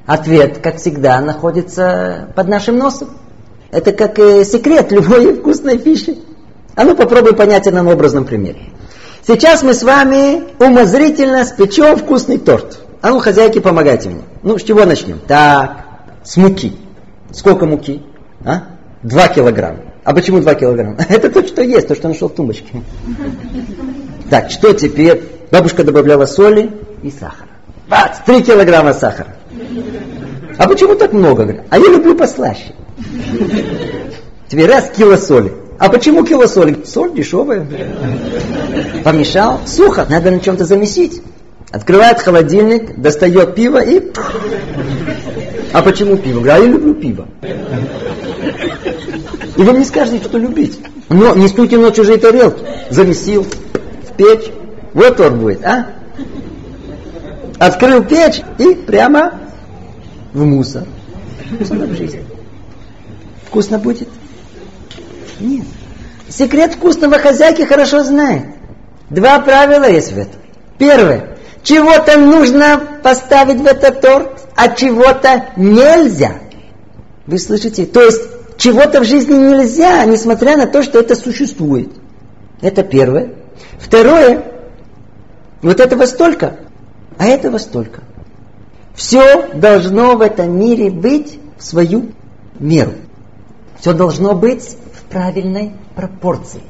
Ответ, 0.07 0.59
как 0.59 0.77
всегда, 0.77 1.21
находится 1.21 2.29
под 2.37 2.49
нашим 2.49 2.77
носом. 2.77 3.09
Это 3.71 3.93
как 3.93 4.19
э, 4.19 4.45
секрет 4.45 4.93
любой 4.93 5.35
вкусной 5.35 5.79
пищи. 5.79 6.19
А 6.75 6.85
ну 6.85 6.95
попробуй 6.95 7.35
понять 7.35 7.67
это 7.67 7.83
на 7.83 7.91
образном 7.91 8.25
примере. 8.25 8.61
Сейчас 9.27 9.63
мы 9.63 9.73
с 9.73 9.83
вами 9.83 10.45
умозрительно 10.63 11.45
спечем 11.45 11.97
вкусный 11.97 12.39
торт. 12.39 12.81
А 13.01 13.11
ну, 13.11 13.19
хозяйки, 13.19 13.59
помогайте 13.59 14.11
мне. 14.11 14.23
Ну, 14.43 14.59
с 14.59 14.63
чего 14.63 14.85
начнем? 14.85 15.19
Так, 15.27 15.85
с 16.23 16.37
муки. 16.37 16.73
Сколько 17.33 17.65
муки? 17.65 18.03
А? 18.45 18.65
Два 19.03 19.29
килограмма. 19.29 19.81
А 20.05 20.15
почему 20.15 20.41
два 20.41 20.55
килограмма? 20.55 20.99
Это 21.09 21.31
то, 21.31 21.47
что 21.47 21.63
есть, 21.63 21.89
то, 21.89 21.95
что 21.95 22.09
нашел 22.09 22.29
в 22.29 22.35
тумбочке. 22.35 22.83
Так, 24.31 24.51
что 24.51 24.73
теперь? 24.75 25.23
Бабушка 25.51 25.85
добавляла 25.85 26.27
соли 26.27 26.71
и 27.03 27.11
сахара. 27.11 27.49
Бац, 27.89 28.19
три 28.25 28.43
килограмма 28.43 28.93
сахара. 28.93 29.37
А 30.59 30.69
почему 30.69 30.95
так 30.95 31.13
много? 31.13 31.65
А 31.71 31.79
я 31.79 31.89
люблю 31.89 32.15
послаще. 32.15 32.75
Тебе 34.49 34.67
раз 34.67 34.91
кило 34.97 35.17
соли. 35.17 35.53
А 35.79 35.89
почему 35.89 36.25
кило 36.25 36.47
соли? 36.47 36.85
Соль 36.87 37.13
дешевая. 37.13 37.67
Помешал? 39.03 39.61
Сухо. 39.67 40.07
Надо 40.09 40.31
на 40.31 40.41
чем-то 40.41 40.65
замесить. 40.65 41.23
Открывает 41.71 42.21
холодильник, 42.21 42.97
достает 42.97 43.57
пиво 43.57 43.83
и... 43.83 44.01
А 45.73 45.83
почему 45.83 46.17
пиво? 46.17 46.41
Говорю, 46.41 46.53
а 46.53 46.59
я 46.65 46.67
люблю 46.67 46.95
пиво. 46.95 47.27
И 49.57 49.63
вы 49.63 49.73
мне 49.73 49.85
скажете, 49.85 50.23
что 50.25 50.39
любить. 50.39 50.79
Но 51.09 51.35
не 51.35 51.49
стуйте 51.49 51.79
на 51.79 51.91
чужие 51.91 52.19
тарелки. 52.19 52.63
Замесил 52.91 53.45
в 53.45 54.17
печь. 54.17 54.53
Вот 54.93 55.17
торт 55.17 55.37
будет, 55.37 55.65
а? 55.65 55.89
Открыл 57.59 58.05
печь 58.05 58.43
и 58.59 58.75
прямо 58.75 59.33
в 60.35 60.45
мусор. 60.45 60.85
Вкусно 61.55 61.87
в 61.87 61.97
жизни. 61.97 62.25
Вкусно 63.47 63.79
будет? 63.79 64.09
Нет. 65.41 65.65
Секрет 66.29 66.75
вкусного 66.75 67.19
хозяйки 67.19 67.63
хорошо 67.63 68.03
знает. 68.03 68.47
Два 69.09 69.39
правила 69.39 69.89
есть 69.89 70.13
в 70.13 70.19
этом. 70.19 70.41
Первое. 70.77 71.39
Чего-то 71.63 72.19
нужно 72.19 72.83
поставить 73.03 73.61
в 73.61 73.67
этот 73.67 74.01
торт, 74.01 74.47
а 74.57 74.69
чего-то 74.69 75.47
нельзя. 75.57 76.33
Вы 77.27 77.39
слышите? 77.39 77.87
То 77.87 78.03
есть 78.03 78.23
чего-то 78.59 79.01
в 79.01 79.05
жизни 79.05 79.35
нельзя, 79.35 80.05
несмотря 80.05 80.57
на 80.57 80.67
то, 80.67 80.83
что 80.83 80.99
это 80.99 81.15
существует. 81.15 81.91
Это 82.61 82.83
первое. 82.83 83.35
Второе. 83.79 84.45
Вот 85.63 85.81
этого 85.81 86.07
столько, 86.07 86.59
а 87.19 87.27
этого 87.27 87.59
столько. 87.59 88.03
Все 88.95 89.49
должно 89.55 90.17
в 90.17 90.21
этом 90.21 90.59
мире 90.59 90.91
быть 90.91 91.39
в 91.59 91.65
свою 91.65 92.13
меру. 92.59 92.93
Все 93.81 93.93
должно 93.93 94.35
быть 94.35 94.77
в 94.93 95.03
правильной 95.11 95.73
пропорции. 95.97 96.61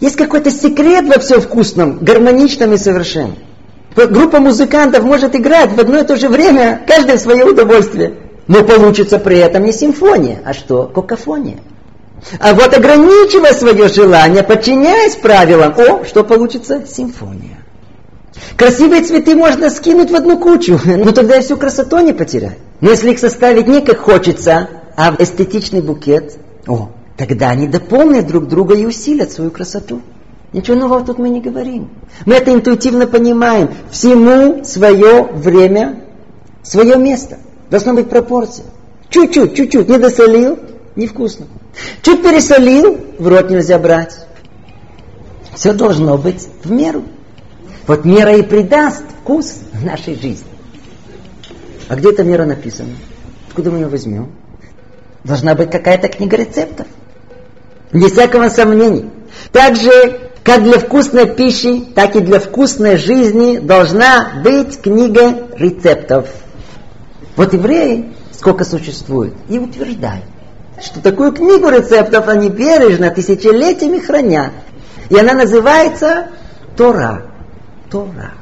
Есть 0.00 0.16
какой-то 0.16 0.50
секрет 0.50 1.06
во 1.06 1.18
всем 1.20 1.40
вкусном, 1.40 1.98
гармоничном 2.00 2.72
и 2.74 2.76
совершенном. 2.76 3.38
Группа 3.96 4.40
музыкантов 4.40 5.04
может 5.04 5.34
играть 5.36 5.72
в 5.72 5.80
одно 5.80 5.98
и 6.00 6.04
то 6.04 6.16
же 6.16 6.28
время, 6.28 6.82
каждое 6.86 7.16
в 7.16 7.20
свое 7.20 7.44
удовольствие. 7.44 8.14
Но 8.46 8.62
получится 8.64 9.18
при 9.18 9.38
этом 9.38 9.64
не 9.64 9.72
симфония, 9.72 10.42
а 10.44 10.52
что? 10.52 10.86
Кокофония. 10.86 11.60
А 12.38 12.54
вот 12.54 12.74
ограничивая 12.74 13.52
свое 13.52 13.88
желание, 13.88 14.42
подчиняясь 14.42 15.16
правилам, 15.16 15.74
о, 15.78 16.04
что 16.04 16.24
получится? 16.24 16.84
Симфония. 16.86 17.63
Красивые 18.56 19.02
цветы 19.02 19.36
можно 19.36 19.70
скинуть 19.70 20.10
в 20.10 20.14
одну 20.14 20.38
кучу, 20.38 20.78
но 20.84 21.12
тогда 21.12 21.36
я 21.36 21.42
всю 21.42 21.56
красоту 21.56 21.98
не 22.00 22.12
потеряю. 22.12 22.54
Но 22.80 22.90
если 22.90 23.10
их 23.10 23.18
составить 23.18 23.68
не 23.68 23.80
как 23.80 23.98
хочется, 23.98 24.68
а 24.96 25.12
в 25.12 25.20
эстетичный 25.20 25.80
букет, 25.80 26.36
о, 26.66 26.90
тогда 27.16 27.50
они 27.50 27.66
дополнят 27.66 28.26
друг 28.26 28.48
друга 28.48 28.74
и 28.74 28.84
усилят 28.84 29.32
свою 29.32 29.50
красоту. 29.50 30.02
Ничего 30.52 30.76
нового 30.76 31.04
тут 31.04 31.18
мы 31.18 31.30
не 31.30 31.40
говорим. 31.40 31.90
Мы 32.26 32.36
это 32.36 32.52
интуитивно 32.52 33.08
понимаем. 33.08 33.70
Всему 33.90 34.62
свое 34.62 35.24
время, 35.24 36.04
свое 36.62 36.96
место. 36.96 37.38
Должна 37.70 37.92
быть 37.92 38.08
пропорция. 38.08 38.66
Чуть-чуть, 39.10 39.56
чуть-чуть. 39.56 39.88
Не 39.88 39.98
досолил, 39.98 40.60
невкусно. 40.94 41.46
Чуть 42.02 42.22
пересолил, 42.22 42.98
в 43.18 43.26
рот 43.26 43.50
нельзя 43.50 43.80
брать. 43.80 44.26
Все 45.54 45.72
должно 45.72 46.18
быть 46.18 46.48
в 46.62 46.70
меру. 46.70 47.02
Вот 47.86 48.04
мера 48.04 48.34
и 48.36 48.42
придаст 48.42 49.04
вкус 49.20 49.60
нашей 49.82 50.14
жизни. 50.14 50.46
А 51.88 51.96
где 51.96 52.10
эта 52.10 52.24
мера 52.24 52.46
написана? 52.46 52.90
Откуда 53.48 53.70
мы 53.70 53.78
ее 53.78 53.88
возьмем? 53.88 54.32
Должна 55.22 55.54
быть 55.54 55.70
какая-то 55.70 56.08
книга 56.08 56.36
рецептов. 56.36 56.86
Без 57.92 58.12
всякого 58.12 58.48
сомнения. 58.48 59.10
Так 59.52 59.76
же, 59.76 60.30
как 60.42 60.62
для 60.62 60.78
вкусной 60.78 61.26
пищи, 61.34 61.84
так 61.94 62.16
и 62.16 62.20
для 62.20 62.40
вкусной 62.40 62.96
жизни 62.96 63.58
должна 63.58 64.40
быть 64.42 64.80
книга 64.80 65.48
рецептов. 65.56 66.28
Вот 67.36 67.52
евреи, 67.52 68.14
сколько 68.32 68.64
существует, 68.64 69.34
и 69.48 69.58
утверждают, 69.58 70.24
что 70.82 71.00
такую 71.00 71.32
книгу 71.32 71.68
рецептов 71.68 72.28
они 72.28 72.48
бережно 72.48 73.10
тысячелетиями 73.10 73.98
хранят. 73.98 74.52
И 75.10 75.18
она 75.18 75.34
называется 75.34 76.28
Тора. 76.76 77.33
Тора. 77.94 78.32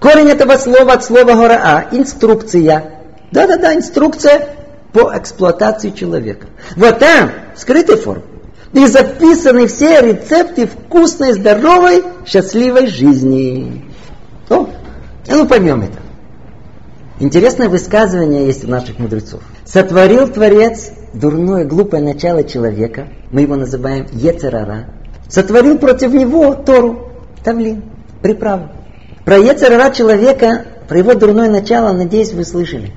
Корень 0.00 0.30
этого 0.30 0.56
слова 0.56 0.94
от 0.94 1.04
слова 1.04 1.34
гораа– 1.34 1.88
инструкция. 1.92 3.02
Да-да-да, 3.30 3.74
инструкция 3.74 4.48
по 4.94 5.12
эксплуатации 5.14 5.90
человека. 5.90 6.46
Вот 6.76 6.98
там, 6.98 7.32
в 7.54 7.60
скрытой 7.60 7.96
форме, 7.98 8.22
и 8.72 8.86
записаны 8.86 9.66
все 9.66 10.00
рецепты 10.00 10.66
вкусной, 10.66 11.34
здоровой, 11.34 12.02
счастливой 12.24 12.86
жизни. 12.86 13.84
О, 14.48 14.66
а 15.28 15.36
ну 15.36 15.46
поймем 15.46 15.82
это. 15.82 15.98
Интересное 17.20 17.68
высказывание 17.68 18.46
есть 18.46 18.64
у 18.64 18.68
наших 18.68 18.98
мудрецов. 18.98 19.42
Сотворил 19.66 20.28
Творец 20.28 20.92
дурное, 21.12 21.66
глупое 21.66 22.02
начало 22.02 22.42
человека, 22.42 23.08
мы 23.32 23.42
его 23.42 23.54
называем 23.54 24.06
Ецерара. 24.12 24.86
Сотворил 25.28 25.76
против 25.76 26.14
него 26.14 26.54
Тору, 26.54 27.12
Тавлин 27.44 27.91
приправу. 28.22 28.68
Про 29.24 29.38
Ецерара 29.38 29.90
человека, 29.90 30.64
про 30.88 30.98
его 30.98 31.14
дурное 31.14 31.50
начало, 31.50 31.92
надеюсь, 31.92 32.32
вы 32.32 32.44
слышали. 32.44 32.92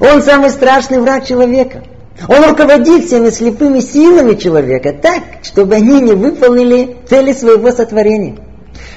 Он 0.00 0.22
самый 0.22 0.50
страшный 0.50 1.00
враг 1.00 1.26
человека. 1.26 1.82
Он 2.28 2.48
руководит 2.48 3.06
всеми 3.06 3.30
слепыми 3.30 3.80
силами 3.80 4.34
человека 4.34 4.92
так, 4.92 5.22
чтобы 5.42 5.74
они 5.74 6.00
не 6.00 6.12
выполнили 6.12 6.96
цели 7.08 7.32
своего 7.32 7.72
сотворения. 7.72 8.36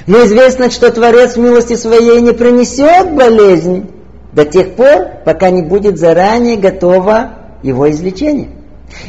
Но 0.05 0.23
известно, 0.25 0.69
что 0.69 0.91
Творец 0.91 1.35
в 1.35 1.39
милости 1.39 1.75
своей 1.75 2.21
не 2.21 2.31
принесет 2.31 3.13
болезнь 3.13 3.89
до 4.33 4.45
тех 4.45 4.75
пор, 4.75 5.07
пока 5.25 5.49
не 5.49 5.63
будет 5.63 5.97
заранее 5.97 6.57
готово 6.57 7.33
его 7.63 7.89
излечение. 7.89 8.49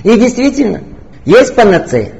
И 0.03 0.17
действительно, 0.17 0.81
есть 1.25 1.55
панацея, 1.55 2.13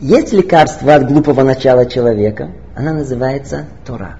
есть 0.00 0.32
лекарство 0.32 0.94
от 0.94 1.06
глупого 1.06 1.42
начала 1.42 1.86
человека– 1.86 2.50
она 2.76 2.92
называется 2.92 3.66
Тора. 3.84 4.18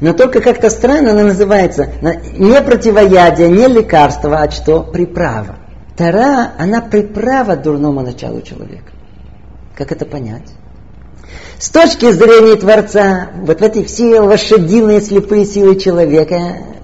Но 0.00 0.12
только 0.12 0.40
как-то 0.40 0.70
странно 0.70 1.12
она 1.12 1.24
называется 1.24 1.90
не 2.36 2.60
противоядие, 2.62 3.50
не 3.50 3.66
лекарство, 3.66 4.38
а 4.38 4.50
что? 4.50 4.82
Приправа. 4.82 5.56
Тора, 5.96 6.52
она 6.58 6.80
приправа 6.80 7.56
дурному 7.56 8.02
началу 8.02 8.40
человека. 8.40 8.92
Как 9.76 9.92
это 9.92 10.06
понять? 10.06 10.48
С 11.58 11.70
точки 11.70 12.10
зрения 12.12 12.56
Творца, 12.56 13.30
вот 13.42 13.62
эти 13.62 13.82
все 13.84 14.20
лошадиные 14.20 15.00
слепые 15.00 15.44
силы 15.44 15.76
человека, 15.76 16.38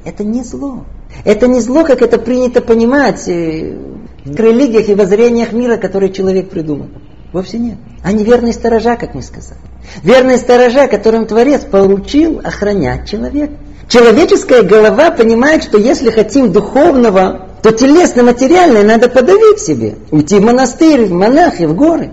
это 0.05 0.25
не 0.25 0.43
зло. 0.43 0.85
Это 1.25 1.47
не 1.47 1.61
зло, 1.61 1.85
как 1.85 2.03
это 2.03 2.19
принято 2.19 2.61
понимать 2.63 3.29
э, 3.29 3.79
в 4.25 4.35
религиях 4.35 4.89
и 4.89 4.95
воззрениях 4.95 5.53
мира, 5.53 5.77
которые 5.77 6.13
человек 6.13 6.49
придумал. 6.51 6.89
Вовсе 7.33 7.59
нет. 7.59 7.79
Они 8.03 8.25
верные 8.25 8.53
сторожа, 8.53 8.97
как 8.97 9.15
мы 9.15 9.23
сказали. 9.23 9.61
Верные 10.03 10.37
сторожа, 10.37 10.87
которым 10.87 11.27
Творец 11.27 11.63
поручил 11.63 12.41
охранять 12.45 13.09
человека. 13.09 13.55
Человеческая 13.89 14.63
голова 14.63 15.11
понимает, 15.11 15.65
что 15.65 15.79
если 15.79 16.11
хотим 16.11 16.53
духовного, 16.53 17.49
то 17.63 17.73
телесно-материальное 17.73 18.83
надо 18.83 19.09
подавить 19.09 19.61
себе. 19.61 19.97
Уйти 20.11 20.39
в 20.39 20.43
монастырь, 20.43 21.07
в 21.07 21.13
монахи, 21.13 21.65
в 21.65 21.75
горы. 21.75 22.11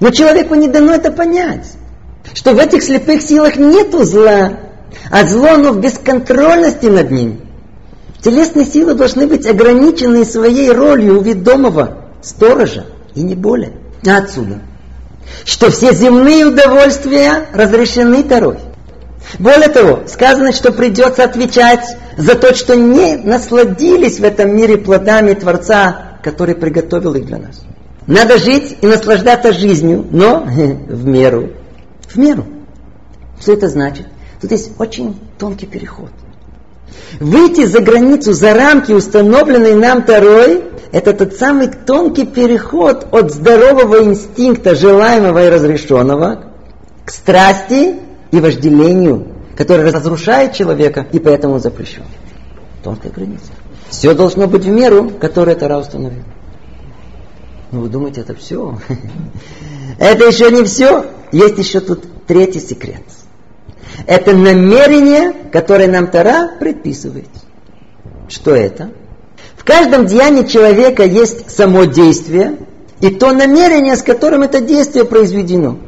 Но 0.00 0.10
человеку 0.10 0.54
не 0.54 0.66
дано 0.66 0.92
это 0.92 1.12
понять. 1.12 1.66
Что 2.34 2.52
в 2.52 2.58
этих 2.58 2.82
слепых 2.82 3.22
силах 3.22 3.56
нету 3.56 4.04
зла, 4.04 4.58
а 5.10 5.26
зло 5.26 5.54
оно 5.54 5.72
в 5.72 5.80
бесконтрольности 5.80 6.86
над 6.86 7.10
ним. 7.10 7.40
Телесные 8.22 8.66
силы 8.66 8.94
должны 8.94 9.26
быть 9.28 9.46
ограничены 9.46 10.24
своей 10.24 10.72
ролью 10.72 11.18
у 11.18 11.22
ведомого 11.22 12.06
сторожа, 12.22 12.86
и 13.14 13.22
не 13.22 13.34
более. 13.34 13.72
Отсюда, 14.06 14.60
что 15.44 15.70
все 15.70 15.92
земные 15.94 16.46
удовольствия 16.46 17.46
разрешены 17.52 18.22
Торой. 18.22 18.58
Более 19.38 19.68
того, 19.68 20.04
сказано, 20.06 20.52
что 20.52 20.72
придется 20.72 21.24
отвечать 21.24 21.96
за 22.16 22.34
то, 22.34 22.54
что 22.54 22.74
не 22.74 23.16
насладились 23.16 24.20
в 24.20 24.24
этом 24.24 24.56
мире 24.56 24.78
плодами 24.78 25.34
Творца, 25.34 26.18
который 26.22 26.54
приготовил 26.54 27.14
их 27.14 27.26
для 27.26 27.38
нас. 27.38 27.62
Надо 28.06 28.38
жить 28.38 28.78
и 28.80 28.86
наслаждаться 28.86 29.52
жизнью, 29.52 30.06
но 30.10 30.40
в 30.46 31.06
меру. 31.06 31.50
В 32.08 32.16
меру. 32.16 32.46
Что 33.38 33.52
это 33.52 33.68
значит? 33.68 34.06
Тут 34.40 34.50
есть 34.50 34.70
очень 34.78 35.18
тонкий 35.38 35.66
переход. 35.66 36.10
Выйти 37.20 37.66
за 37.66 37.80
границу, 37.80 38.32
за 38.32 38.54
рамки, 38.54 38.92
установленные 38.92 39.74
нам 39.74 40.02
Тарой, 40.02 40.64
это 40.92 41.12
тот 41.12 41.34
самый 41.34 41.68
тонкий 41.68 42.24
переход 42.26 43.08
от 43.10 43.32
здорового 43.32 44.04
инстинкта, 44.04 44.74
желаемого 44.74 45.46
и 45.46 45.48
разрешенного, 45.48 46.44
к 47.04 47.10
страсти 47.10 47.96
и 48.30 48.40
вожделению, 48.40 49.28
который 49.56 49.90
разрушает 49.90 50.54
человека 50.54 51.06
и 51.12 51.18
поэтому 51.18 51.58
запрещен. 51.58 52.04
Тонкая 52.82 53.12
граница. 53.12 53.50
Все 53.88 54.14
должно 54.14 54.46
быть 54.46 54.64
в 54.64 54.70
меру, 54.70 55.10
которую 55.10 55.56
Тара 55.56 55.78
установил. 55.78 56.22
Ну 57.70 57.80
вы 57.80 57.88
думаете, 57.88 58.22
это 58.22 58.34
все? 58.34 58.78
Это 59.98 60.26
еще 60.26 60.50
не 60.50 60.62
все. 60.64 61.06
Есть 61.32 61.58
еще 61.58 61.80
тут 61.80 62.04
третий 62.26 62.60
секрет. 62.60 63.02
Это 64.06 64.34
намерение, 64.34 65.32
которое 65.52 65.88
нам 65.88 66.06
Тара 66.08 66.50
предписывает. 66.58 67.28
Что 68.28 68.54
это? 68.54 68.90
В 69.56 69.64
каждом 69.64 70.06
деянии 70.06 70.44
человека 70.44 71.04
есть 71.04 71.50
само 71.50 71.84
действие 71.84 72.56
и 73.00 73.10
то 73.10 73.32
намерение, 73.32 73.96
с 73.96 74.02
которым 74.02 74.42
это 74.42 74.60
действие 74.60 75.04
произведено. 75.04 75.78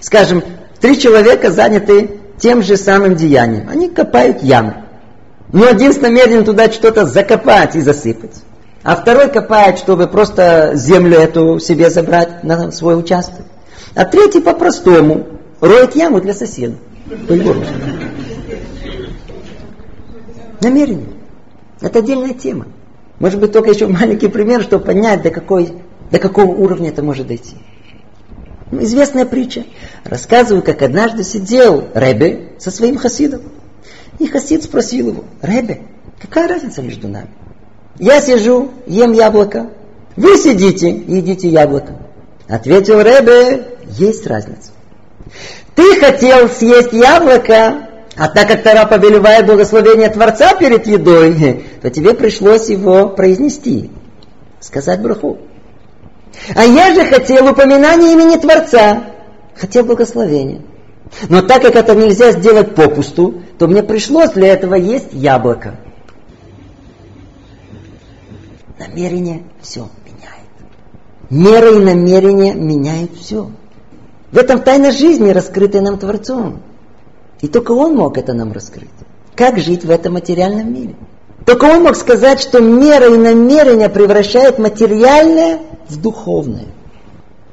Скажем, 0.00 0.42
три 0.80 0.98
человека 0.98 1.50
заняты 1.50 2.20
тем 2.38 2.62
же 2.62 2.76
самым 2.76 3.16
деянием. 3.16 3.68
Они 3.68 3.88
копают 3.88 4.42
яму. 4.42 4.84
Но 5.52 5.66
один 5.66 5.92
с 5.92 6.00
намерением 6.00 6.44
туда 6.44 6.70
что-то 6.70 7.06
закопать 7.06 7.76
и 7.76 7.80
засыпать. 7.80 8.42
А 8.82 8.96
второй 8.96 9.28
копает, 9.28 9.78
чтобы 9.78 10.06
просто 10.06 10.72
землю 10.74 11.18
эту 11.18 11.58
себе 11.58 11.90
забрать 11.90 12.44
на 12.44 12.70
свой 12.70 12.98
участок. 12.98 13.44
А 13.94 14.04
третий 14.04 14.40
по-простому 14.40 15.26
роет 15.60 15.96
яму 15.96 16.20
для 16.20 16.32
соседа. 16.32 16.76
По 17.28 17.32
его 17.32 17.54
Намерение. 20.60 21.08
Это 21.80 22.00
отдельная 22.00 22.34
тема. 22.34 22.66
Может 23.18 23.40
быть, 23.40 23.52
только 23.52 23.70
еще 23.70 23.86
маленький 23.86 24.28
пример, 24.28 24.62
чтобы 24.62 24.84
понять, 24.84 25.22
до, 25.22 25.30
какой, 25.30 25.72
до 26.10 26.18
какого 26.18 26.50
уровня 26.52 26.90
это 26.90 27.02
может 27.02 27.26
дойти. 27.26 27.56
Ну, 28.70 28.82
известная 28.82 29.24
притча. 29.24 29.64
Рассказываю, 30.04 30.62
как 30.62 30.82
однажды 30.82 31.24
сидел 31.24 31.88
Ребе 31.94 32.52
со 32.58 32.70
своим 32.70 32.96
хасидом. 32.96 33.42
И 34.18 34.26
хасид 34.26 34.64
спросил 34.64 35.08
его, 35.08 35.24
Ребе, 35.42 35.82
какая 36.20 36.46
разница 36.46 36.82
между 36.82 37.08
нами? 37.08 37.30
Я 37.98 38.20
сижу, 38.20 38.70
ем 38.86 39.12
яблоко. 39.12 39.70
Вы 40.16 40.36
сидите 40.36 40.90
и 40.90 41.16
едите 41.16 41.48
яблоко. 41.48 41.96
Ответил 42.48 43.00
Ребе, 43.00 43.78
есть 43.98 44.26
разница. 44.26 44.72
Ты 45.74 46.00
хотел 46.00 46.48
съесть 46.48 46.92
яблоко, 46.92 47.88
а 48.16 48.28
так 48.28 48.48
как 48.48 48.62
Тара 48.62 48.86
повелевает 48.86 49.46
благословение 49.46 50.08
Творца 50.08 50.54
перед 50.54 50.86
едой, 50.86 51.64
то 51.80 51.90
тебе 51.90 52.14
пришлось 52.14 52.68
его 52.68 53.08
произнести, 53.08 53.90
сказать 54.60 55.00
браху. 55.00 55.38
А 56.54 56.64
я 56.64 56.94
же 56.94 57.04
хотел 57.04 57.50
упоминания 57.50 58.12
имени 58.12 58.36
Творца, 58.36 59.04
хотел 59.56 59.84
благословения. 59.84 60.62
Но 61.28 61.42
так 61.42 61.62
как 61.62 61.74
это 61.74 61.94
нельзя 61.94 62.32
сделать 62.32 62.74
попусту, 62.74 63.42
то 63.58 63.66
мне 63.66 63.82
пришлось 63.82 64.30
для 64.30 64.48
этого 64.48 64.74
есть 64.74 65.12
яблоко. 65.12 65.76
Намерение 68.78 69.42
все 69.60 69.88
меняет. 70.04 70.50
Мера 71.28 71.74
и 71.74 71.84
намерение 71.84 72.54
меняют 72.54 73.10
все. 73.20 73.50
В 74.32 74.38
этом 74.38 74.62
тайна 74.62 74.92
жизни, 74.92 75.30
раскрытая 75.30 75.82
нам 75.82 75.98
Творцом. 75.98 76.62
И 77.40 77.48
только 77.48 77.72
Он 77.72 77.96
мог 77.96 78.16
это 78.18 78.32
нам 78.32 78.52
раскрыть. 78.52 78.90
Как 79.34 79.58
жить 79.58 79.84
в 79.84 79.90
этом 79.90 80.14
материальном 80.14 80.72
мире? 80.72 80.94
Только 81.46 81.64
Он 81.64 81.82
мог 81.82 81.96
сказать, 81.96 82.40
что 82.40 82.60
мера 82.60 83.12
и 83.12 83.18
намерение 83.18 83.88
превращают 83.88 84.58
материальное 84.58 85.60
в 85.88 86.00
духовное. 86.00 86.66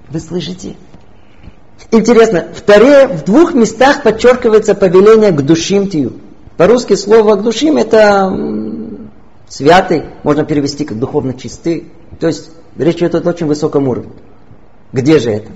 Вы 0.10 0.20
слышите? 0.20 0.76
Интересно, 1.92 2.48
в 2.54 2.62
Таре 2.62 3.08
в 3.08 3.24
двух 3.24 3.54
местах 3.54 4.04
подчеркивается 4.04 4.76
повеление 4.76 5.32
к 5.32 5.42
душимтию. 5.42 6.14
По-русски 6.58 6.96
слово 6.96 7.36
к 7.36 7.44
душим 7.44 7.78
это 7.78 8.36
святый, 9.48 10.04
можно 10.24 10.44
перевести 10.44 10.86
как 10.86 11.00
духовно 11.00 11.34
чистый. 11.34 11.92
То 12.20 12.28
есть 12.28 12.50
речь 12.78 12.98
идет 12.98 13.26
о 13.26 13.30
очень 13.30 13.48
высоком 13.48 13.88
уровне. 13.88 14.12
Где 14.92 15.20
же 15.20 15.32
это? 15.32 15.52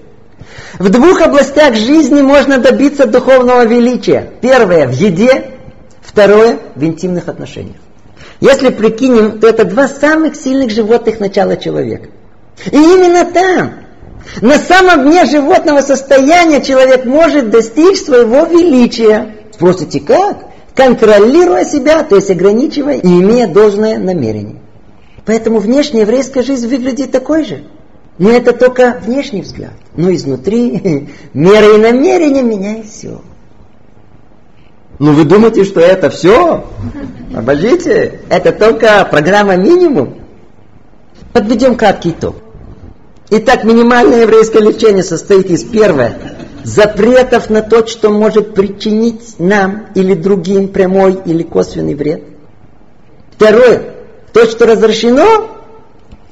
В 0.80 0.89
двух 0.89 1.22
областях 1.22 1.76
жизни 1.76 2.22
можно 2.22 2.58
добиться 2.58 3.06
духовного 3.06 3.66
величия. 3.66 4.32
Первое 4.42 4.88
в 4.88 4.92
еде, 4.92 5.52
второе 6.02 6.60
в 6.76 6.84
интимных 6.84 7.28
отношениях. 7.28 7.78
Если 8.39 8.70
прикинем, 8.70 9.39
то 9.39 9.48
это 9.48 9.66
два 9.66 9.88
самых 9.88 10.36
сильных 10.36 10.72
животных 10.72 11.20
начала 11.20 11.56
человека. 11.58 12.10
И 12.72 12.76
именно 12.76 13.26
там, 13.26 13.74
на 14.42 14.58
самом 14.58 15.10
дне 15.10 15.26
животного 15.26 15.82
состояния, 15.82 16.62
человек 16.62 17.06
может 17.06 17.50
достичь 17.50 18.02
своего 18.02 18.46
величия. 18.46 19.36
Спросите, 19.54 20.00
как? 20.00 20.38
Контролируя 20.76 21.66
себя, 21.66 22.04
то 22.04 22.16
есть 22.16 22.32
ограничивая 22.32 22.98
и 22.98 23.08
имея 23.08 23.48
должное 23.48 23.98
намерение. 24.00 24.62
Поэтому 25.26 25.60
внешняя 25.60 26.02
еврейская 26.02 26.44
жизнь 26.44 26.68
выглядит 26.68 27.12
такой 27.12 27.46
же. 27.46 27.64
Но 28.18 28.30
это 28.30 28.53
только 28.53 28.99
внешний 29.01 29.41
взгляд. 29.41 29.74
Но 29.95 30.14
изнутри 30.14 31.09
мера 31.34 31.76
и 31.76 31.78
намерение 31.78 32.43
меняет 32.43 32.88
все. 32.88 33.22
Ну 34.99 35.14
вы 35.14 35.26
думаете, 35.26 35.64
что 35.64 35.80
это 35.80 36.09
все? 36.09 36.66
Обождите, 37.36 38.20
это 38.30 38.51
только 38.51 39.07
программа 39.09 39.55
минимум. 39.55 40.20
Подведем 41.34 41.76
краткий 41.76 42.12
итог. 42.12 42.36
Итак, 43.32 43.64
минимальное 43.64 44.24
еврейское 44.24 44.59
лечение 44.59 45.03
состоит 45.03 45.49
из 45.49 45.64
первого 45.64 46.12
запретов 46.64 47.49
на 47.49 47.62
то, 47.62 47.88
что 47.88 48.09
может 48.09 48.53
причинить 48.53 49.39
нам 49.39 49.88
или 49.95 50.14
другим 50.14 50.68
прямой 50.68 51.20
или 51.26 51.43
косвенный 51.43 51.95
вред. 51.95 52.24
Второе, 53.36 53.95
то, 54.34 54.45
что 54.45 54.66
разрешено, 54.66 55.49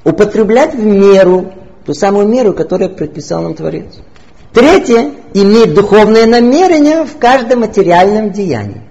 употреблять 0.04 0.76
в 0.76 0.84
меру, 0.84 1.54
ту 1.90 1.96
самую 1.96 2.28
меру, 2.28 2.54
которую 2.54 2.92
предписал 2.92 3.42
нам 3.42 3.56
Творец. 3.56 3.88
Третье, 4.54 5.10
иметь 5.34 5.74
духовное 5.74 6.28
намерение 6.28 7.04
в 7.04 7.18
каждом 7.18 7.62
материальном 7.62 8.32
деянии. 8.32 8.84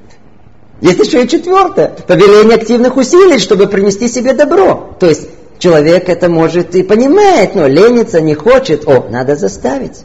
Есть 0.80 0.98
еще 0.98 1.22
и 1.22 1.28
четвертое, 1.28 1.94
повеление 2.08 2.56
активных 2.56 2.96
усилий, 2.96 3.38
чтобы 3.38 3.68
принести 3.68 4.08
себе 4.08 4.34
добро. 4.34 4.96
То 4.98 5.06
есть 5.06 5.28
Человек 5.58 6.08
это 6.08 6.28
может 6.28 6.74
и 6.76 6.84
понимает, 6.84 7.54
но 7.54 7.66
ленится, 7.66 8.20
не 8.20 8.34
хочет. 8.34 8.86
О, 8.86 9.08
надо 9.10 9.34
заставить. 9.34 10.04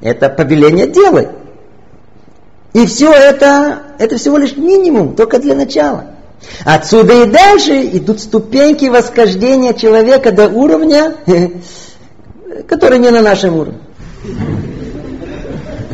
Это 0.00 0.30
повеление 0.30 0.86
делай. 0.86 1.28
И 2.72 2.86
все 2.86 3.12
это, 3.12 3.82
это 3.98 4.16
всего 4.16 4.38
лишь 4.38 4.56
минимум, 4.56 5.14
только 5.14 5.38
для 5.38 5.54
начала. 5.54 6.06
Отсюда 6.64 7.22
и 7.22 7.26
дальше 7.26 7.82
идут 7.92 8.20
ступеньки 8.20 8.86
восхождения 8.86 9.74
человека 9.74 10.32
до 10.32 10.48
уровня, 10.48 11.14
который 12.68 12.98
не 12.98 13.10
на 13.10 13.22
нашем 13.22 13.56
уровне. 13.56 13.80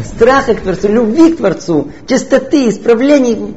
Страха 0.05 0.55
к 0.55 0.61
Творцу, 0.61 0.89
любви 0.89 1.33
к 1.33 1.39
Творцу, 1.39 1.93
чистоты, 2.07 2.69
исправлений. 2.69 3.55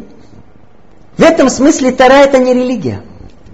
В 1.17 1.21
этом 1.21 1.49
смысле 1.49 1.91
Тара 1.91 2.23
это 2.23 2.39
не 2.39 2.53
религия. 2.53 3.01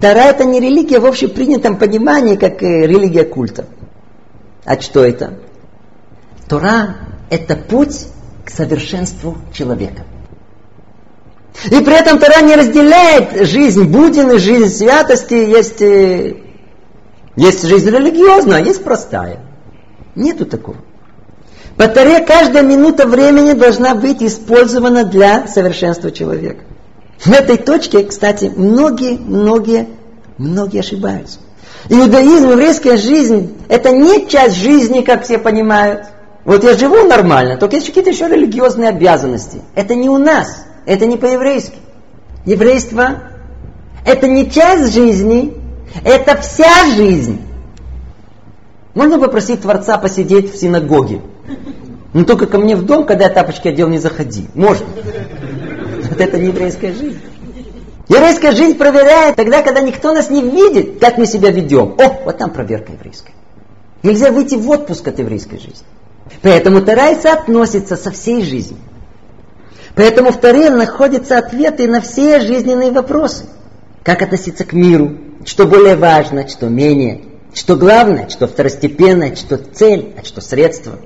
Тара 0.00 0.20
это 0.20 0.44
не 0.44 0.60
религия 0.60 0.98
в 0.98 1.06
общепринятом 1.06 1.76
понимании, 1.76 2.36
как 2.36 2.62
религия 2.62 3.24
культа. 3.24 3.66
А 4.64 4.80
что 4.80 5.04
это? 5.04 5.34
Тора 6.48 6.96
это 7.28 7.56
путь 7.56 8.06
к 8.44 8.50
совершенству 8.50 9.38
человека. 9.52 10.04
И 11.66 11.80
при 11.80 11.98
этом 11.98 12.18
Тора 12.18 12.42
не 12.42 12.54
разделяет 12.54 13.46
жизнь 13.46 13.84
Будины, 13.84 14.38
жизнь 14.38 14.68
святости. 14.74 15.34
Есть, 15.34 15.82
э, 15.82 16.36
есть 17.36 17.66
жизнь 17.66 17.88
религиозная, 17.88 18.58
а 18.58 18.60
есть 18.60 18.82
простая. 18.82 19.40
Нету 20.14 20.46
такого. 20.46 20.76
Торе 21.76 22.20
каждая 22.20 22.62
минута 22.62 23.06
времени 23.06 23.52
должна 23.52 23.94
быть 23.94 24.22
использована 24.22 25.04
для 25.04 25.46
совершенства 25.46 26.10
человека. 26.10 26.64
В 27.24 27.32
этой 27.32 27.56
точке, 27.56 28.04
кстати, 28.04 28.52
многие, 28.54 29.18
многие, 29.18 29.88
многие 30.38 30.80
ошибаются. 30.80 31.38
Иудаизм, 31.88 32.50
еврейская 32.50 32.96
жизнь, 32.96 33.56
это 33.68 33.90
не 33.90 34.26
часть 34.26 34.56
жизни, 34.56 35.00
как 35.00 35.24
все 35.24 35.38
понимают. 35.38 36.06
Вот 36.44 36.64
я 36.64 36.76
живу 36.76 37.06
нормально, 37.06 37.56
только 37.56 37.76
есть 37.76 37.86
какие-то 37.86 38.10
еще 38.10 38.28
религиозные 38.28 38.88
обязанности. 38.88 39.60
Это 39.74 39.94
не 39.94 40.08
у 40.08 40.18
нас. 40.18 40.64
Это 40.86 41.06
не 41.06 41.16
по-еврейски. 41.16 41.76
Еврейство– 42.46 43.22
это 44.06 44.26
не 44.26 44.50
часть 44.50 44.94
жизни, 44.94 45.54
это 46.04 46.40
вся 46.40 46.86
жизнь. 46.94 47.40
Можно 48.94 49.18
попросить 49.18 49.62
Творца 49.62 49.98
посидеть 49.98 50.52
в 50.52 50.58
синагоге. 50.58 51.20
Но 52.12 52.24
только 52.24 52.46
ко 52.46 52.58
мне 52.58 52.74
в 52.74 52.84
дом, 52.84 53.06
когда 53.06 53.24
я 53.24 53.30
тапочки 53.30 53.68
одел, 53.68 53.88
не 53.88 53.98
заходи. 53.98 54.48
Можно. 54.54 54.86
Вот 56.08 56.20
это 56.20 56.38
не 56.38 56.48
еврейская 56.48 56.92
жизнь. 56.92 57.20
Еврейская 58.08 58.50
жизнь 58.50 58.76
проверяет 58.76 59.36
тогда, 59.36 59.62
когда 59.62 59.80
никто 59.80 60.12
нас 60.12 60.30
не 60.30 60.42
видит, 60.42 60.98
как 60.98 61.16
мы 61.18 61.26
себя 61.26 61.50
ведем. 61.50 61.94
О, 61.98 62.24
вот 62.24 62.38
там 62.38 62.50
проверка 62.50 62.92
еврейская. 62.92 63.34
Нельзя 64.02 64.32
выйти 64.32 64.56
в 64.56 64.68
отпуск 64.68 65.06
от 65.06 65.20
еврейской 65.20 65.58
жизни. 65.58 65.86
Поэтому 66.42 66.82
Тарайса 66.82 67.32
относится 67.32 67.96
со 67.96 68.10
всей 68.10 68.42
жизнью. 68.42 68.80
Поэтому 69.94 70.32
в 70.32 70.38
Таре 70.38 70.70
находятся 70.70 71.38
ответы 71.38 71.86
на 71.86 72.00
все 72.00 72.40
жизненные 72.40 72.90
вопросы. 72.90 73.44
Как 74.02 74.22
относиться 74.22 74.64
к 74.64 74.72
миру, 74.72 75.18
что 75.44 75.66
более 75.66 75.96
важно, 75.96 76.48
что 76.48 76.68
менее, 76.68 77.22
что 77.54 77.76
главное, 77.76 78.28
что 78.28 78.46
второстепенное, 78.46 79.34
что 79.36 79.56
цель, 79.56 80.14
а 80.20 80.24
что 80.24 80.40
средство. 80.40 80.98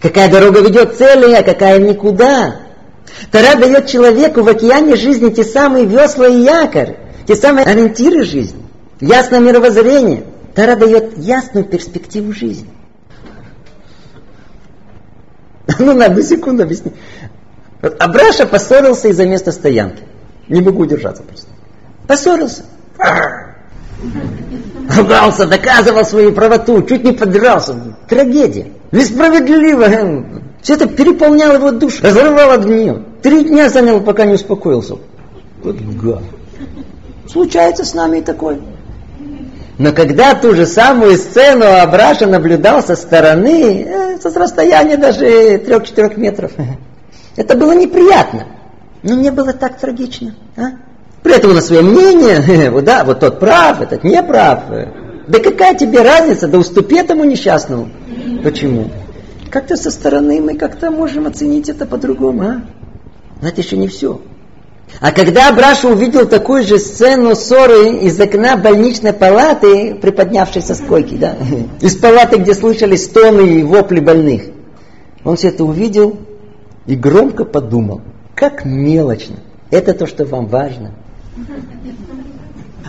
Какая 0.00 0.30
дорога 0.30 0.60
ведет 0.60 0.96
цели, 0.96 1.32
а 1.34 1.42
какая 1.42 1.78
никуда. 1.78 2.56
Тара 3.30 3.58
дает 3.58 3.86
человеку 3.86 4.42
в 4.42 4.48
океане 4.48 4.96
жизни 4.96 5.30
те 5.30 5.44
самые 5.44 5.86
весла 5.86 6.28
и 6.28 6.42
якорь, 6.42 6.96
те 7.26 7.36
самые 7.36 7.66
ориентиры 7.66 8.24
жизни, 8.24 8.62
ясное 9.00 9.40
мировоззрение. 9.40 10.24
Тара 10.54 10.76
дает 10.76 11.18
ясную 11.18 11.64
перспективу 11.64 12.32
жизни. 12.32 12.68
Ну, 15.78 15.94
на 15.94 16.06
одну 16.06 16.22
секунду 16.22 16.62
объясни. 16.62 16.92
Абраша 17.98 18.46
поссорился 18.46 19.08
из-за 19.08 19.26
места 19.26 19.50
стоянки. 19.50 20.02
Не 20.48 20.60
могу 20.60 20.82
удержаться 20.82 21.22
просто. 21.22 21.48
Поссорился. 22.06 22.64
Ругался, 24.96 25.46
доказывал 25.46 26.04
свою 26.04 26.32
правоту, 26.32 26.82
чуть 26.82 27.04
не 27.04 27.12
подрался. 27.12 27.74
Трагедия. 28.08 28.68
Несправедливо. 28.92 29.86
Все 30.62 30.74
это 30.74 30.86
переполняло 30.86 31.54
его 31.54 31.70
душу, 31.72 32.02
разрывало 32.02 32.56
гнев. 32.58 32.98
Три 33.22 33.44
дня 33.44 33.68
занял, 33.68 34.00
пока 34.00 34.24
не 34.24 34.34
успокоился. 34.34 34.96
Вот 35.62 35.76
гад. 35.76 36.22
Случается 37.26 37.84
с 37.84 37.94
нами 37.94 38.18
и 38.18 38.22
такое. 38.22 38.60
Но 39.78 39.92
когда 39.92 40.34
ту 40.34 40.54
же 40.54 40.66
самую 40.66 41.16
сцену 41.16 41.66
Абраша 41.66 42.26
наблюдал 42.26 42.82
со 42.82 42.94
стороны, 42.94 43.82
э, 43.82 44.18
со 44.20 44.30
расстояния 44.38 44.96
даже 44.96 45.58
трех-четырех 45.58 46.16
метров, 46.16 46.52
это 47.36 47.56
было 47.56 47.72
неприятно. 47.72 48.46
Но 49.02 49.16
мне 49.16 49.32
было 49.32 49.52
так 49.52 49.78
трагично. 49.78 50.34
А? 50.56 50.62
При 51.24 51.34
этом 51.34 51.52
у 51.52 51.54
нас 51.54 51.68
свое 51.68 51.80
мнение, 51.80 52.70
вот, 52.70 52.84
да, 52.84 53.02
вот 53.02 53.20
тот 53.20 53.40
прав, 53.40 53.80
этот 53.80 54.04
не 54.04 54.22
прав. 54.22 54.64
Да 55.26 55.38
какая 55.38 55.74
тебе 55.74 56.02
разница, 56.02 56.46
да 56.48 56.58
уступи 56.58 56.96
этому 56.96 57.24
несчастному. 57.24 57.88
Почему? 58.42 58.90
Как-то 59.50 59.76
со 59.76 59.90
стороны 59.90 60.42
мы 60.42 60.54
как-то 60.54 60.90
можем 60.90 61.26
оценить 61.26 61.70
это 61.70 61.86
по-другому, 61.86 62.42
а? 62.42 62.62
Но 63.40 63.48
это 63.48 63.62
еще 63.62 63.78
не 63.78 63.88
все. 63.88 64.20
А 65.00 65.12
когда 65.12 65.50
Браша 65.52 65.88
увидел 65.88 66.28
такую 66.28 66.62
же 66.62 66.78
сцену 66.78 67.34
ссоры 67.34 67.96
из 68.00 68.20
окна 68.20 68.58
больничной 68.58 69.14
палаты, 69.14 69.94
приподнявшейся 69.94 70.74
с 70.74 70.80
койки, 70.80 71.14
да, 71.14 71.36
из 71.80 71.96
палаты, 71.96 72.36
где 72.36 72.52
слышались 72.52 73.06
стоны 73.06 73.60
и 73.60 73.62
вопли 73.62 74.00
больных, 74.00 74.42
он 75.24 75.36
все 75.36 75.48
это 75.48 75.64
увидел 75.64 76.18
и 76.84 76.94
громко 76.94 77.46
подумал, 77.46 78.02
как 78.34 78.66
мелочно. 78.66 79.36
Это 79.70 79.94
то, 79.94 80.06
что 80.06 80.26
вам 80.26 80.48
важно. 80.48 80.92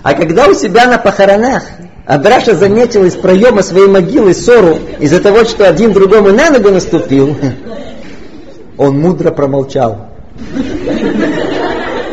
А 0.03 0.13
когда 0.13 0.47
у 0.47 0.53
себя 0.53 0.87
на 0.87 0.97
похоронах 0.97 1.63
Абраша 2.05 2.53
заметил 2.55 3.03
из 3.05 3.15
проема 3.15 3.63
своей 3.63 3.87
могилы 3.87 4.33
ссору 4.35 4.77
из-за 4.99 5.19
того, 5.19 5.43
что 5.45 5.67
один 5.67 5.93
другому 5.93 6.31
на 6.31 6.51
ногу 6.51 6.69
наступил, 6.69 7.35
он 8.77 8.99
мудро 8.99 9.31
промолчал. 9.31 10.09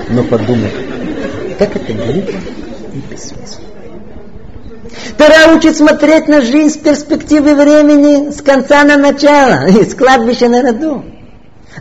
Но 0.08 0.22
подумал, 0.24 0.70
как 1.58 1.76
это 1.76 1.92
глупо 1.92 2.32
и 2.94 2.98
бессмысленно. 3.10 3.62
Тора 5.18 5.54
учит 5.54 5.76
смотреть 5.76 6.28
на 6.28 6.40
жизнь 6.40 6.74
с 6.74 6.76
перспективы 6.78 7.54
времени, 7.54 8.30
с 8.30 8.40
конца 8.40 8.84
на 8.84 8.96
начало, 8.96 9.66
с 9.82 9.94
кладбища 9.94 10.48
на 10.48 10.62
роду. 10.62 11.04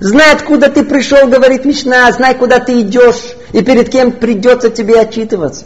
Знай, 0.02 0.34
откуда 0.34 0.70
ты 0.70 0.84
пришел, 0.84 1.28
говорит 1.28 1.64
Мишна, 1.64 2.12
знай, 2.12 2.36
куда 2.36 2.60
ты 2.60 2.82
идешь 2.82 3.36
и 3.54 3.62
перед 3.62 3.89
кем 3.89 4.12
придется 4.12 4.70
тебе 4.70 4.99
отчитываться. 4.99 5.66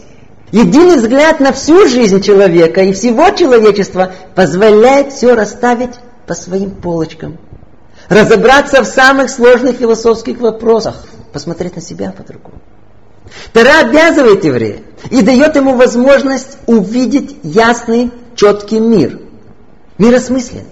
Единый 0.52 0.96
взгляд 0.96 1.40
на 1.40 1.52
всю 1.52 1.88
жизнь 1.88 2.20
человека 2.22 2.82
и 2.82 2.92
всего 2.92 3.30
человечества 3.30 4.12
позволяет 4.34 5.12
все 5.12 5.34
расставить 5.34 5.94
по 6.26 6.34
своим 6.34 6.70
полочкам. 6.70 7.38
Разобраться 8.08 8.82
в 8.82 8.86
самых 8.86 9.30
сложных 9.30 9.76
философских 9.76 10.38
вопросах. 10.38 11.04
Посмотреть 11.32 11.76
на 11.76 11.82
себя 11.82 12.12
по-другому. 12.16 12.60
Тара 13.52 13.88
обязывает 13.88 14.44
еврея 14.44 14.78
и 15.10 15.22
дает 15.22 15.56
ему 15.56 15.74
возможность 15.74 16.58
увидеть 16.66 17.36
ясный, 17.42 18.12
четкий 18.36 18.78
мир. 18.78 19.20
Миросмысленный. 19.98 20.66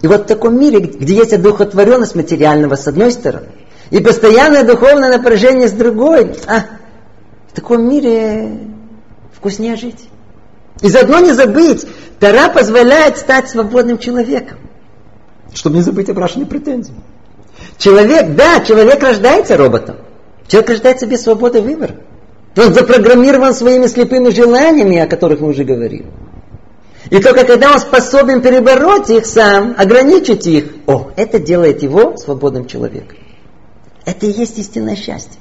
И 0.00 0.08
вот 0.08 0.22
в 0.22 0.26
таком 0.26 0.58
мире, 0.58 0.80
где 0.80 1.14
есть 1.14 1.32
одухотворенность 1.32 2.16
материального 2.16 2.74
с 2.74 2.88
одной 2.88 3.12
стороны, 3.12 3.46
и 3.92 4.00
постоянное 4.00 4.64
духовное 4.64 5.10
напряжение 5.10 5.68
с 5.68 5.72
другой, 5.72 6.34
а, 6.46 6.64
в 7.48 7.54
таком 7.54 7.86
мире 7.86 8.48
вкуснее 9.34 9.76
жить. 9.76 10.08
И 10.80 10.88
заодно 10.88 11.18
не 11.18 11.32
забыть, 11.32 11.86
Тара 12.18 12.48
позволяет 12.48 13.18
стать 13.18 13.50
свободным 13.50 13.98
человеком. 13.98 14.58
Чтобы 15.52 15.76
не 15.76 15.82
забыть 15.82 16.08
о 16.08 16.14
брошенной 16.14 16.46
претензии. 16.46 16.94
Человек, 17.76 18.34
да, 18.34 18.60
человек 18.60 19.02
рождается 19.02 19.58
роботом. 19.58 19.96
Человек 20.48 20.70
рождается 20.70 21.06
без 21.06 21.22
свободы 21.22 21.60
выбора. 21.60 21.96
Он 22.56 22.72
запрограммирован 22.72 23.52
своими 23.52 23.88
слепыми 23.88 24.30
желаниями, 24.30 24.98
о 25.00 25.06
которых 25.06 25.40
мы 25.40 25.48
уже 25.48 25.64
говорили. 25.64 26.06
И 27.10 27.18
только 27.20 27.44
когда 27.44 27.72
он 27.72 27.78
способен 27.78 28.40
перебороть 28.40 29.10
их 29.10 29.26
сам, 29.26 29.74
ограничить 29.76 30.46
их, 30.46 30.64
о, 30.86 31.10
это 31.14 31.38
делает 31.38 31.82
его 31.82 32.16
свободным 32.16 32.66
человеком. 32.66 33.18
Это 34.04 34.26
и 34.26 34.32
есть 34.32 34.58
истинное 34.58 34.96
счастье. 34.96 35.40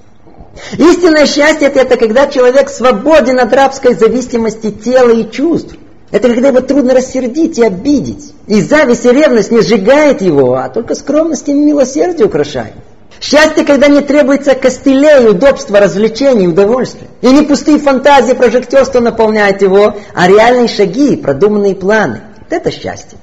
Истинное 0.78 1.26
счастье 1.26 1.68
это, 1.68 1.80
это 1.80 1.97
когда 1.97 2.28
человек 2.28 2.70
свободен 2.70 3.39
от 3.39 3.53
рабской 3.53 3.95
зависимости 3.95 4.72
тела 4.72 5.12
и 5.12 5.30
чувств. 5.32 5.76
Это 6.12 6.28
когда 6.28 6.49
его 6.49 6.59
трудно 6.59 6.93
рассердить 6.93 7.57
и 7.57 7.64
обидеть. 7.64 8.34
И 8.47 8.62
зависть 8.62 9.05
и 9.05 9.12
ревность 9.12 9.51
не 9.51 9.62
сжигает 9.62 10.22
его, 10.22 10.55
а 10.55 10.68
только 10.68 10.93
скромность 10.93 11.47
и 11.47 11.53
милосердие 11.53 12.28
украшает. 12.28 12.74
Счастье, 13.22 13.64
когда 13.64 13.88
не 13.88 14.01
требуется 14.01 14.55
костылей, 14.55 15.30
удобства, 15.30 15.80
развлечений, 15.80 16.47
удовольствия. 16.47 17.07
И 17.22 17.28
не 17.28 17.43
пустые 17.43 17.78
фантазии, 17.78 18.34
прожектерство 18.34 18.99
наполняет 18.99 19.62
его, 19.62 19.95
а 20.14 20.28
реальные 20.28 20.68
шаги, 20.68 21.16
продуманные 21.16 21.76
планы. 21.76 22.22
Вот 22.39 22.51
это 22.51 22.72
счастье. 22.72 23.18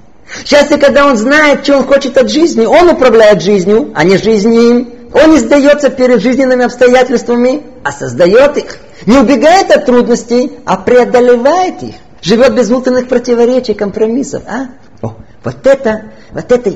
Счастье, 0.44 0.76
когда 0.78 1.06
он 1.06 1.16
знает, 1.16 1.64
что 1.64 1.78
он 1.78 1.84
хочет 1.84 2.16
от 2.18 2.30
жизни, 2.30 2.66
он 2.66 2.88
управляет 2.90 3.42
жизнью, 3.42 3.92
а 3.94 4.04
не 4.04 4.18
жизнь 4.18 4.54
им. 4.54 4.94
Он 5.12 5.30
не 5.32 5.38
сдается 5.38 5.88
перед 5.88 6.20
жизненными 6.20 6.64
обстоятельствами, 6.64 7.62
а 7.82 7.92
создает 7.92 8.58
их. 8.58 8.78
Не 9.06 9.18
убегает 9.18 9.70
от 9.70 9.86
трудностей, 9.86 10.52
а 10.66 10.76
преодолевает 10.76 11.82
их. 11.82 11.94
Живет 12.20 12.54
без 12.54 12.68
внутренних 12.68 13.08
противоречий, 13.08 13.74
компромиссов. 13.74 14.42
А? 14.46 14.68
О, 15.00 15.16
вот 15.44 15.66
это, 15.66 16.12
вот 16.32 16.50
это, 16.50 16.74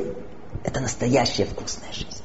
это 0.64 0.80
настоящая 0.80 1.44
вкусная 1.44 1.92
жизнь. 1.92 2.22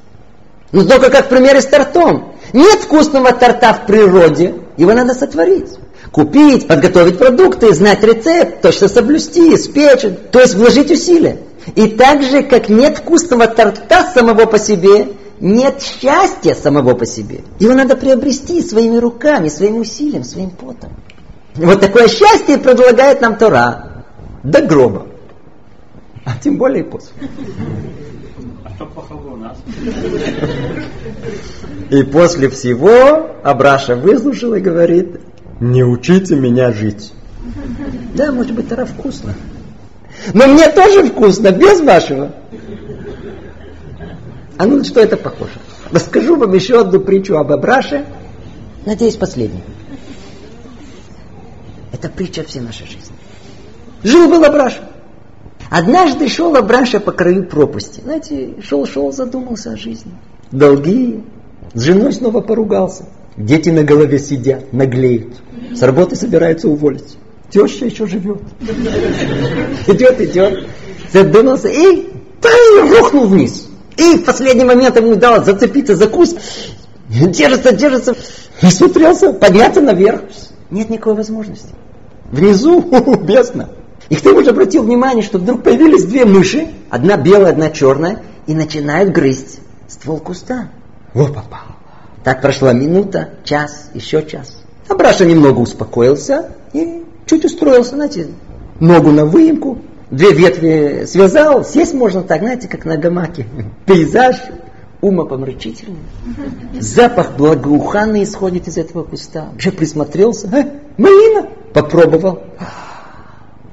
Ну 0.72 0.86
только 0.86 1.10
как 1.10 1.28
пример 1.28 1.60
с 1.60 1.66
тортом. 1.66 2.34
Нет 2.52 2.80
вкусного 2.80 3.32
торта 3.32 3.74
в 3.74 3.86
природе, 3.86 4.54
его 4.78 4.94
надо 4.94 5.12
сотворить. 5.12 5.70
Купить, 6.12 6.66
подготовить 6.66 7.18
продукты, 7.18 7.74
знать 7.74 8.02
рецепт, 8.02 8.62
точно 8.62 8.88
соблюсти, 8.88 9.56
спечь, 9.56 10.06
то 10.30 10.40
есть 10.40 10.54
вложить 10.54 10.90
усилия. 10.90 11.38
И 11.74 11.88
так 11.88 12.22
же, 12.22 12.42
как 12.44 12.68
нет 12.68 12.98
вкусного 12.98 13.46
торта 13.48 14.10
самого 14.14 14.46
по 14.46 14.58
себе, 14.58 15.08
нет 15.40 15.82
счастья 15.82 16.54
самого 16.54 16.94
по 16.94 17.04
себе. 17.04 17.40
Его 17.58 17.74
надо 17.74 17.96
приобрести 17.96 18.62
своими 18.62 18.96
руками, 18.96 19.48
своим 19.48 19.80
усилием, 19.80 20.24
своим 20.24 20.50
потом. 20.50 20.92
Вот 21.56 21.80
такое 21.80 22.08
счастье 22.08 22.56
предлагает 22.56 23.20
нам 23.20 23.36
Тора 23.36 24.04
до 24.44 24.62
гроба. 24.62 25.08
А 26.24 26.32
тем 26.42 26.56
более 26.56 26.84
после. 26.84 27.10
Что 28.78 28.86
плохого 28.86 29.32
у 29.32 29.36
нас? 29.36 29.58
И 31.90 32.02
после 32.04 32.48
всего 32.48 33.28
Абраша 33.42 33.96
выслушал 33.96 34.54
и 34.54 34.60
говорит, 34.60 35.20
не 35.58 35.82
учите 35.82 36.36
меня 36.36 36.70
жить. 36.70 37.12
Да, 38.14 38.30
может 38.30 38.54
быть, 38.54 38.68
Тора 38.68 38.84
вкусно. 38.84 39.34
Но 40.32 40.46
мне 40.46 40.70
тоже 40.70 41.06
вкусно, 41.06 41.50
без 41.50 41.80
вашего. 41.80 42.30
А 44.56 44.64
ну 44.64 44.84
что 44.84 45.00
это 45.00 45.16
похоже? 45.16 45.58
Расскажу 45.90 46.36
вам 46.36 46.54
еще 46.54 46.80
одну 46.80 47.00
притчу 47.00 47.36
об 47.36 47.50
Абраше. 47.50 48.04
Надеюсь, 48.86 49.16
последнюю. 49.16 49.64
Это 51.92 52.08
притча 52.08 52.44
всей 52.44 52.60
нашей 52.60 52.86
жизни. 52.86 53.16
Жил-был 54.04 54.44
Абраша. 54.44 54.84
Однажды 55.70 56.28
шел 56.28 56.56
Абраша 56.56 56.98
по 57.00 57.12
краю 57.12 57.44
пропасти. 57.44 58.00
Знаете, 58.00 58.54
шел-шел, 58.62 59.12
задумался 59.12 59.72
о 59.72 59.76
жизни. 59.76 60.12
Долги. 60.50 61.22
С 61.74 61.82
женой 61.82 62.12
снова 62.12 62.40
поругался. 62.40 63.04
Дети 63.36 63.68
на 63.68 63.84
голове 63.84 64.18
сидят, 64.18 64.72
наглеют. 64.72 65.34
С 65.74 65.82
работы 65.82 66.16
собираются 66.16 66.68
уволить. 66.68 67.18
Теща 67.50 67.86
еще 67.86 68.06
живет. 68.06 68.40
Идет, 69.86 70.20
идет. 70.20 70.66
Задумался 71.12 71.68
и 71.68 72.08
рухнул 72.80 73.26
вниз. 73.26 73.68
И 73.96 74.16
в 74.16 74.24
последний 74.24 74.64
момент 74.64 74.96
ему 74.96 75.10
удалось 75.10 75.44
зацепиться 75.44 75.96
за 75.96 76.08
куст. 76.08 76.38
Держится, 77.08 77.72
держится. 77.72 78.14
И 78.62 78.66
смотрелся, 78.66 79.32
подняться 79.32 79.80
наверх. 79.80 80.22
Нет 80.70 80.90
никакой 80.90 81.14
возможности. 81.14 81.70
Внизу 82.30 82.80
бездна. 83.22 83.70
И 84.08 84.16
кто-нибудь 84.16 84.48
обратил 84.48 84.82
внимание, 84.82 85.22
что 85.22 85.38
вдруг 85.38 85.62
появились 85.62 86.04
две 86.04 86.24
мыши, 86.24 86.68
одна 86.90 87.16
белая, 87.16 87.52
одна 87.52 87.70
черная, 87.70 88.20
и 88.46 88.54
начинают 88.54 89.12
грызть 89.12 89.60
ствол 89.86 90.18
куста. 90.18 90.68
Во 91.12 91.26
попал. 91.26 91.76
Так 92.24 92.40
прошла 92.40 92.72
минута, 92.72 93.30
час, 93.44 93.90
еще 93.94 94.24
час. 94.24 94.62
Абраша 94.88 95.26
немного 95.26 95.58
успокоился 95.58 96.52
и 96.72 97.04
чуть 97.26 97.44
устроился, 97.44 97.96
знаете, 97.96 98.28
ногу 98.80 99.10
на 99.10 99.26
выемку, 99.26 99.78
две 100.10 100.32
ветви 100.32 101.04
связал, 101.06 101.64
сесть 101.64 101.94
можно 101.94 102.22
так, 102.22 102.40
знаете, 102.40 102.68
как 102.68 102.84
на 102.86 102.96
гамаке. 102.96 103.46
Пейзаж 103.86 104.36
умопомрачительный. 105.00 105.98
Запах 106.80 107.36
благоуханный 107.36 108.24
исходит 108.24 108.68
из 108.68 108.78
этого 108.78 109.04
куста. 109.04 109.50
Уже 109.56 109.70
присмотрелся. 109.70 110.48
А, 110.48 111.00
малина! 111.00 111.48
Попробовал. 111.72 112.42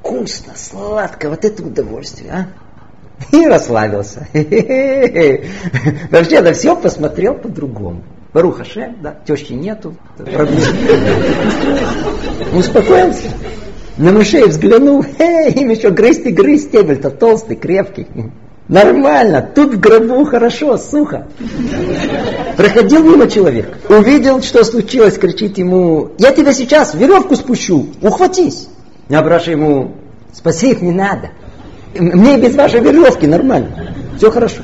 Вкусно, 0.06 0.54
сладко, 0.56 1.32
вот 1.32 1.44
это 1.44 1.64
удовольствие, 1.64 2.32
а? 2.32 3.36
И 3.36 3.48
расслабился. 3.48 4.28
Вообще 6.12 6.42
на 6.42 6.54
все 6.54 6.76
посмотрел 6.76 7.34
по-другому. 7.34 8.04
Баруха 8.32 8.66
Шем, 8.66 8.98
да, 9.02 9.16
тещи 9.26 9.54
нету, 9.54 9.96
Успокоился. 12.54 13.30
На 13.98 14.12
мышей 14.12 14.44
взглянул, 14.48 15.04
эй, 15.18 15.52
им 15.54 15.70
еще 15.70 15.90
грызть 15.90 16.28
и 16.28 16.32
грызть, 16.32 16.68
стебель-то 16.68 17.10
толстый, 17.10 17.56
крепкий. 17.56 18.06
Нормально, 18.68 19.50
тут 19.56 19.74
в 19.74 19.80
гробу 19.80 20.24
хорошо, 20.26 20.78
сухо. 20.78 21.28
Проходил 22.58 23.04
мимо 23.04 23.28
человек, 23.28 23.76
увидел, 23.90 24.44
что 24.44 24.64
случилось, 24.64 25.18
кричит 25.18 25.58
ему, 25.58 26.12
я 26.20 26.32
тебя 26.32 26.54
сейчас 26.54 26.94
веревку 26.94 27.36
спущу, 27.36 27.88
ухватись. 28.04 28.68
Я 29.10 29.22
браша 29.22 29.52
ему, 29.52 29.96
спасибо, 30.34 30.84
не 30.84 30.92
надо. 30.92 31.30
Мне 31.94 32.38
без 32.38 32.56
вашей 32.56 32.82
веревки 32.82 33.28
нормально. 33.28 33.94
Все 34.18 34.32
хорошо. 34.32 34.62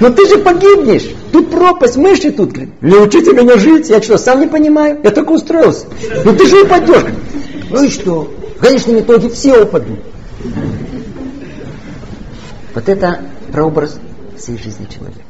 Но 0.00 0.10
ты 0.10 0.26
же 0.26 0.38
погибнешь. 0.38 1.08
Тут 1.32 1.50
пропасть, 1.50 1.96
мыши 1.96 2.30
тут. 2.30 2.56
Не 2.56 2.96
учите 2.96 3.32
меня 3.32 3.56
жить. 3.56 3.88
Я 3.88 4.02
что, 4.02 4.18
сам 4.18 4.40
не 4.40 4.46
понимаю? 4.46 5.00
Я 5.02 5.10
только 5.10 5.32
устроился. 5.32 5.86
Ну 6.24 6.34
ты 6.34 6.46
же 6.46 6.62
упадешь. 6.62 7.04
Ну 7.70 7.82
и 7.82 7.88
что? 7.88 8.32
В 8.56 8.60
конечном 8.60 9.00
итоге 9.00 9.28
все 9.28 9.62
упадут. 9.62 10.00
Вот 12.74 12.88
это 12.88 13.20
прообраз 13.52 13.98
всей 14.36 14.58
жизни 14.58 14.86
человека. 14.86 15.22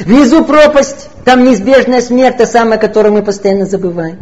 Внизу 0.00 0.44
пропасть, 0.44 1.08
там 1.24 1.44
неизбежная 1.44 2.00
смерть, 2.00 2.36
та 2.36 2.46
самая, 2.46 2.78
которую 2.78 3.14
мы 3.14 3.22
постоянно 3.22 3.66
забываем. 3.66 4.18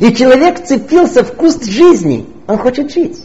И 0.00 0.14
человек 0.14 0.64
цепился 0.64 1.24
в 1.24 1.32
куст 1.32 1.64
жизни. 1.64 2.26
Он 2.46 2.58
хочет 2.58 2.92
жить. 2.92 3.18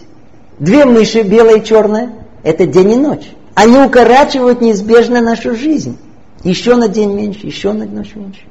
Две 0.60 0.86
мыши, 0.86 1.22
белая 1.22 1.58
и 1.58 1.64
черная, 1.64 2.14
это 2.44 2.66
день 2.66 2.94
и 2.94 2.96
ночь. 2.96 3.30
Они 3.56 3.78
укорачивают 3.78 4.62
неизбежно 4.62 5.22
нашу 5.22 5.56
жизнь. 5.56 5.98
Еще 6.44 6.76
на 6.76 6.88
день 6.88 7.14
меньше, 7.14 7.46
еще 7.46 7.74
на 7.74 7.86
ночь 7.86 8.16
меньше. 8.16 8.42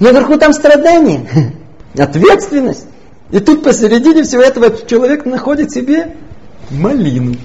Наверху 0.00 0.36
там 0.36 0.52
страдания, 0.52 1.26
ответственность. 1.98 2.86
И 3.30 3.40
тут 3.40 3.62
посередине 3.62 4.22
всего 4.22 4.42
этого 4.42 4.70
человек 4.86 5.24
находит 5.24 5.70
себе 5.70 6.16
малину. 6.70 7.36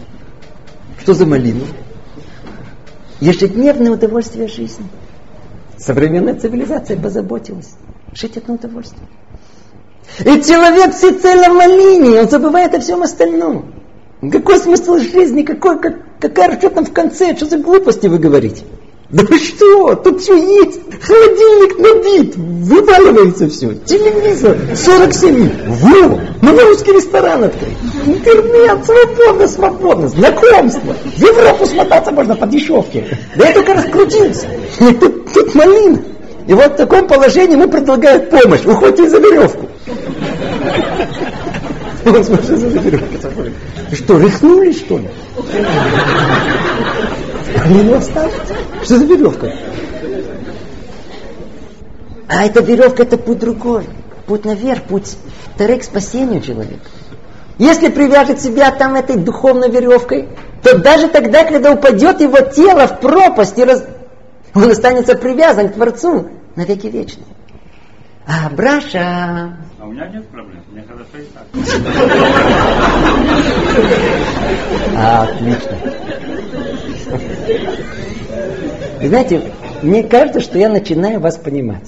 Что 1.01 1.13
за 1.13 1.26
малину? 1.26 1.65
Ежедневное 3.22 3.91
удовольствие 3.91 4.47
жизни. 4.47 4.86
Современная 5.78 6.36
цивилизация 6.36 6.97
позаботилась. 6.97 7.72
Жить 8.13 8.38
одно 8.38 8.55
удовольствие. 8.55 9.07
И 10.20 10.41
человек 10.43 10.95
всецело 10.95 11.53
в 11.53 11.55
малине, 11.55 12.22
он 12.22 12.30
забывает 12.30 12.74
о 12.76 12.80
всем 12.80 13.03
остальном. 13.03 13.74
Какой 14.32 14.57
смысл 14.57 14.97
жизни? 14.97 15.43
Какой, 15.43 15.80
как, 15.80 15.93
какая 16.20 16.57
что 16.57 16.70
там 16.70 16.86
в 16.86 16.91
конце? 16.91 17.36
Что 17.36 17.45
за 17.45 17.57
глупости 17.57 18.07
вы 18.07 18.18
говорите? 18.18 18.64
Да 19.12 19.24
вы 19.24 19.39
что? 19.39 19.95
Тут 19.95 20.22
все 20.22 20.36
есть. 20.36 20.82
Холодильник 21.01 21.80
набит. 21.80 22.36
Вываливается 22.36 23.49
все. 23.49 23.74
Телевизор. 23.74 24.57
47. 24.76 25.49
Во! 25.68 26.20
Ну, 26.41 26.60
русский 26.68 26.91
ресторан 26.91 27.45
открыть. 27.45 27.78
Интернет. 28.05 28.86
Свободно, 28.86 29.47
свободно. 29.47 30.07
Знакомство. 30.10 30.93
В 30.93 31.18
Европу 31.18 31.66
смотаться 31.66 32.12
можно 32.12 32.36
по 32.36 32.45
дешевке. 32.45 33.18
Да 33.36 33.47
я 33.47 33.53
только 33.53 33.74
раскрутился. 33.74 34.47
Тут, 34.78 35.34
тут 35.34 35.55
малина. 35.55 35.99
И 36.50 36.54
вот 36.56 36.74
в 36.74 36.76
таком 36.78 37.08
положении 37.08 37.56
мы 37.56 37.68
предлагаем 37.68 38.28
помощь. 38.28 38.66
Уходите 38.66 39.08
за 39.08 39.20
веревку. 39.20 39.68
Он 42.04 42.24
смотрит 42.24 42.58
за 42.58 42.68
веревку. 42.80 43.52
Что, 43.93 44.20
рехнули, 44.20 44.72
что 44.72 44.97
ли? 44.97 45.10
Малину 47.56 47.97
оставить? 47.97 48.34
Что 48.84 48.97
за 48.97 49.06
веревка? 49.06 49.52
А 52.28 52.45
эта 52.47 52.62
веревка, 52.62 53.04
это 53.04 53.20
путь 53.20 53.38
другой. 53.38 53.84
Путь 54.26 54.43
наверх, 54.43 54.82
путь 54.86 55.18
вторых 55.54 55.82
к 55.82 55.84
спасению 55.84 56.41
человека. 56.41 56.89
Если 57.60 57.89
привяжет 57.89 58.41
себя 58.41 58.72
там 58.72 58.95
этой 58.95 59.18
духовной 59.18 59.70
веревкой, 59.70 60.30
то 60.64 60.80
даже 60.80 61.10
тогда, 61.10 61.43
когда 61.43 61.74
упадет 61.74 62.22
его 62.22 62.39
тело 62.39 62.88
в 62.88 63.02
пропасть, 63.02 63.60
раз... 63.60 63.84
он 64.56 64.72
останется 64.72 65.14
привязан 65.14 65.70
к 65.70 65.76
Творцу 65.76 66.28
на 66.60 66.66
веки 66.66 66.88
вечные. 66.88 67.26
А 68.28 68.49
Браша... 68.49 69.57
А 69.80 69.86
у 69.86 69.93
меня 69.93 70.10
нет 70.10 70.28
проблем, 70.28 70.62
мне 70.74 70.84
хорошо 70.84 71.18
и 71.18 71.24
так. 71.34 71.47
А, 74.97 75.24
отлично. 75.24 75.78
Вы 78.99 79.07
знаете, 79.07 79.53
мне 79.84 80.03
кажется, 80.03 80.41
что 80.41 80.60
я 80.60 80.68
начинаю 80.68 81.22
вас 81.22 81.38
понимать. 81.38 81.88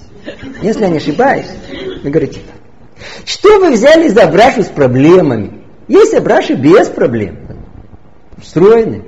Если 0.62 0.84
я 0.84 0.90
не 0.90 0.98
ошибаюсь, 1.00 1.52
вы 2.02 2.10
говорите, 2.10 2.40
что 3.26 3.60
вы 3.60 3.72
взяли 3.72 4.08
за 4.08 4.26
брашу 4.28 4.64
с 4.64 4.68
проблемами? 4.68 5.64
Есть 5.90 6.18
браши 6.22 6.54
без 6.54 6.88
проблем. 6.88 7.40
Встроены. 8.38 9.04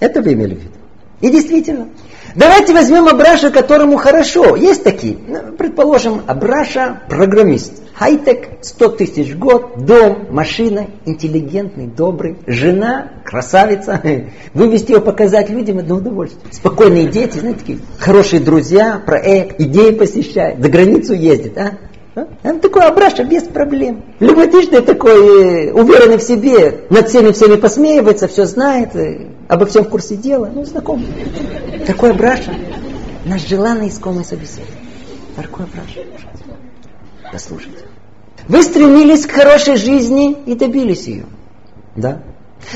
Это 0.00 0.22
вы 0.22 0.32
имели 0.32 0.54
в 0.54 0.58
виду. 0.58 0.78
И 1.20 1.30
действительно, 1.30 1.90
Давайте 2.34 2.72
возьмем 2.72 3.08
Абраша, 3.08 3.50
которому 3.50 3.96
хорошо. 3.96 4.56
Есть 4.56 4.84
такие. 4.84 5.16
Ну, 5.26 5.52
предположим, 5.56 6.22
Абраша 6.26 7.02
программист. 7.08 7.82
Хай-тек, 7.94 8.48
100 8.62 8.88
тысяч 8.90 9.34
год, 9.36 9.84
дом, 9.84 10.28
машина, 10.30 10.86
интеллигентный, 11.04 11.86
добрый, 11.86 12.36
жена, 12.46 13.12
красавица. 13.24 14.00
Вывести 14.54 14.92
его 14.92 15.02
показать 15.02 15.50
людям 15.50 15.78
одно 15.78 15.96
удовольствие. 15.96 16.52
Спокойные 16.52 17.06
дети, 17.06 17.38
знаете, 17.38 17.60
такие 17.60 17.78
хорошие 17.98 18.40
друзья, 18.40 19.00
проект, 19.04 19.60
идеи 19.60 19.90
посещают, 19.92 20.60
за 20.60 20.68
границу 20.68 21.12
ездит, 21.12 21.58
а? 21.58 21.78
А? 22.14 22.26
Он 22.44 22.60
такой 22.60 22.82
Абраша 22.82 23.24
без 23.24 23.44
проблем. 23.44 24.02
Любопытный 24.20 24.82
такой, 24.82 25.68
э, 25.68 25.72
уверенный 25.72 26.18
в 26.18 26.22
себе, 26.22 26.84
над 26.90 27.08
всеми 27.08 27.32
всеми 27.32 27.56
посмеивается, 27.56 28.28
все 28.28 28.44
знает, 28.44 28.94
э, 28.94 29.28
обо 29.48 29.66
всем 29.66 29.84
в 29.84 29.88
курсе 29.88 30.16
дела, 30.16 30.50
ну, 30.54 30.64
знаком. 30.64 31.04
Такой 31.86 32.12
Браша, 32.12 32.54
наш 33.24 33.46
желанный 33.46 33.88
искомый 33.88 34.24
собеседник. 34.24 34.68
Такой 35.36 35.66
Браша. 35.66 36.06
Послушайте. 37.32 37.84
Вы 38.48 38.62
стремились 38.62 39.24
к 39.24 39.30
хорошей 39.30 39.76
жизни 39.76 40.36
и 40.46 40.54
добились 40.54 41.06
ее. 41.06 41.24
Да? 41.96 42.22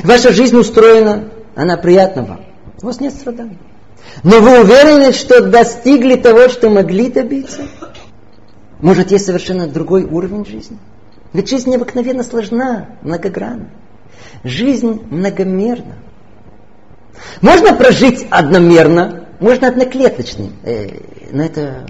Ваша 0.02 0.32
жизнь 0.32 0.56
устроена, 0.56 1.28
она 1.54 1.76
приятна 1.76 2.22
вам. 2.22 2.40
У 2.82 2.86
вас 2.86 3.00
нет 3.00 3.12
страданий. 3.12 3.58
Но 4.22 4.40
вы 4.40 4.60
уверены, 4.60 5.12
что 5.12 5.42
достигли 5.42 6.16
того, 6.16 6.48
что 6.48 6.70
могли 6.70 7.10
добиться? 7.10 7.62
Может, 8.80 9.10
есть 9.10 9.26
совершенно 9.26 9.66
другой 9.66 10.04
уровень 10.04 10.44
жизни? 10.44 10.78
Ведь 11.32 11.48
жизнь 11.48 11.70
необыкновенно 11.70 12.22
сложна, 12.22 12.90
многогранна. 13.02 13.70
Жизнь 14.44 15.02
многомерна. 15.10 15.96
Можно 17.40 17.74
прожить 17.74 18.26
одномерно, 18.30 19.26
можно 19.40 19.68
одноклеточным, 19.68 20.52
э, 20.64 20.98
на 21.30 21.42
это 21.42 21.86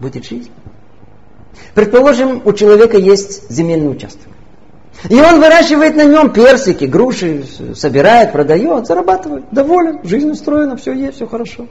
будет 0.00 0.24
жизнь. 0.24 0.50
Предположим, 1.74 2.42
у 2.44 2.52
человека 2.52 2.96
есть 2.98 3.50
земельный 3.50 3.90
участок. 3.90 4.28
И 5.08 5.14
он 5.14 5.40
выращивает 5.40 5.96
на 5.96 6.04
нем 6.04 6.32
персики, 6.32 6.84
груши, 6.84 7.44
собирает, 7.74 8.32
продает, 8.32 8.86
зарабатывает, 8.86 9.44
доволен, 9.52 10.00
жизнь 10.02 10.30
устроена, 10.30 10.76
все 10.76 10.92
есть, 10.92 11.16
все 11.16 11.26
хорошо. 11.26 11.68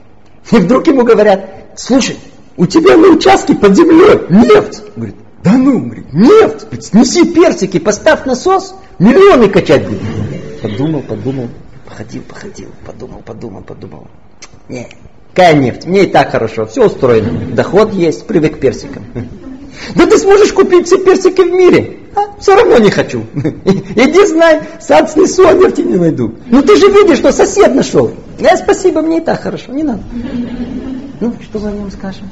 И 0.50 0.56
вдруг 0.56 0.86
ему 0.86 1.04
говорят, 1.04 1.50
слушай, 1.76 2.16
у 2.58 2.66
тебя 2.66 2.96
на 2.96 3.08
участке 3.08 3.54
под 3.54 3.76
землей 3.76 4.20
нефть. 4.28 4.82
Говорит, 4.96 5.14
да 5.42 5.52
ну, 5.52 5.78
говорит, 5.80 6.12
нефть, 6.12 6.84
снеси 6.84 7.24
персики, 7.32 7.78
поставь 7.78 8.26
насос, 8.26 8.74
миллионы 8.98 9.48
качать 9.48 9.86
будет. 9.86 10.00
Подумал, 10.60 11.02
подумал, 11.02 11.48
походил, 11.88 12.22
походил, 12.22 12.68
подумал, 12.84 13.22
подумал, 13.24 13.62
подумал. 13.62 14.08
Не, 14.68 14.88
какая 15.32 15.54
нефть, 15.54 15.86
мне 15.86 16.04
и 16.04 16.06
так 16.06 16.32
хорошо, 16.32 16.66
все 16.66 16.86
устроено. 16.86 17.54
Доход 17.54 17.94
есть, 17.94 18.26
привык 18.26 18.56
к 18.56 18.60
персикам. 18.60 19.04
Да 19.94 20.06
ты 20.06 20.18
сможешь 20.18 20.52
купить 20.52 20.86
все 20.86 20.98
персики 20.98 21.40
в 21.40 21.52
мире. 21.52 21.98
А, 22.16 22.40
все 22.40 22.56
равно 22.56 22.78
не 22.78 22.90
хочу. 22.90 23.24
Иди 23.34 24.26
знай, 24.26 24.62
сад 24.80 25.12
снесу, 25.12 25.46
а 25.46 25.52
нефти 25.52 25.82
не 25.82 25.96
найду. 25.96 26.34
Ну 26.46 26.62
ты 26.62 26.76
же 26.76 26.88
видишь, 26.88 27.18
что 27.18 27.30
сосед 27.30 27.72
нашел. 27.76 28.10
Я 28.40 28.56
спасибо, 28.56 29.00
мне 29.02 29.18
и 29.18 29.20
так 29.20 29.40
хорошо, 29.40 29.70
не 29.72 29.84
надо. 29.84 30.02
Ну, 31.20 31.34
что 31.40 31.60
мы 31.60 31.68
о 31.68 31.72
нем 31.72 31.90
скажем? 31.92 32.28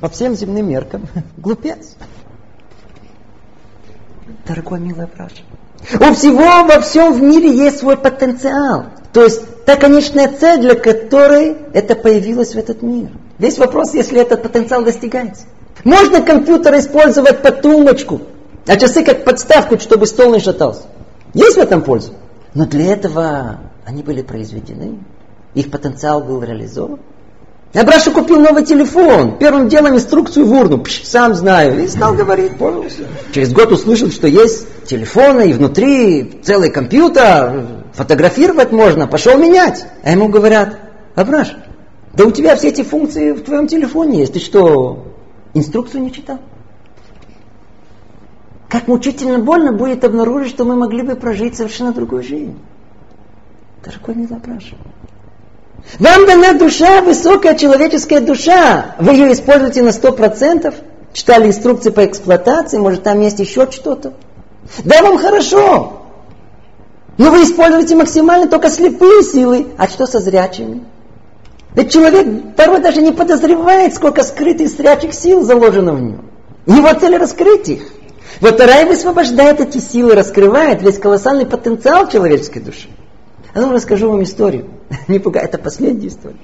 По 0.00 0.08
всем 0.08 0.34
земным 0.34 0.68
меркам. 0.68 1.06
Глупец. 1.36 1.96
Дорогой 4.46 4.80
милый 4.80 5.06
Браша. 5.06 5.42
У 5.94 6.14
всего 6.14 6.66
во 6.66 6.80
всем 6.80 7.12
в 7.12 7.22
мире 7.22 7.54
есть 7.54 7.78
свой 7.78 7.96
потенциал. 7.96 8.86
То 9.12 9.24
есть 9.24 9.64
та 9.64 9.76
конечная 9.76 10.28
цель, 10.28 10.60
для 10.60 10.74
которой 10.74 11.56
это 11.72 11.94
появилось 11.94 12.54
в 12.54 12.58
этот 12.58 12.82
мир. 12.82 13.10
Весь 13.38 13.58
вопрос, 13.58 13.94
если 13.94 14.20
этот 14.20 14.42
потенциал 14.42 14.84
достигается. 14.84 15.44
Можно 15.84 16.20
компьютер 16.20 16.78
использовать 16.78 17.42
под 17.42 17.62
тумбочку, 17.62 18.20
а 18.66 18.76
часы 18.76 19.04
как 19.04 19.24
подставку, 19.24 19.78
чтобы 19.78 20.06
стол 20.06 20.32
не 20.32 20.40
шатался. 20.40 20.82
Есть 21.34 21.56
в 21.56 21.60
этом 21.60 21.82
польза. 21.82 22.12
Но 22.54 22.66
для 22.66 22.92
этого 22.92 23.60
они 23.84 24.02
были 24.02 24.22
произведены. 24.22 24.98
Их 25.54 25.70
потенциал 25.70 26.22
был 26.22 26.42
реализован. 26.42 27.00
Я 27.72 27.84
Браша 27.84 28.10
купил 28.10 28.40
новый 28.40 28.64
телефон. 28.64 29.38
Первым 29.38 29.68
делом 29.68 29.94
инструкцию 29.94 30.44
в 30.44 30.52
урну. 30.52 30.78
Пш, 30.78 31.04
сам 31.04 31.34
знаю. 31.34 31.84
И 31.84 31.86
стал 31.86 32.14
говорить, 32.14 32.56
пользовался. 32.56 33.04
Через 33.32 33.52
год 33.52 33.70
услышал, 33.70 34.10
что 34.10 34.26
есть 34.26 34.66
телефоны 34.86 35.50
и 35.50 35.52
внутри 35.52 36.40
целый 36.42 36.70
компьютер. 36.70 37.66
Фотографировать 37.92 38.72
можно. 38.72 39.06
Пошел 39.06 39.38
менять. 39.38 39.86
А 40.02 40.10
ему 40.10 40.28
говорят, 40.28 40.80
Абраш, 41.14 41.54
да 42.14 42.24
у 42.24 42.32
тебя 42.32 42.56
все 42.56 42.68
эти 42.70 42.82
функции 42.82 43.32
в 43.32 43.42
твоем 43.42 43.68
телефоне 43.68 44.20
есть. 44.20 44.32
Ты 44.32 44.40
что, 44.40 45.14
инструкцию 45.54 46.02
не 46.02 46.12
читал? 46.12 46.40
Как 48.68 48.88
мучительно 48.88 49.38
больно 49.38 49.72
будет 49.72 50.04
обнаружить, 50.04 50.50
что 50.50 50.64
мы 50.64 50.74
могли 50.74 51.02
бы 51.02 51.14
прожить 51.14 51.56
совершенно 51.56 51.92
другую 51.92 52.24
жизнь. 52.24 52.58
Дорогой 53.84 54.14
Милопраша, 54.16 54.76
вам 55.98 56.26
дана 56.26 56.52
душа, 56.54 57.02
высокая 57.02 57.56
человеческая 57.56 58.20
душа. 58.20 58.96
Вы 58.98 59.12
ее 59.12 59.32
используете 59.32 59.82
на 59.82 59.92
сто 59.92 60.12
процентов. 60.12 60.74
Читали 61.12 61.48
инструкции 61.48 61.90
по 61.90 62.04
эксплуатации, 62.06 62.78
может 62.78 63.02
там 63.02 63.20
есть 63.20 63.40
еще 63.40 63.70
что-то. 63.70 64.12
Да, 64.84 65.02
вам 65.02 65.18
хорошо. 65.18 66.02
Но 67.18 67.30
вы 67.30 67.42
используете 67.42 67.96
максимально 67.96 68.48
только 68.48 68.70
слепые 68.70 69.22
силы. 69.22 69.66
А 69.76 69.88
что 69.88 70.06
со 70.06 70.20
зрячими? 70.20 70.84
Ведь 71.74 71.92
человек 71.92 72.54
порой 72.56 72.80
даже 72.80 73.02
не 73.02 73.12
подозревает, 73.12 73.94
сколько 73.94 74.22
скрытых 74.22 74.68
зрячих 74.68 75.14
сил 75.14 75.42
заложено 75.42 75.92
в 75.92 76.00
нем. 76.00 76.30
Его 76.66 76.92
цель 76.98 77.16
раскрыть 77.16 77.68
их. 77.68 77.82
Вот 78.40 78.60
Рай 78.60 78.86
высвобождает 78.86 79.60
эти 79.60 79.78
силы, 79.78 80.14
раскрывает 80.14 80.82
весь 80.82 80.98
колоссальный 80.98 81.46
потенциал 81.46 82.08
человеческой 82.08 82.60
души. 82.60 82.88
А 83.54 83.60
ну 83.60 83.72
расскажу 83.72 84.10
вам 84.10 84.22
историю. 84.22 84.66
Не 85.08 85.18
пугай, 85.18 85.44
это 85.44 85.58
последняя 85.58 86.08
история. 86.08 86.36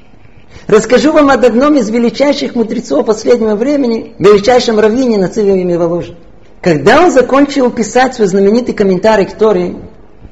Расскажу 0.67 1.13
вам 1.13 1.31
об 1.31 1.45
одном 1.45 1.77
из 1.77 1.89
величайших 1.91 2.55
мудрецов 2.55 3.07
последнего 3.07 3.55
времени, 3.55 4.15
величайшем 4.19 4.81
раввине 4.81 5.19
на 5.19 5.29
Циве 5.29 5.79
Воложи. 5.79 6.17
Когда 6.61 7.03
он 7.05 7.13
закончил 7.13 7.71
писать 7.71 8.15
свой 8.15 8.27
знаменитый 8.27 8.75
комментарий 8.75 9.27
к 9.27 9.35
Торе, 9.35 9.77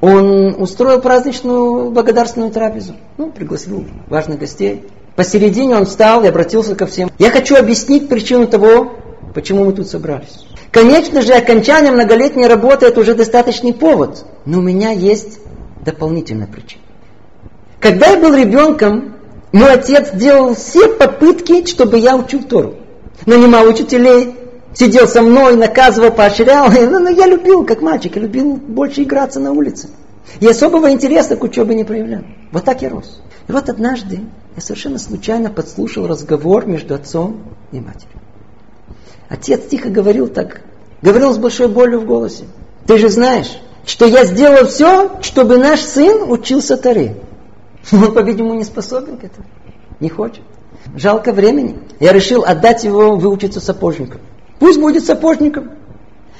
он 0.00 0.60
устроил 0.60 1.00
праздничную 1.00 1.90
благодарственную 1.90 2.50
трапезу. 2.50 2.94
Ну, 3.16 3.30
пригласил 3.30 3.84
важных 4.08 4.40
гостей. 4.40 4.82
Посередине 5.14 5.76
он 5.76 5.86
встал 5.86 6.24
и 6.24 6.26
обратился 6.26 6.74
ко 6.74 6.86
всем. 6.86 7.10
Я 7.18 7.30
хочу 7.30 7.54
объяснить 7.54 8.08
причину 8.08 8.48
того, 8.48 8.94
почему 9.34 9.64
мы 9.64 9.72
тут 9.72 9.86
собрались. 9.86 10.44
Конечно 10.72 11.22
же, 11.22 11.34
окончание 11.34 11.92
многолетней 11.92 12.48
работы 12.48 12.86
это 12.86 13.00
уже 13.00 13.14
достаточный 13.14 13.72
повод. 13.72 14.24
Но 14.44 14.58
у 14.58 14.62
меня 14.62 14.90
есть 14.90 15.38
дополнительная 15.84 16.46
причина. 16.46 16.82
Когда 17.80 18.08
я 18.08 18.18
был 18.18 18.34
ребенком, 18.34 19.14
мой 19.52 19.72
отец 19.72 20.10
делал 20.12 20.54
все 20.54 20.88
попытки, 20.88 21.66
чтобы 21.66 21.98
я 21.98 22.16
учил 22.16 22.42
Тору. 22.42 22.76
Нанимал 23.26 23.68
учителей, 23.68 24.34
сидел 24.74 25.06
со 25.06 25.22
мной, 25.22 25.56
наказывал, 25.56 26.10
поощрял. 26.10 26.70
Но, 26.70 26.98
но 26.98 27.10
я 27.10 27.26
любил, 27.26 27.64
как 27.64 27.82
мальчик, 27.82 28.16
я 28.16 28.22
любил 28.22 28.56
больше 28.56 29.02
играться 29.02 29.40
на 29.40 29.52
улице. 29.52 29.88
И 30.40 30.46
особого 30.48 30.90
интереса 30.90 31.36
к 31.36 31.42
учебе 31.44 31.74
не 31.74 31.84
проявлял. 31.84 32.22
Вот 32.50 32.64
так 32.64 32.82
я 32.82 32.88
рос. 32.88 33.20
И 33.46 33.52
вот 33.52 33.68
однажды 33.68 34.20
я 34.56 34.62
совершенно 34.62 34.98
случайно 34.98 35.50
подслушал 35.50 36.06
разговор 36.06 36.66
между 36.66 36.94
отцом 36.94 37.42
и 37.72 37.80
матерью. 37.80 38.20
Отец 39.28 39.66
тихо 39.70 39.90
говорил 39.90 40.28
так, 40.28 40.62
говорил 41.02 41.32
с 41.32 41.38
большой 41.38 41.68
болью 41.68 42.00
в 42.00 42.06
голосе. 42.06 42.44
Ты 42.86 42.98
же 42.98 43.08
знаешь, 43.08 43.60
что 43.86 44.06
я 44.06 44.24
сделал 44.24 44.66
все, 44.66 45.10
чтобы 45.20 45.58
наш 45.58 45.80
сын 45.80 46.30
учился 46.30 46.76
Таре. 46.76 47.16
Он, 47.92 48.12
по-видимому, 48.12 48.54
не 48.54 48.64
способен 48.64 49.18
к 49.18 49.24
этому. 49.24 49.46
Не 50.00 50.08
хочет. 50.08 50.42
Жалко 50.94 51.32
времени. 51.32 51.78
Я 52.00 52.12
решил 52.12 52.44
отдать 52.44 52.84
его 52.84 53.16
выучиться 53.16 53.60
сапожником. 53.60 54.20
Пусть 54.58 54.80
будет 54.80 55.04
сапожником. 55.04 55.70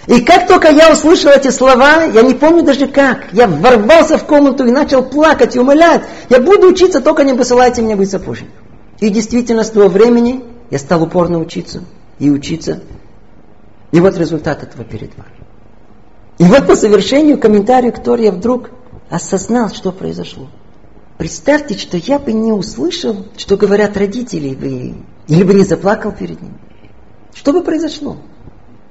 И 0.06 0.20
как 0.20 0.46
только 0.46 0.70
я 0.70 0.92
услышал 0.92 1.30
эти 1.30 1.48
слова, 1.48 2.04
я 2.04 2.22
не 2.22 2.34
помню 2.34 2.62
даже 2.62 2.86
как, 2.86 3.32
я 3.32 3.46
ворвался 3.46 4.18
в 4.18 4.24
комнату 4.24 4.66
и 4.66 4.70
начал 4.70 5.02
плакать 5.02 5.56
и 5.56 5.58
умолять, 5.58 6.02
я 6.28 6.40
буду 6.40 6.68
учиться, 6.68 7.00
только 7.00 7.24
не 7.24 7.32
посылайте 7.32 7.80
меня 7.80 7.96
быть 7.96 8.10
сапожником. 8.10 8.54
И 9.00 9.08
действительно, 9.08 9.64
с 9.64 9.70
того 9.70 9.88
времени 9.88 10.44
я 10.70 10.78
стал 10.78 11.02
упорно 11.02 11.38
учиться 11.38 11.84
и 12.18 12.30
учиться. 12.30 12.82
И 13.92 14.00
вот 14.00 14.18
результат 14.18 14.62
этого 14.62 14.84
перед 14.84 15.16
вами. 15.16 15.33
И 16.38 16.44
вот 16.44 16.66
по 16.66 16.74
совершению 16.76 17.38
комментария 17.38 17.92
к 17.92 18.02
Торе 18.02 18.26
я 18.26 18.32
вдруг 18.32 18.70
осознал, 19.08 19.70
что 19.70 19.92
произошло. 19.92 20.48
Представьте, 21.16 21.78
что 21.78 21.96
я 21.96 22.18
бы 22.18 22.32
не 22.32 22.52
услышал, 22.52 23.26
что 23.36 23.56
говорят 23.56 23.96
родители, 23.96 24.48
или 25.28 25.42
бы 25.44 25.54
не 25.54 25.64
заплакал 25.64 26.10
перед 26.12 26.42
ними. 26.42 26.58
Что 27.34 27.52
бы 27.52 27.62
произошло? 27.62 28.16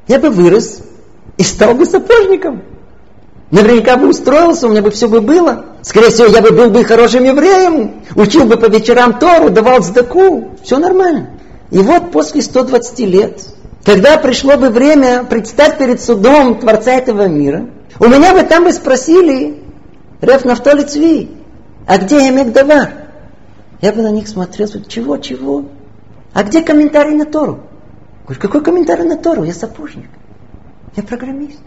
Я 0.07 0.19
бы 0.19 0.29
вырос 0.29 0.81
и 1.37 1.43
стал 1.43 1.75
бы 1.75 1.85
сапожником. 1.85 2.63
Наверняка 3.51 3.97
бы 3.97 4.09
устроился, 4.09 4.67
у 4.67 4.71
меня 4.71 4.81
бы 4.81 4.89
все 4.89 5.07
бы 5.07 5.21
было. 5.21 5.65
Скорее 5.81 6.09
всего, 6.09 6.27
я 6.27 6.41
бы 6.41 6.51
был 6.51 6.69
бы 6.69 6.83
хорошим 6.85 7.23
евреем, 7.23 8.03
учил 8.15 8.45
бы 8.45 8.57
по 8.57 8.65
вечерам 8.65 9.19
Тору, 9.19 9.49
давал 9.49 9.83
сдаку. 9.83 10.55
Все 10.63 10.79
нормально. 10.79 11.39
И 11.71 11.79
вот 11.79 12.11
после 12.11 12.41
120 12.41 12.99
лет 12.99 13.45
когда 13.83 14.17
пришло 14.17 14.57
бы 14.57 14.69
время 14.69 15.23
предстать 15.23 15.77
перед 15.77 16.01
судом 16.01 16.59
Творца 16.59 16.93
этого 16.93 17.27
мира, 17.27 17.69
у 17.99 18.05
меня 18.05 18.33
бы 18.33 18.43
там 18.43 18.63
бы 18.63 18.71
спросили, 18.71 19.61
Реф 20.21 20.45
Нафтоли 20.45 20.83
Цви, 20.83 21.31
а 21.85 21.97
где 21.97 22.29
Эмек 22.29 22.53
Давар? 22.53 22.89
Я 23.81 23.91
бы 23.91 24.01
на 24.01 24.11
них 24.11 24.27
смотрел, 24.27 24.69
чего, 24.87 25.17
чего? 25.17 25.65
А 26.33 26.43
где 26.43 26.61
комментарий 26.61 27.15
на 27.15 27.25
Тору? 27.25 27.59
Говорю, 28.23 28.41
какой 28.41 28.63
комментарий 28.63 29.03
на 29.03 29.17
Тору? 29.17 29.43
Я 29.43 29.53
сапожник. 29.53 30.09
Я 30.95 31.03
программист. 31.03 31.59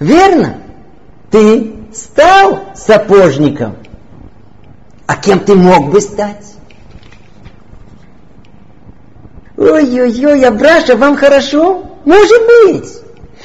Верно. 0.00 0.56
Ты 1.30 1.74
стал 1.92 2.60
сапожником. 2.74 3.76
А 5.06 5.16
кем 5.16 5.40
ты 5.40 5.54
мог 5.54 5.90
бы 5.90 6.00
стать? 6.00 6.51
Ой-ой-ой, 9.56 10.44
Абраша, 10.44 10.96
вам 10.96 11.16
хорошо? 11.16 11.84
Может 12.04 12.40
быть. 12.46 13.02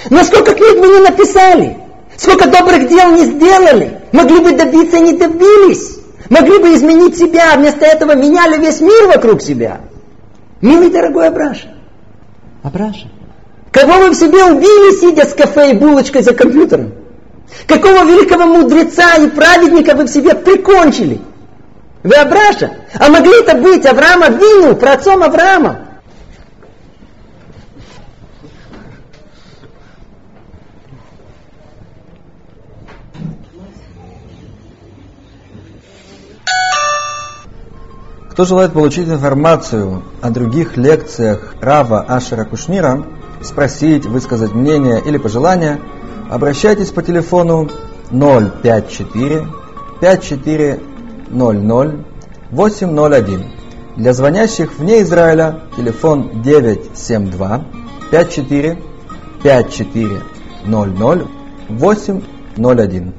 Но 0.10 0.24
сколько 0.24 0.54
книг 0.54 0.78
вы 0.78 0.88
не 0.88 1.00
написали? 1.00 1.78
Сколько 2.16 2.50
добрых 2.50 2.88
дел 2.88 3.12
не 3.12 3.26
сделали? 3.26 4.02
Могли 4.12 4.40
бы 4.40 4.52
добиться, 4.54 5.00
не 5.00 5.14
добились. 5.14 5.98
Могли 6.30 6.58
бы 6.60 6.74
изменить 6.74 7.18
себя, 7.18 7.54
а 7.54 7.58
вместо 7.58 7.86
этого 7.86 8.16
меняли 8.16 8.60
весь 8.60 8.82
мир 8.82 9.08
вокруг 9.08 9.42
себя. 9.42 9.82
Милый 10.62 10.90
дорогой 10.90 11.28
Абраша. 11.28 11.68
Абраша. 12.64 13.08
Кого 13.72 13.94
вы 14.00 14.10
в 14.10 14.16
себе 14.16 14.44
убили, 14.46 15.00
сидя 15.00 15.26
с 15.26 15.34
кафе 15.34 15.72
и 15.72 15.74
булочкой 15.74 16.24
за 16.24 16.34
компьютером? 16.34 16.94
Какого 17.68 18.04
великого 18.04 18.46
мудреца 18.46 19.16
и 19.16 19.28
праведника 19.28 19.96
вы 19.96 20.06
в 20.06 20.10
себе 20.10 20.34
прикончили? 20.34 21.22
Веабраша. 22.04 22.72
А 22.98 23.10
могли 23.10 23.40
это 23.42 23.58
быть 23.58 23.86
Авраама 23.86 24.30
Вину, 24.30 24.76
праотцом 24.76 25.24
Авраама. 25.24 25.87
Кто 38.38 38.46
желает 38.46 38.74
получить 38.74 39.08
информацию 39.08 40.04
о 40.22 40.30
других 40.30 40.78
лекциях 40.78 41.56
Рава 41.60 42.02
Ашера 42.08 42.46
Кушнира, 42.46 43.04
спросить, 43.42 44.06
высказать 44.06 44.54
мнение 44.54 45.02
или 45.04 45.18
пожелания, 45.18 45.80
обращайтесь 46.30 46.92
по 46.92 47.02
телефону 47.02 47.68
054 48.12 49.48
5400 50.00 51.96
801. 52.52 53.44
Для 53.96 54.14
звонящих 54.14 54.78
вне 54.78 55.02
Израиля 55.02 55.62
телефон 55.76 56.44
972 56.44 57.66
54 58.12 58.78
5400 59.42 61.28
801. 61.70 63.14